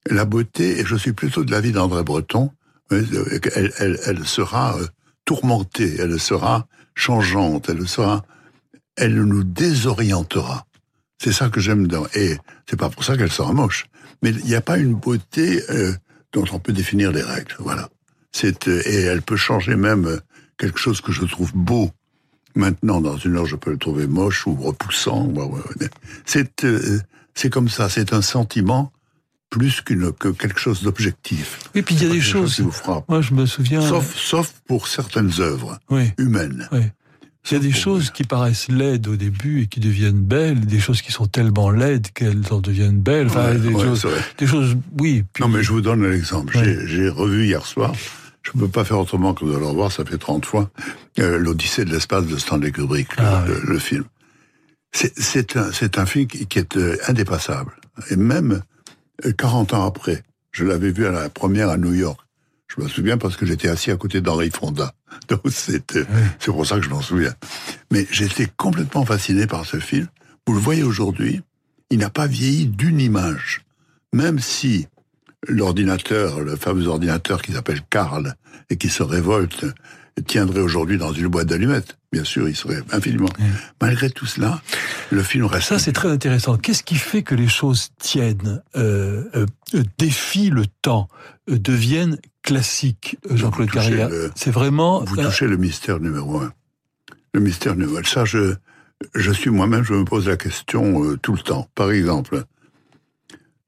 La 0.09 0.25
beauté, 0.25 0.81
et 0.81 0.85
je 0.85 0.97
suis 0.97 1.13
plutôt 1.13 1.45
de 1.45 1.51
l'avis 1.51 1.71
d'André 1.71 2.03
Breton, 2.03 2.51
euh, 2.91 3.39
elle, 4.05 4.25
sera 4.25 4.77
euh, 4.77 4.85
tourmentée, 5.23 5.95
elle 5.97 6.19
sera 6.19 6.67
changeante, 6.93 7.69
elle 7.69 7.87
sera, 7.87 8.25
elle 8.97 9.15
nous 9.15 9.45
désorientera. 9.45 10.65
C'est 11.23 11.31
ça 11.31 11.47
que 11.47 11.61
j'aime 11.61 11.87
dans. 11.87 12.05
Et 12.15 12.37
c'est 12.69 12.75
pas 12.75 12.89
pour 12.89 13.05
ça 13.05 13.15
qu'elle 13.15 13.31
sera 13.31 13.53
moche. 13.53 13.85
Mais 14.21 14.31
il 14.31 14.43
n'y 14.43 14.55
a 14.55 14.61
pas 14.61 14.77
une 14.77 14.95
beauté 14.95 15.63
euh, 15.69 15.93
dont 16.33 16.43
on 16.51 16.59
peut 16.59 16.73
définir 16.73 17.13
les 17.13 17.23
règles. 17.23 17.55
Voilà. 17.59 17.87
Et 18.43 19.03
elle 19.03 19.21
peut 19.21 19.37
changer 19.37 19.77
même 19.77 20.19
quelque 20.57 20.79
chose 20.79 20.99
que 20.99 21.13
je 21.13 21.23
trouve 21.23 21.53
beau. 21.55 21.91
Maintenant, 22.55 22.99
dans 22.99 23.15
une 23.15 23.37
heure, 23.37 23.45
je 23.45 23.55
peux 23.55 23.71
le 23.71 23.77
trouver 23.77 24.05
moche 24.05 24.47
ou 24.47 24.53
repoussant. 24.53 25.31
C'est 26.25 26.65
c'est 27.35 27.49
comme 27.49 27.69
ça. 27.69 27.89
C'est 27.89 28.13
un 28.13 28.21
sentiment 28.21 28.91
plus 29.49 29.81
qu'une 29.81 30.11
que 30.13 30.29
quelque 30.29 30.59
chose 30.59 30.81
d'objectif. 30.83 31.59
Et 31.75 31.81
puis 31.83 31.95
il 31.95 32.03
y 32.03 32.05
a 32.09 32.09
des 32.13 32.21
choses. 32.21 32.55
qui 32.55 32.61
vous 32.63 32.71
frappe. 32.71 33.07
Moi, 33.07 33.21
je 33.21 33.33
me 33.33 33.45
souviens. 33.45 33.81
Sauf 33.87 34.15
sauf 34.15 34.53
pour 34.67 34.87
certaines 34.87 35.31
œuvres 35.39 35.77
oui, 35.89 36.11
humaines. 36.17 36.67
oui. 36.71 36.81
Il 37.51 37.53
y 37.55 37.57
a 37.57 37.59
des 37.59 37.73
choses 37.73 38.09
qui 38.09 38.23
paraissent 38.23 38.69
laides 38.69 39.05
au 39.09 39.17
début 39.17 39.63
et 39.63 39.67
qui 39.67 39.81
deviennent 39.81 40.21
belles, 40.21 40.61
des 40.65 40.79
choses 40.79 41.01
qui 41.01 41.11
sont 41.11 41.25
tellement 41.27 41.71
laides 41.71 42.07
qu'elles 42.13 42.41
en 42.51 42.59
deviennent 42.59 43.01
belles. 43.01 43.27
Enfin, 43.27 43.51
Ouais, 43.51 43.57
des, 43.59 43.67
ouais, 43.67 43.83
choses, 43.83 44.07
des 44.37 44.47
choses, 44.47 44.77
oui. 44.97 45.25
puis- 45.33 45.43
Non, 45.43 45.49
mais 45.49 45.61
je 45.61 45.73
vous 45.73 45.81
donne 45.81 46.05
un 46.05 46.11
exemple. 46.13 46.57
J'ai- 46.85 47.09
revu 47.09 47.45
hier 47.45 47.65
soir, 47.65 47.91
je 48.43 48.51
ne 48.55 48.61
peux 48.61 48.69
pas 48.69 48.85
faire 48.85 48.97
autrement 48.97 49.33
que 49.33 49.43
de 49.43 49.49
le 49.57 49.65
revoir, 49.65 49.91
ça 49.91 50.05
fait 50.05 50.17
30 50.17 50.45
fois, 50.45 50.69
euh, 51.19 51.37
l'Odyssée 51.37 51.83
de 51.83 51.91
l'espace 51.91 52.25
de 52.27 52.37
Stanley 52.37 52.71
Kubrick, 52.71 53.17
le, 53.17 53.23
Ah, 53.25 53.43
le- 53.45 53.59
le 53.73 53.77
film. 53.77 54.05
C'est- 54.93 55.57
un, 55.57 56.05
film 56.05 56.27
qui, 56.27 56.59
est 56.59 56.77
euh, 56.77 56.97
indépassable. 57.07 57.73
Et 58.11 58.15
même 58.15 58.61
euh, 59.25 59.31
40 59.31 59.73
ans 59.73 59.85
après, 59.85 60.23
je 60.51 60.63
l'avais 60.63 60.91
vu 60.91 61.05
à 61.05 61.11
la 61.11 61.29
première 61.29 61.69
à 61.69 61.77
New 61.77 61.93
York. 61.93 62.19
Je 62.67 62.81
me 62.81 62.87
souviens 62.87 63.17
parce 63.17 63.35
que 63.35 63.45
j'étais 63.45 63.67
assis 63.67 63.91
à 63.91 63.97
côté 63.97 64.21
d'Henri 64.21 64.49
Fonda. 64.51 64.93
Donc 65.27 65.41
c'est 65.51 65.95
euh, 65.95 66.05
c'est 66.39 66.51
pour 66.51 66.65
ça 66.65 66.77
que 66.77 66.83
je 66.83 66.89
m'en 66.89 67.01
souviens. 67.01 67.33
Mais 67.91 68.07
j'étais 68.11 68.47
complètement 68.57 69.05
fasciné 69.05 69.47
par 69.47 69.65
ce 69.65 69.77
film. 69.79 70.07
Vous 70.47 70.53
le 70.53 70.59
voyez 70.59 70.83
aujourd'hui, 70.83 71.41
il 71.89 71.99
n'a 71.99 72.09
pas 72.09 72.27
vieilli 72.27 72.67
d'une 72.67 72.99
image. 72.99 73.61
Même 74.13 74.39
si 74.39 74.87
l'ordinateur, 75.47 76.41
le 76.41 76.55
fameux 76.55 76.87
ordinateur 76.87 77.41
qui 77.41 77.53
s'appelle 77.53 77.81
Karl 77.89 78.35
et 78.69 78.77
qui 78.77 78.89
se 78.89 79.03
révolte, 79.03 79.65
tiendrait 80.27 80.61
aujourd'hui 80.61 80.97
dans 80.97 81.11
une 81.13 81.27
boîte 81.27 81.47
d'allumettes. 81.47 81.97
Bien 82.11 82.23
sûr, 82.23 82.47
il 82.47 82.55
serait 82.55 82.81
infiniment. 82.91 83.29
Malgré 83.81 84.09
tout 84.11 84.25
cela, 84.27 84.61
le 85.11 85.23
film 85.23 85.45
reste. 85.45 85.67
Ça, 85.69 85.79
c'est 85.79 85.91
très 85.93 86.09
intéressant. 86.09 86.57
Qu'est-ce 86.57 86.83
qui 86.83 86.95
fait 86.95 87.23
que 87.23 87.33
les 87.33 87.47
choses 87.47 87.89
tiennent, 87.99 88.61
euh, 88.75 89.23
euh, 89.35 89.45
euh, 89.73 89.83
défient 89.97 90.51
le 90.51 90.65
temps, 90.83 91.07
euh, 91.49 91.57
deviennent 91.57 92.19
classiques, 92.43 93.17
Jean-Claude 93.29 93.71
Carrière 93.71 94.09
le- 94.09 94.31
C'est 94.35 94.51
vraiment... 94.51 95.03
Vous 95.03 95.15
touchez 95.15 95.47
le 95.47 95.57
mystère 95.57 95.99
numéro 95.99 96.39
un. 96.41 96.53
Le 97.33 97.39
mystère 97.39 97.75
numéro 97.75 97.97
un. 97.97 98.03
Ça, 98.03 98.25
je, 98.25 98.53
je 99.15 99.31
suis 99.31 99.49
moi-même, 99.49 99.83
je 99.83 99.93
me 99.93 100.05
pose 100.05 100.27
la 100.27 100.37
question 100.37 101.15
tout 101.23 101.33
le 101.33 101.41
temps. 101.41 101.67
Par 101.73 101.89
exemple, 101.91 102.43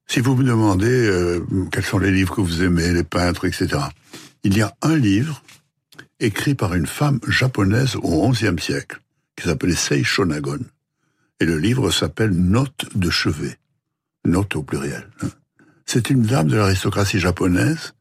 si 0.07 0.19
vous 0.19 0.35
me 0.35 0.43
demandez 0.43 1.39
quels 1.71 1.83
sont 1.85 1.97
les 1.97 2.11
livres 2.11 2.35
que 2.35 2.41
vous 2.41 2.61
aimez, 2.61 2.93
les 2.93 3.03
peintres, 3.03 3.45
etc., 3.45 3.81
il 4.43 4.55
y 4.55 4.61
a 4.61 4.75
un 4.83 4.95
livre 4.95 5.41
écrit 6.19 6.55
par 6.55 6.73
une 6.73 6.87
femme 6.87 7.19
japonaise 7.27 7.95
au 7.95 8.29
XIe 8.29 8.59
siècle 8.59 9.01
qui 9.35 9.47
s'appelait 9.47 9.75
Sei 9.75 10.03
Shonagon. 10.03 10.59
Et 11.39 11.45
le 11.45 11.57
livre 11.57 11.91
s'appelle 11.91 12.31
Notes 12.31 12.85
de 12.95 13.09
chevet. 13.09 13.57
Notes 14.25 14.55
au 14.55 14.63
pluriel. 14.63 15.07
hein. 15.21 15.29
C'est 15.85 16.09
une 16.09 16.23
dame 16.23 16.47
de 16.47 16.55
l'aristocratie 16.55 17.19
japonaise 17.19 17.93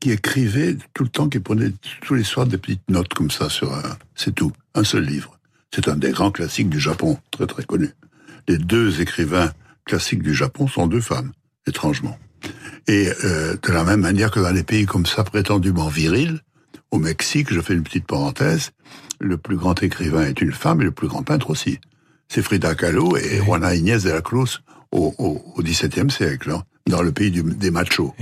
qui 0.00 0.10
écrivait 0.10 0.76
tout 0.94 1.04
le 1.04 1.08
temps, 1.08 1.28
qui 1.28 1.38
prenait 1.38 1.72
tous 2.02 2.14
les 2.14 2.24
soirs 2.24 2.46
des 2.46 2.58
petites 2.58 2.88
notes 2.90 3.14
comme 3.14 3.30
ça 3.30 3.48
sur 3.48 3.72
un... 3.72 3.96
C'est 4.14 4.34
tout, 4.34 4.52
un 4.74 4.84
seul 4.84 5.04
livre. 5.04 5.38
C'est 5.74 5.88
un 5.88 5.96
des 5.96 6.10
grands 6.10 6.30
classiques 6.30 6.68
du 6.68 6.80
Japon, 6.80 7.18
très 7.30 7.46
très 7.46 7.64
connu. 7.64 7.90
Les 8.48 8.58
deux 8.58 9.00
écrivains 9.00 9.52
classiques 9.84 10.22
du 10.22 10.34
Japon 10.34 10.66
sont 10.66 10.86
deux 10.86 11.00
femmes, 11.00 11.32
étrangement. 11.66 12.18
Et 12.88 13.10
euh, 13.24 13.56
de 13.62 13.72
la 13.72 13.84
même 13.84 14.00
manière 14.00 14.30
que 14.30 14.40
dans 14.40 14.50
les 14.52 14.62
pays 14.62 14.84
comme 14.86 15.06
ça 15.06 15.24
prétendument 15.24 15.88
virils, 15.88 16.40
au 16.90 16.98
Mexique, 16.98 17.52
je 17.52 17.60
fais 17.60 17.74
une 17.74 17.82
petite 17.82 18.06
parenthèse, 18.06 18.72
le 19.20 19.36
plus 19.36 19.56
grand 19.56 19.82
écrivain 19.82 20.24
est 20.24 20.40
une 20.40 20.52
femme 20.52 20.80
et 20.80 20.84
le 20.84 20.92
plus 20.92 21.08
grand 21.08 21.22
peintre 21.22 21.50
aussi. 21.50 21.78
C'est 22.28 22.42
Frida 22.42 22.74
Kahlo 22.74 23.16
et 23.16 23.42
Juana 23.44 23.74
Inés 23.74 23.98
de 23.98 24.10
la 24.10 24.20
Cruz 24.20 24.60
au, 24.92 25.60
XVIIe 25.60 26.10
siècle, 26.10 26.50
hein, 26.52 26.62
dans 26.86 27.02
le 27.02 27.12
pays 27.12 27.30
des 27.30 27.70
machos. 27.70 28.14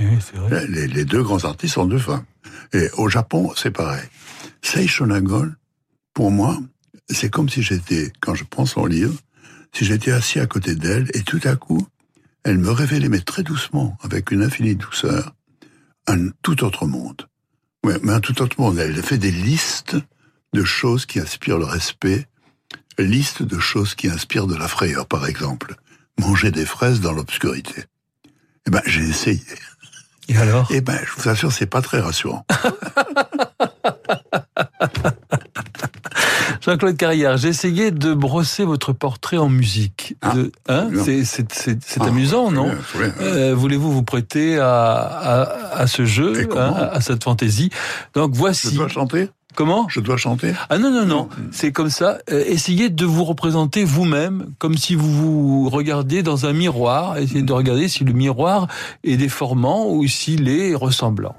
Les, 0.49 0.87
les, 0.87 1.05
deux 1.05 1.21
grands 1.21 1.43
artistes 1.45 1.75
sont 1.75 1.85
deux 1.85 1.99
femmes. 1.99 2.25
Et 2.73 2.89
au 2.97 3.09
Japon, 3.09 3.51
c'est 3.55 3.71
pareil. 3.71 4.07
Sei 4.61 4.87
Shonagon, 4.87 5.51
pour 6.13 6.31
moi, 6.31 6.57
c'est 7.09 7.29
comme 7.29 7.49
si 7.49 7.61
j'étais, 7.61 8.11
quand 8.21 8.33
je 8.33 8.43
prends 8.43 8.65
son 8.65 8.85
livre, 8.85 9.15
si 9.71 9.85
j'étais 9.85 10.11
assis 10.11 10.39
à 10.39 10.47
côté 10.47 10.75
d'elle 10.75 11.09
et 11.13 11.21
tout 11.21 11.41
à 11.43 11.55
coup, 11.55 11.85
elle 12.43 12.57
me 12.57 12.71
révélait, 12.71 13.09
mais 13.09 13.21
très 13.21 13.43
doucement, 13.43 13.97
avec 14.01 14.31
une 14.31 14.43
infinie 14.43 14.75
douceur, 14.75 15.33
un 16.07 16.29
tout 16.41 16.63
autre 16.63 16.85
monde. 16.85 17.27
Ouais, 17.83 17.97
mais 18.01 18.13
un 18.13 18.19
tout 18.19 18.41
autre 18.41 18.59
monde. 18.59 18.79
Elle 18.79 19.01
fait 19.03 19.17
des 19.17 19.31
listes 19.31 19.97
de 20.53 20.63
choses 20.63 21.05
qui 21.05 21.19
inspirent 21.19 21.57
le 21.57 21.65
respect, 21.65 22.27
liste 22.97 23.43
de 23.43 23.59
choses 23.59 23.95
qui 23.95 24.07
inspirent 24.07 24.47
de 24.47 24.55
la 24.55 24.67
frayeur, 24.67 25.07
par 25.07 25.27
exemple. 25.27 25.75
Manger 26.19 26.51
des 26.51 26.65
fraises 26.65 27.01
dans 27.01 27.11
l'obscurité. 27.11 27.85
Eh 28.67 28.69
ben, 28.69 28.81
j'ai 28.85 29.03
essayé. 29.03 29.41
Et 30.29 30.37
alors? 30.37 30.69
Eh 30.71 30.81
ben, 30.81 30.99
je 31.03 31.21
vous 31.21 31.29
assure, 31.29 31.51
c'est 31.51 31.65
pas 31.65 31.81
très 31.81 31.99
rassurant. 31.99 32.45
Jean-Claude 36.63 36.95
Carrière, 36.95 37.35
j'ai 37.35 37.49
essayé 37.49 37.91
de 37.91 38.13
brosser 38.13 38.63
votre 38.63 38.93
portrait 38.93 39.35
en 39.35 39.49
musique. 39.49 40.15
Ah, 40.21 40.33
hein 40.69 40.89
c'est 41.03 41.99
ah, 41.99 42.05
amusant, 42.05 42.51
non 42.51 42.71
euh, 43.19 43.53
Voulez-vous 43.53 43.91
vous 43.91 44.03
prêter 44.03 44.57
à, 44.59 45.83
ce 45.87 46.05
jeu, 46.05 46.47
hein, 46.55 46.73
à 46.91 47.01
cette 47.01 47.25
fantaisie 47.25 47.69
Donc 48.13 48.31
voici. 48.33 48.69
Je 48.69 48.75
dois 48.75 48.87
chanter? 48.87 49.29
Comment? 49.55 49.87
Je 49.89 49.99
dois 49.99 50.15
chanter? 50.15 50.53
Ah 50.69 50.77
non, 50.77 50.89
non, 50.89 51.05
non. 51.05 51.29
C'est 51.51 51.73
comme 51.73 51.89
ça. 51.89 52.19
Euh, 52.31 52.43
essayez 52.47 52.89
de 52.89 53.05
vous 53.05 53.25
représenter 53.25 53.83
vous-même, 53.83 54.47
comme 54.57 54.77
si 54.77 54.95
vous 54.95 55.11
vous 55.11 55.69
regardiez 55.69 56.23
dans 56.23 56.45
un 56.45 56.53
miroir. 56.53 57.17
Essayez 57.17 57.43
de 57.43 57.53
regarder 57.53 57.89
si 57.89 58.05
le 58.05 58.13
miroir 58.13 58.67
est 59.03 59.17
déformant 59.17 59.89
ou 59.89 60.07
s'il 60.07 60.47
est 60.47 60.73
ressemblant. 60.75 61.35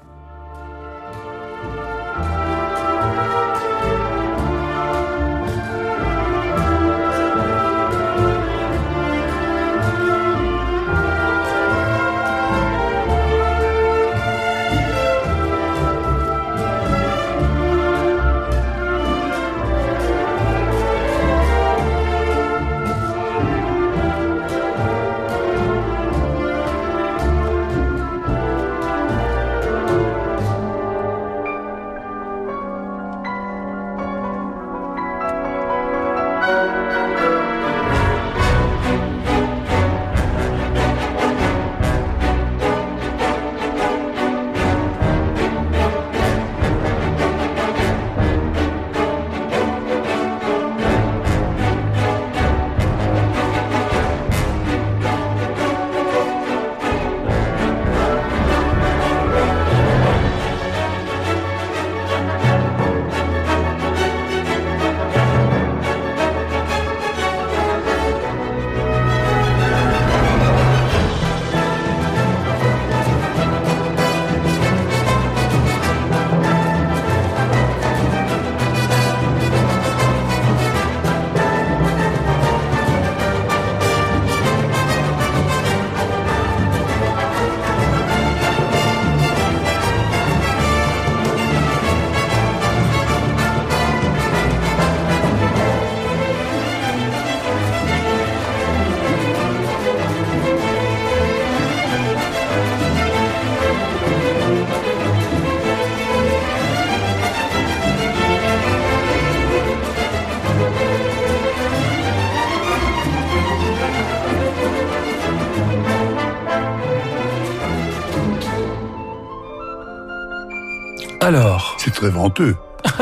C'est 121.85 121.93
très 121.93 122.09
venteux. 122.09 122.55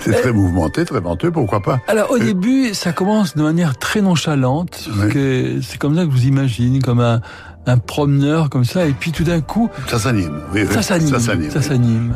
C'est 0.00 0.12
très 0.12 0.32
mouvementé, 0.32 0.86
très 0.86 1.00
venteux, 1.00 1.30
pourquoi 1.30 1.60
pas 1.60 1.80
Alors 1.86 2.10
au 2.12 2.16
euh, 2.16 2.20
début, 2.20 2.72
ça 2.72 2.92
commence 2.92 3.36
de 3.36 3.42
manière 3.42 3.76
très 3.76 4.00
nonchalante. 4.00 4.88
C'est 5.12 5.78
comme 5.78 5.96
ça 5.96 6.04
que 6.04 6.10
vous 6.10 6.24
imaginez, 6.24 6.78
comme 6.78 7.00
un, 7.00 7.20
promeneur 7.78 8.48
comme 8.48 8.64
ça, 8.64 8.86
et 8.86 8.92
puis 8.92 9.12
tout 9.12 9.24
d'un 9.24 9.42
coup... 9.42 9.68
Ça 9.88 9.98
s'anime, 9.98 10.40
oui, 10.54 10.64
Ça 10.70 10.80
s'anime, 10.80 11.10
ça 11.10 11.18
s'anime. 11.18 11.50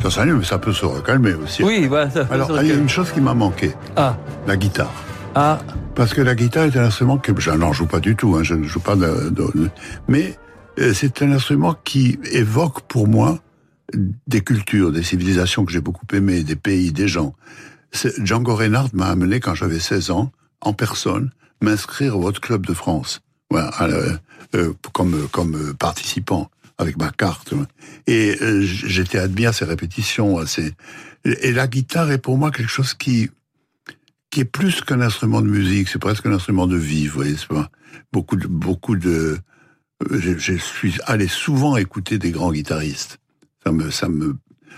Ça 0.01 0.09
s'anime, 0.09 0.37
mais 0.37 0.45
ça 0.45 0.57
peut 0.57 0.73
se 0.73 0.85
recalmer 0.85 1.33
aussi. 1.35 1.63
Oui, 1.63 1.85
voilà. 1.87 2.09
Ça 2.09 2.25
Alors, 2.31 2.49
il 2.61 2.69
y 2.69 2.71
a 2.71 2.75
une 2.75 2.89
chose 2.89 3.11
qui 3.11 3.21
m'a 3.21 3.35
manqué. 3.35 3.73
Ah. 3.95 4.15
La 4.47 4.57
guitare. 4.57 4.93
Ah. 5.35 5.59
Parce 5.93 6.15
que 6.15 6.21
la 6.21 6.33
guitare 6.33 6.63
est 6.63 6.77
un 6.77 6.85
instrument 6.85 7.17
que 7.17 7.31
je 7.39 7.51
n'en 7.51 7.73
joue 7.73 7.85
pas 7.85 7.99
du 7.99 8.15
tout, 8.15 8.37
hein, 8.37 8.43
je 8.43 8.55
ne 8.55 8.63
joue 8.63 8.79
pas 8.79 8.95
de 8.95 9.31
mais 10.07 10.23
euh, 10.29 10.50
c'est 10.77 11.21
un 11.21 11.31
instrument 11.31 11.75
qui 11.83 12.17
évoque 12.31 12.81
pour 12.81 13.07
moi 13.07 13.41
des 14.27 14.41
cultures, 14.41 14.91
des 14.91 15.03
civilisations 15.03 15.65
que 15.65 15.71
j'ai 15.71 15.81
beaucoup 15.81 16.05
aimées, 16.13 16.43
des 16.43 16.55
pays, 16.55 16.91
des 16.91 17.07
gens. 17.07 17.35
Django 18.19 18.55
Reinhardt 18.55 18.91
m'a 18.93 19.07
amené 19.07 19.39
quand 19.39 19.53
j'avais 19.53 19.79
16 19.79 20.11
ans, 20.11 20.31
en 20.61 20.73
personne, 20.73 21.31
m'inscrire 21.61 22.17
au 22.17 22.21
votre 22.21 22.39
club 22.39 22.65
de 22.65 22.73
France, 22.73 23.21
euh, 23.53 24.17
euh, 24.55 24.73
comme 24.93 25.27
comme 25.29 25.73
participant 25.73 26.49
avec 26.77 26.97
ma 26.97 27.11
carte. 27.11 27.53
Et 28.07 28.37
j'étais 28.61 29.19
admis 29.19 29.45
à 29.45 29.53
ces 29.53 29.65
répétitions. 29.65 30.39
Et 31.25 31.51
la 31.51 31.67
guitare 31.67 32.11
est 32.11 32.17
pour 32.17 32.37
moi 32.37 32.51
quelque 32.51 32.71
chose 32.71 32.93
qui 32.93 33.29
qui 34.29 34.39
est 34.39 34.45
plus 34.45 34.79
qu'un 34.81 35.01
instrument 35.01 35.41
de 35.41 35.47
musique, 35.47 35.89
c'est 35.89 35.99
presque 35.99 36.25
un 36.25 36.31
instrument 36.31 36.65
de 36.65 36.77
vie, 36.77 37.07
vous 37.07 37.15
voyez, 37.15 37.35
pas 37.49 37.69
beaucoup 38.13 38.37
de 38.37 38.47
beaucoup 38.47 38.95
de 38.95 39.37
je, 40.09 40.37
je, 40.37 40.53
suis 40.53 40.97
allé 41.05 41.27
souvent 41.27 41.77
écouter 41.77 42.17
des 42.17 42.31
grands 42.31 42.51
guitaristes. 42.51 43.19
Ça 43.65 43.71
me, 43.71 43.91
ça 43.91 44.09
me. 44.09 44.35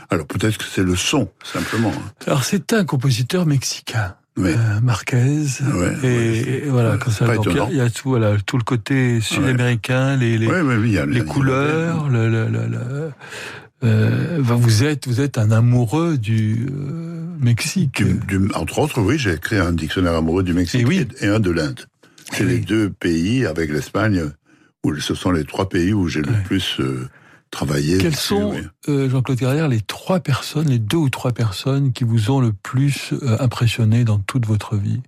Alors 0.10 0.28
peut-être 0.28 0.58
que 0.58 0.66
c'est 0.66 0.84
le 0.84 0.96
son 0.96 1.30
simplement. 1.44 1.94
Hein. 1.96 2.12
Alors 2.28 2.44
c'est 2.44 2.74
un 2.74 2.86
compositeur 2.86 3.46
mexicain. 3.46 4.16
Euh, 4.40 4.56
Marquez 4.82 5.46
et, 6.04 6.64
voilà 6.68 6.98
quand 6.98 7.12
ça 7.12 7.28
il 7.70 7.76
y 7.76 7.82
a 7.82 7.90
tout 7.92 8.10
voilà 8.10 8.36
tout 8.44 8.58
le 8.58 8.64
côté 8.64 9.22
sud-américain 9.22 10.18
les 10.18 10.40
les, 10.40 10.48
les 11.06 11.24
couleurs 11.24 12.10
le, 12.10 12.30
le, 12.30 12.48
le, 12.48 13.12
euh, 13.84 14.40
vous 14.42 14.84
êtes 14.84 15.08
vous 15.08 15.22
êtes 15.22 15.38
un 15.38 15.52
amoureux 15.52 16.18
du 16.18 16.68
euh, 16.72 17.28
Mexique 17.40 18.02
du, 18.26 18.50
entre 18.56 18.80
autres 18.80 19.02
oui 19.02 19.20
j'ai 19.20 19.38
créé 19.38 19.60
un 19.60 19.72
dictionnaire 19.72 20.16
amoureux 20.16 20.42
du 20.42 20.54
Mexique 20.54 20.88
et, 21.22 21.28
un 21.28 21.40
de 21.40 21.52
l'Inde 21.52 21.82
c'est 22.32 22.46
les 22.46 22.58
deux 22.58 22.90
pays 22.90 23.46
avec 23.46 23.70
l'Espagne 23.70 24.32
ce 25.00 25.16
sont 25.16 25.32
les 25.32 25.46
trois 25.46 25.70
pays 25.70 25.94
où 25.94 26.08
j'ai 26.08 26.22
le 26.22 26.34
plus 26.44 26.80
euh, 26.80 27.08
travaillé. 27.52 27.98
Quelles 27.98 28.16
sont, 28.16 28.54
euh, 28.90 29.10
Jean-Claude 29.10 29.40
Carrière, 29.40 29.68
les 29.68 29.82
trois 29.82 30.20
personnes, 30.20 30.70
les 30.70 30.80
deux 30.80 30.98
ou 30.98 31.10
trois 31.10 31.32
personnes 31.32 31.94
qui 31.94 32.04
vous 32.04 32.32
ont 32.32 32.42
le 32.42 32.54
plus 32.54 33.14
euh, 33.14 33.38
impressionné 33.40 34.04
dans 34.04 34.20
toute 34.20 34.46
votre 34.46 34.76
vie? 34.76 35.02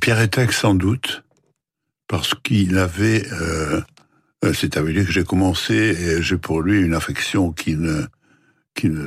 Pierre 0.00 0.20
Etec, 0.20 0.52
sans 0.52 0.74
doute, 0.74 1.24
parce 2.06 2.34
qu'il 2.34 2.78
avait... 2.78 3.26
C'est 4.54 4.76
avec 4.76 4.94
lui 4.94 5.04
que 5.04 5.10
j'ai 5.10 5.24
commencé 5.24 5.74
et 5.74 6.22
j'ai 6.22 6.36
pour 6.36 6.62
lui 6.62 6.80
une 6.80 6.94
affection 6.94 7.50
qui 7.50 7.74
ne, 7.74 8.04
qui 8.74 8.88
ne 8.88 9.06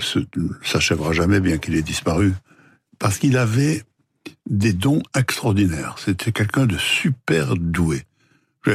s'achèvera 0.62 1.14
jamais, 1.14 1.40
bien 1.40 1.58
qu'il 1.60 1.76
ait 1.76 1.82
disparu. 1.82 2.34
Parce 2.98 3.20
qu'il 3.20 3.38
avait 3.38 3.84
des 4.50 4.74
dons 4.74 5.04
extraordinaires. 5.16 5.96
C'était 6.04 6.32
quelqu'un 6.32 6.66
de 6.66 6.78
super 6.78 7.56
doué. 7.56 8.04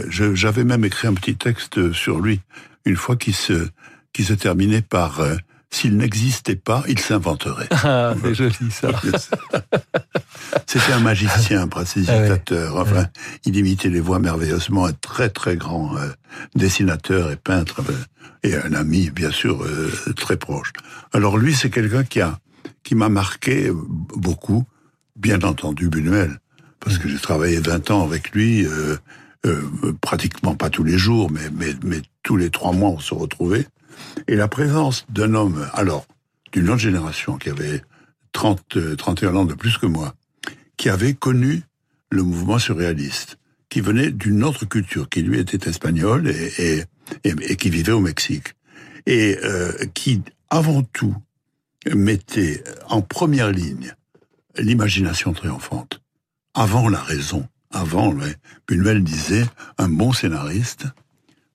J'avais 0.08 0.64
même 0.64 0.84
écrit 0.84 1.08
un 1.08 1.14
petit 1.14 1.36
texte 1.36 1.92
sur 1.92 2.20
lui, 2.20 2.40
une 2.84 2.96
fois 2.96 3.16
qui 3.16 3.32
se, 3.32 3.68
qui 4.12 4.24
se 4.24 4.32
terminait 4.32 4.82
par 4.82 5.20
euh, 5.20 5.36
S'il 5.70 5.96
n'existait 5.96 6.56
pas, 6.56 6.84
il 6.88 6.98
s'inventerait. 6.98 7.68
Ah, 7.70 8.14
c'est 8.22 8.34
joli 8.34 8.70
ça. 8.70 8.88
C'était 10.66 10.92
un 10.92 11.00
magicien, 11.00 11.62
un 11.62 11.68
précipitateur. 11.68 12.74
Ah 12.76 12.82
enfin, 12.82 13.06
il 13.44 13.56
imitait 13.56 13.88
les 13.88 14.00
voix 14.00 14.18
merveilleusement. 14.18 14.86
Un 14.86 14.92
très 14.92 15.28
très 15.28 15.56
grand 15.56 15.96
euh, 15.96 16.08
dessinateur 16.54 17.30
et 17.30 17.36
peintre 17.36 17.82
euh, 17.88 18.48
et 18.48 18.56
un 18.56 18.72
ami, 18.72 19.10
bien 19.10 19.30
sûr, 19.30 19.66
très 20.16 20.36
proche. 20.36 20.72
Alors 21.12 21.38
lui, 21.38 21.54
c'est 21.54 21.70
quelqu'un 21.70 22.04
qui 22.04 22.20
a 22.20 22.38
qui 22.82 22.94
m'a 22.94 23.08
marqué 23.08 23.70
beaucoup. 24.14 24.66
Bien 25.16 25.40
entendu, 25.42 25.88
Buñuel, 25.88 26.38
parce 26.80 26.98
que 26.98 27.08
j'ai 27.08 27.18
travaillé 27.18 27.58
20 27.60 27.90
ans 27.90 28.04
avec 28.04 28.32
lui. 28.32 28.66
Euh, 28.66 28.96
pratiquement 30.00 30.54
pas 30.54 30.70
tous 30.70 30.84
les 30.84 30.96
jours, 30.96 31.30
mais, 31.30 31.50
mais, 31.52 31.74
mais 31.84 32.00
tous 32.22 32.36
les 32.36 32.48
trois 32.48 32.72
mois, 32.72 32.90
on 32.90 32.98
se 32.98 33.12
retrouvait. 33.12 33.66
Et 34.26 34.36
la 34.36 34.48
présence 34.48 35.04
d'un 35.10 35.34
homme, 35.34 35.68
alors, 35.74 36.06
d'une 36.52 36.70
autre 36.70 36.78
génération, 36.78 37.36
qui 37.36 37.50
avait 37.50 37.82
30, 38.32 38.96
31 38.96 39.36
ans 39.36 39.44
de 39.44 39.54
plus 39.54 39.76
que 39.76 39.86
moi, 39.86 40.14
qui 40.76 40.88
avait 40.88 41.14
connu 41.14 41.62
le 42.10 42.22
mouvement 42.22 42.58
surréaliste, 42.58 43.38
qui 43.68 43.80
venait 43.80 44.10
d'une 44.10 44.44
autre 44.44 44.64
culture, 44.64 45.08
qui 45.08 45.22
lui 45.22 45.38
était 45.38 45.68
espagnol 45.68 46.28
et, 46.28 46.84
et, 47.24 47.34
et, 47.50 47.56
qui 47.56 47.70
vivait 47.70 47.92
au 47.92 48.00
Mexique, 48.00 48.54
et 49.06 49.36
euh, 49.44 49.72
qui, 49.92 50.22
avant 50.48 50.82
tout, 50.82 51.14
mettait 51.94 52.64
en 52.88 53.02
première 53.02 53.50
ligne 53.50 53.94
l'imagination 54.58 55.32
triomphante, 55.32 56.00
avant 56.54 56.88
la 56.88 57.00
raison, 57.00 57.48
avant, 57.70 58.14
Buñuel 58.68 59.02
disait, 59.02 59.46
un 59.78 59.88
bon 59.88 60.12
scénariste, 60.12 60.86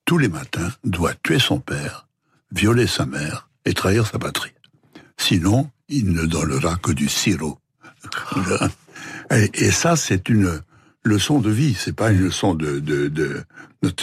tous 0.06 0.18
les 0.18 0.28
matins, 0.28 0.72
doit 0.84 1.14
tuer 1.24 1.40
son 1.40 1.60
père, 1.60 2.08
violer 2.52 2.88
sa 2.88 3.06
mère 3.06 3.50
et 3.66 3.74
trahir 3.74 4.06
sa 4.06 4.20
patrie. 4.20 4.54
Sinon, 5.18 5.70
il 5.88 6.12
ne 6.12 6.26
donnera 6.26 6.76
que 6.78 6.92
du 6.92 7.08
sirop. 7.08 7.60
Et, 9.32 9.72
ça, 9.72 9.96
c'est 9.96 10.30
une 10.30 10.62
leçon 11.04 11.40
de 11.40 11.52
vie. 11.52 11.76
C'est 11.76 11.94
pas 11.94 12.12
une 12.12 12.22
leçon 12.22 12.56
de, 12.56 12.80
de, 12.80 13.08
de, 13.08 13.46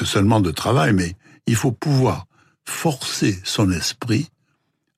seulement 0.05 0.41
de 0.41 0.51
travail, 0.51 0.93
mais 0.93 1.17
il 1.47 1.57
faut 1.57 1.73
pouvoir 1.73 2.27
forcer 2.65 3.41
son 3.45 3.71
esprit 3.71 4.31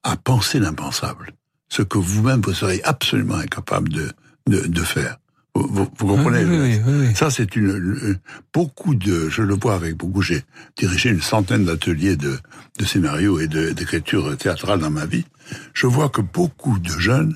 à 0.03 0.15
penser 0.17 0.59
l'impensable. 0.59 1.33
Ce 1.69 1.81
que 1.81 1.97
vous-même, 1.97 2.41
vous 2.41 2.53
serez 2.53 2.81
absolument 2.83 3.35
incapable 3.35 3.89
de, 3.89 4.11
de, 4.47 4.67
de 4.67 4.81
faire. 4.81 5.17
Vous, 5.55 5.87
comprenez 5.87 6.45
oui, 6.45 6.79
oui, 6.85 7.15
Ça, 7.15 7.31
c'est 7.31 7.55
une, 7.55 8.17
beaucoup 8.53 8.95
de. 8.95 9.29
Je 9.29 9.41
le 9.41 9.55
vois 9.55 9.75
avec 9.75 9.95
beaucoup. 9.95 10.21
J'ai 10.21 10.43
dirigé 10.77 11.09
une 11.09 11.21
centaine 11.21 11.65
d'ateliers 11.65 12.15
de, 12.15 12.37
de 12.77 12.85
scénarios 12.85 13.39
et 13.39 13.47
d'écriture 13.47 14.37
théâtrale 14.37 14.79
dans 14.79 14.91
ma 14.91 15.05
vie. 15.05 15.25
Je 15.73 15.87
vois 15.87 16.09
que 16.09 16.21
beaucoup 16.21 16.79
de 16.79 16.89
jeunes 16.89 17.35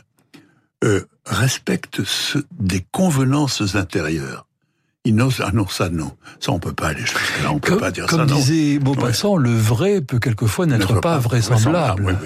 euh, 0.84 1.02
respectent 1.26 2.04
ce, 2.04 2.38
des 2.60 2.86
convenances 2.92 3.76
intérieures. 3.76 4.46
N'osent, 5.12 5.42
ah 5.46 5.52
non, 5.54 5.68
ça 5.68 5.90
non. 5.90 6.14
Ça, 6.40 6.54
on 6.54 6.60
peut 6.60 6.72
pas 6.72 6.88
aller 6.88 7.02
jusqu'à 7.02 7.44
là, 7.44 7.52
on 7.52 7.60
peut 7.60 7.76
pas 7.76 7.92
dire 7.92 8.10
ça. 8.10 8.16
Comme 8.16 8.26
disait 8.26 8.80
Maupassant, 8.80 9.36
le 9.36 9.54
vrai 9.54 10.00
peut 10.00 10.18
quelquefois 10.18 10.66
n'être 10.66 11.02
pas, 11.02 11.18
vraisemblable. 11.18 12.18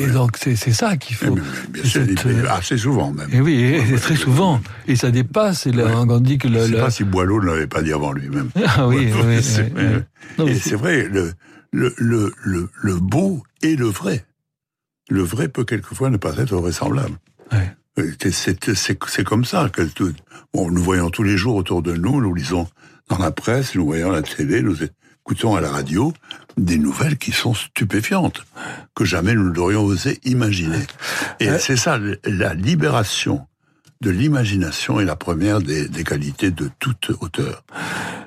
et, 0.00 0.06
donc, 0.06 0.36
c'est 0.36 0.54
ça 0.54 0.96
qu'il 0.96 1.16
faut. 1.16 1.36
bien 1.70 1.84
sûr, 1.84 2.02
euh, 2.26 2.44
assez 2.48 2.78
souvent 2.78 3.10
même. 3.10 3.28
Et 3.32 3.40
oui, 3.40 3.60
et 3.64 3.96
très 3.96 4.14
souvent. 4.14 4.60
Et 4.86 4.94
ça 4.94 5.10
dépasse. 5.10 5.66
Et 5.66 5.72
on 5.74 6.20
dit 6.20 6.38
que 6.38 6.48
Je 6.48 6.54
ne 6.54 6.66
sais 6.66 6.72
pas 6.80 6.90
si 6.90 7.02
Boileau 7.02 7.40
ne 7.40 7.46
l'avait 7.46 7.66
pas 7.66 7.82
dit 7.82 7.92
avant 7.92 8.12
lui-même. 8.12 8.50
Ah 8.64 8.86
oui, 8.86 9.12
oui. 9.26 10.48
Et 10.48 10.54
c'est 10.54 10.76
vrai, 10.76 11.08
le, 11.10 11.32
le, 11.72 11.92
le, 11.98 12.32
le, 12.80 12.94
beau 12.94 13.42
et 13.62 13.74
le 13.76 13.86
vrai. 13.86 14.24
Le 15.10 15.22
vrai 15.22 15.48
peut 15.48 15.64
quelquefois 15.64 16.08
ne 16.10 16.16
pas 16.16 16.36
être 16.36 16.54
vraisemblable. 16.54 17.16
C'est 17.96 19.24
comme 19.24 19.44
ça 19.44 19.68
que 19.68 19.82
bon, 20.54 20.70
nous 20.70 20.82
voyons 20.82 21.10
tous 21.10 21.22
les 21.22 21.36
jours 21.36 21.56
autour 21.56 21.82
de 21.82 21.94
nous, 21.94 22.20
nous 22.20 22.34
lisons 22.34 22.66
dans 23.08 23.18
la 23.18 23.30
presse, 23.30 23.74
nous 23.74 23.84
voyons 23.84 24.10
à 24.10 24.14
la 24.14 24.22
télé, 24.22 24.62
nous 24.62 24.78
écoutons 24.82 25.54
à 25.56 25.60
la 25.60 25.70
radio 25.70 26.12
des 26.56 26.78
nouvelles 26.78 27.18
qui 27.18 27.32
sont 27.32 27.54
stupéfiantes, 27.54 28.46
que 28.94 29.04
jamais 29.04 29.34
nous 29.34 29.52
n'aurions 29.52 29.84
osé 29.84 30.20
imaginer. 30.24 30.86
Et 31.40 31.58
c'est 31.58 31.76
ça, 31.76 31.98
la 32.24 32.54
libération 32.54 33.46
de 34.02 34.10
l'imagination 34.10 35.00
est 35.00 35.04
la 35.04 35.14
première 35.14 35.60
des, 35.60 35.88
des 35.88 36.02
qualités 36.02 36.50
de 36.50 36.68
toute 36.80 37.12
auteur. 37.20 37.62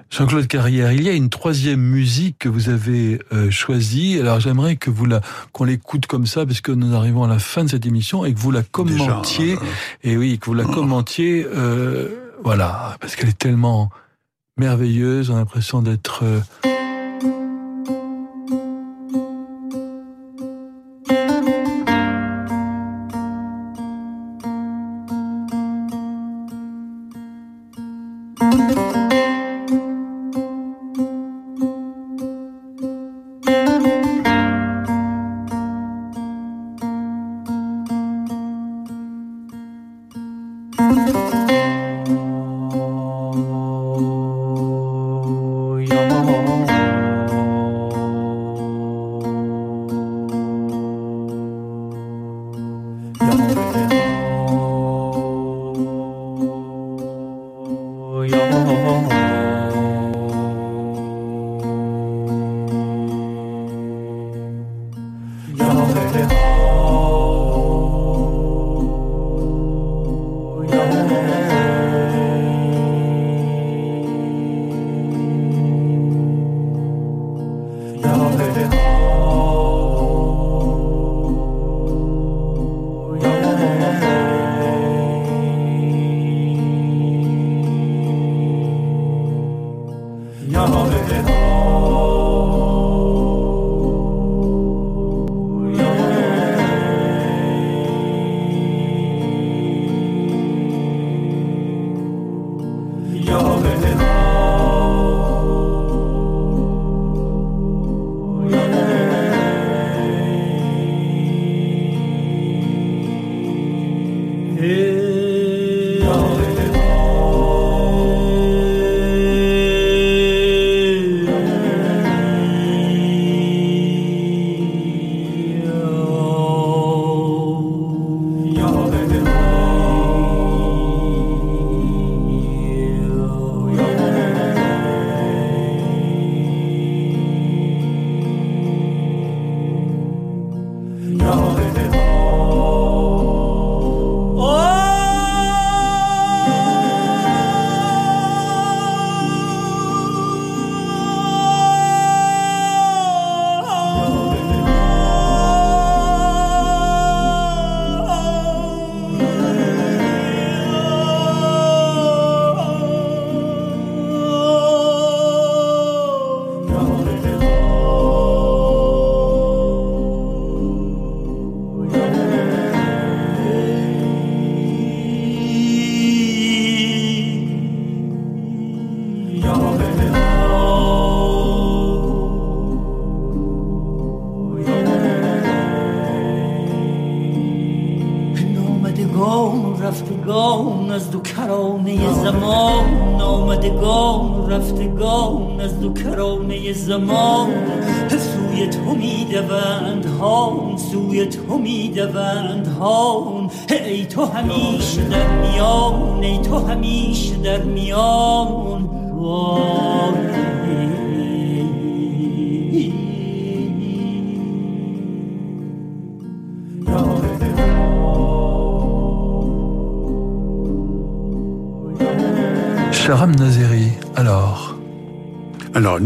Jean-Claude 0.09 0.47
Carrière, 0.47 0.93
il 0.93 1.03
y 1.03 1.09
a 1.09 1.11
une 1.11 1.29
troisième 1.29 1.81
musique 1.81 2.37
que 2.39 2.47
vous 2.47 2.69
avez 2.69 3.19
euh, 3.33 3.51
choisie. 3.51 4.17
Alors 4.17 4.39
j'aimerais 4.39 4.77
que 4.77 4.89
vous 4.89 5.05
la 5.05 5.19
qu'on 5.51 5.65
l'écoute 5.65 6.05
comme 6.05 6.25
ça, 6.25 6.45
parce 6.45 6.61
que 6.61 6.71
nous 6.71 6.95
arrivons 6.95 7.25
à 7.25 7.27
la 7.27 7.39
fin 7.39 7.65
de 7.65 7.69
cette 7.69 7.85
émission 7.85 8.23
et 8.23 8.33
que 8.33 8.39
vous 8.39 8.51
la 8.51 8.63
commentiez. 8.63 9.55
Euh, 9.55 9.59
et 10.03 10.15
oui, 10.15 10.39
que 10.39 10.45
vous 10.45 10.53
la 10.53 10.63
oh. 10.65 10.71
commentiez. 10.71 11.45
Euh, 11.53 12.07
voilà, 12.41 12.95
parce 13.01 13.17
qu'elle 13.17 13.29
est 13.29 13.37
tellement 13.37 13.89
merveilleuse. 14.55 15.29
On 15.29 15.35
a 15.35 15.39
l'impression 15.39 15.81
d'être 15.81 16.23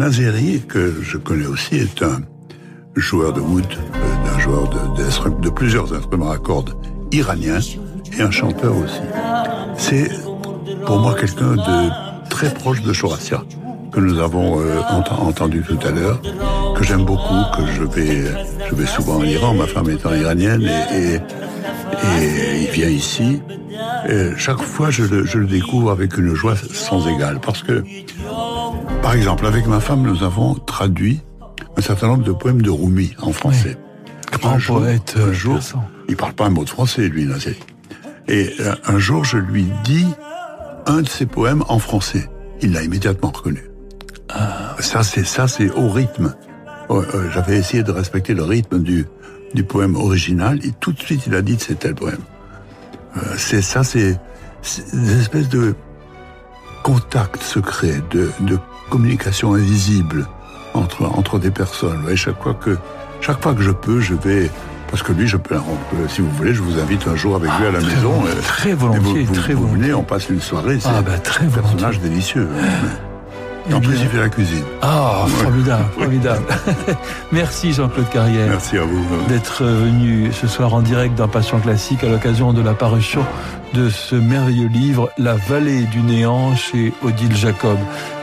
Nazeri, 0.09 0.63
que 0.67 1.03
je 1.03 1.19
connais 1.19 1.45
aussi, 1.45 1.75
est 1.75 2.01
un 2.01 2.21
joueur 2.95 3.31
de 3.31 3.41
wood, 3.41 3.63
euh, 3.71 4.35
un 4.35 4.39
joueur 4.39 4.67
de, 4.67 5.43
de, 5.43 5.49
plusieurs 5.51 5.93
instruments 5.93 6.31
à 6.31 6.39
cordes 6.39 6.73
iraniens 7.11 7.59
et 8.17 8.21
un 8.23 8.31
chanteur 8.31 8.75
aussi. 8.75 9.01
C'est 9.77 10.09
pour 10.87 10.97
moi 10.97 11.13
quelqu'un 11.13 11.53
de 11.53 12.27
très 12.27 12.51
proche 12.51 12.81
de 12.81 12.91
Shorasia, 12.91 13.43
que 13.91 13.99
nous 13.99 14.17
avons 14.17 14.59
euh, 14.59 14.79
entendu 15.19 15.61
tout 15.61 15.77
à 15.85 15.91
l'heure, 15.91 16.19
que 16.75 16.83
j'aime 16.83 17.05
beaucoup, 17.05 17.43
que 17.55 17.67
je 17.67 17.83
vais, 17.83 18.25
je 18.67 18.73
vais 18.73 18.87
souvent 18.87 19.17
en 19.17 19.23
Iran, 19.23 19.53
ma 19.53 19.67
femme 19.67 19.91
étant 19.91 20.15
iranienne, 20.15 20.67
et, 20.91 21.19
il 22.61 22.69
vient 22.71 22.89
ici. 22.89 23.43
Chaque 24.37 24.61
fois, 24.61 24.89
je 24.89 25.03
le, 25.03 25.25
je 25.25 25.37
le 25.37 25.45
découvre 25.45 25.91
avec 25.91 26.17
une 26.17 26.33
joie 26.33 26.55
sans 26.55 27.07
égale, 27.07 27.39
parce 27.39 27.61
que 27.61 27.83
par 29.09 29.15
exemple, 29.15 29.47
avec 29.47 29.65
ma 29.65 29.79
femme, 29.79 30.03
nous 30.03 30.21
avons 30.21 30.53
traduit 30.53 31.19
un 31.75 31.81
certain 31.81 32.09
nombre 32.09 32.23
de 32.23 32.31
poèmes 32.31 32.61
de 32.61 32.69
Rumi 32.69 33.15
en 33.19 33.31
français. 33.31 33.75
Grand 34.31 34.51
un 34.51 34.59
poète. 34.59 35.15
un 35.17 35.33
jour, 35.33 35.57
il 36.07 36.15
parle 36.15 36.33
pas 36.33 36.45
un 36.45 36.51
mot 36.51 36.63
de 36.63 36.69
français, 36.69 37.09
lui, 37.09 37.25
Nazé. 37.25 37.57
Et 38.27 38.53
euh, 38.59 38.75
un 38.85 38.99
jour, 38.99 39.25
je 39.25 39.37
lui 39.37 39.65
dis 39.83 40.05
un 40.85 41.01
de 41.01 41.07
ses 41.07 41.25
poèmes 41.25 41.63
en 41.69 41.79
français. 41.79 42.29
Il 42.61 42.73
l'a 42.73 42.83
immédiatement 42.83 43.31
reconnu. 43.31 43.71
Ah. 44.29 44.75
Ça, 44.77 45.01
c'est 45.01 45.25
ça, 45.25 45.47
c'est 45.47 45.71
au 45.71 45.89
rythme. 45.89 46.35
Euh, 46.91 47.31
j'avais 47.33 47.57
essayé 47.57 47.81
de 47.81 47.91
respecter 47.91 48.35
le 48.35 48.43
rythme 48.43 48.77
du 48.83 49.07
du 49.55 49.63
poème 49.63 49.95
original 49.95 50.63
et 50.63 50.71
tout 50.79 50.91
de 50.91 50.99
suite, 50.99 51.23
il 51.25 51.33
a 51.33 51.41
dit 51.41 51.57
que 51.57 51.63
c'était 51.63 51.87
le 51.87 51.95
poème. 51.95 52.21
Euh, 53.17 53.21
c'est 53.37 53.63
ça, 53.63 53.83
c'est 53.83 54.19
des 54.93 55.19
espèces 55.19 55.49
de 55.49 55.73
contact 56.83 57.41
secret, 57.41 58.03
de, 58.11 58.29
de 58.41 58.59
communication 58.89 59.53
invisible 59.53 60.27
entre, 60.73 61.03
entre 61.05 61.39
des 61.39 61.51
personnes. 61.51 62.05
Et 62.09 62.15
chaque 62.15 62.41
fois 62.41 62.53
que, 62.53 62.77
chaque 63.21 63.41
fois 63.41 63.53
que 63.53 63.61
je 63.61 63.71
peux, 63.71 63.99
je 64.01 64.15
vais, 64.15 64.49
parce 64.89 65.03
que 65.03 65.13
lui, 65.13 65.27
je 65.27 65.37
peux, 65.37 65.55
si 66.07 66.21
vous 66.21 66.29
voulez, 66.31 66.53
je 66.53 66.61
vous 66.61 66.79
invite 66.79 67.07
un 67.07 67.15
jour 67.15 67.35
avec 67.35 67.49
lui 67.59 67.67
à 67.67 67.71
la 67.71 67.79
maison. 67.79 68.23
très 68.43 68.73
volontiers, 68.73 69.23
vous, 69.23 69.35
très 69.35 69.53
vous 69.53 69.67
volontiers. 69.67 69.81
venez, 69.87 69.93
on 69.93 70.03
passe 70.03 70.29
une 70.29 70.41
soirée. 70.41 70.79
C'est 70.79 70.89
ah, 70.89 71.01
bah, 71.01 71.17
très 71.19 71.45
un 71.45 71.49
personnage 71.49 71.99
délicieux. 71.99 72.47
En 73.73 73.79
plus, 73.81 73.99
il 74.01 74.07
fait 74.07 74.17
la 74.17 74.29
cuisine. 74.29 74.63
Ah, 74.81 75.25
formidable, 75.27 75.85
formidable. 75.97 76.45
Merci 77.31 77.73
Jean-Claude 77.73 78.09
Carrière. 78.09 78.47
Merci 78.49 78.77
à 78.77 78.83
vous. 78.83 79.05
D'être 79.27 79.63
venu 79.63 80.31
ce 80.33 80.47
soir 80.47 80.73
en 80.73 80.81
direct 80.81 81.15
dans 81.15 81.27
Passion 81.27 81.59
Classique 81.59 82.03
à 82.03 82.07
l'occasion 82.07 82.53
de 82.53 82.61
la 82.61 82.73
parution 82.73 83.23
de 83.73 83.89
ce 83.89 84.15
merveilleux 84.15 84.67
livre 84.67 85.11
La 85.17 85.35
vallée 85.35 85.83
du 85.83 86.01
néant 86.01 86.55
chez 86.55 86.93
Odile 87.03 87.35
Jacob. 87.35 87.77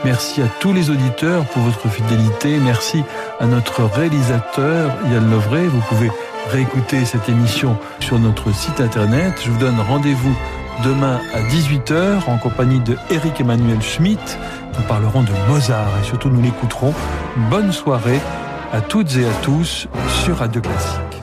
Merci 0.04 0.42
à 0.42 0.46
tous 0.60 0.72
les 0.72 0.90
auditeurs 0.90 1.44
pour 1.46 1.62
votre 1.62 1.88
fidélité. 1.88 2.58
Merci 2.58 3.04
à 3.38 3.46
notre 3.46 3.84
réalisateur 3.84 4.92
Yann 5.10 5.30
Lovray. 5.30 5.66
Vous 5.66 5.82
pouvez 5.88 6.10
réécouter 6.50 7.04
cette 7.04 7.28
émission 7.28 7.78
sur 8.00 8.18
notre 8.18 8.52
site 8.52 8.80
internet. 8.80 9.34
Je 9.44 9.50
vous 9.50 9.58
donne 9.58 9.78
rendez-vous 9.80 10.36
demain 10.84 11.20
à 11.34 11.42
18h 11.42 12.28
en 12.28 12.38
compagnie 12.38 12.80
de 12.80 12.96
Eric 13.10 13.40
Emmanuel 13.40 13.80
Schmitt. 13.82 14.38
Nous 14.76 14.84
parlerons 14.86 15.22
de 15.22 15.32
Mozart 15.48 15.88
et 16.00 16.04
surtout 16.04 16.28
nous 16.28 16.42
l'écouterons. 16.42 16.94
Bonne 17.50 17.72
soirée 17.72 18.20
à 18.72 18.80
toutes 18.80 19.16
et 19.16 19.24
à 19.24 19.32
tous 19.42 19.88
sur 20.24 20.38
Radio 20.38 20.60
Classique. 20.60 21.15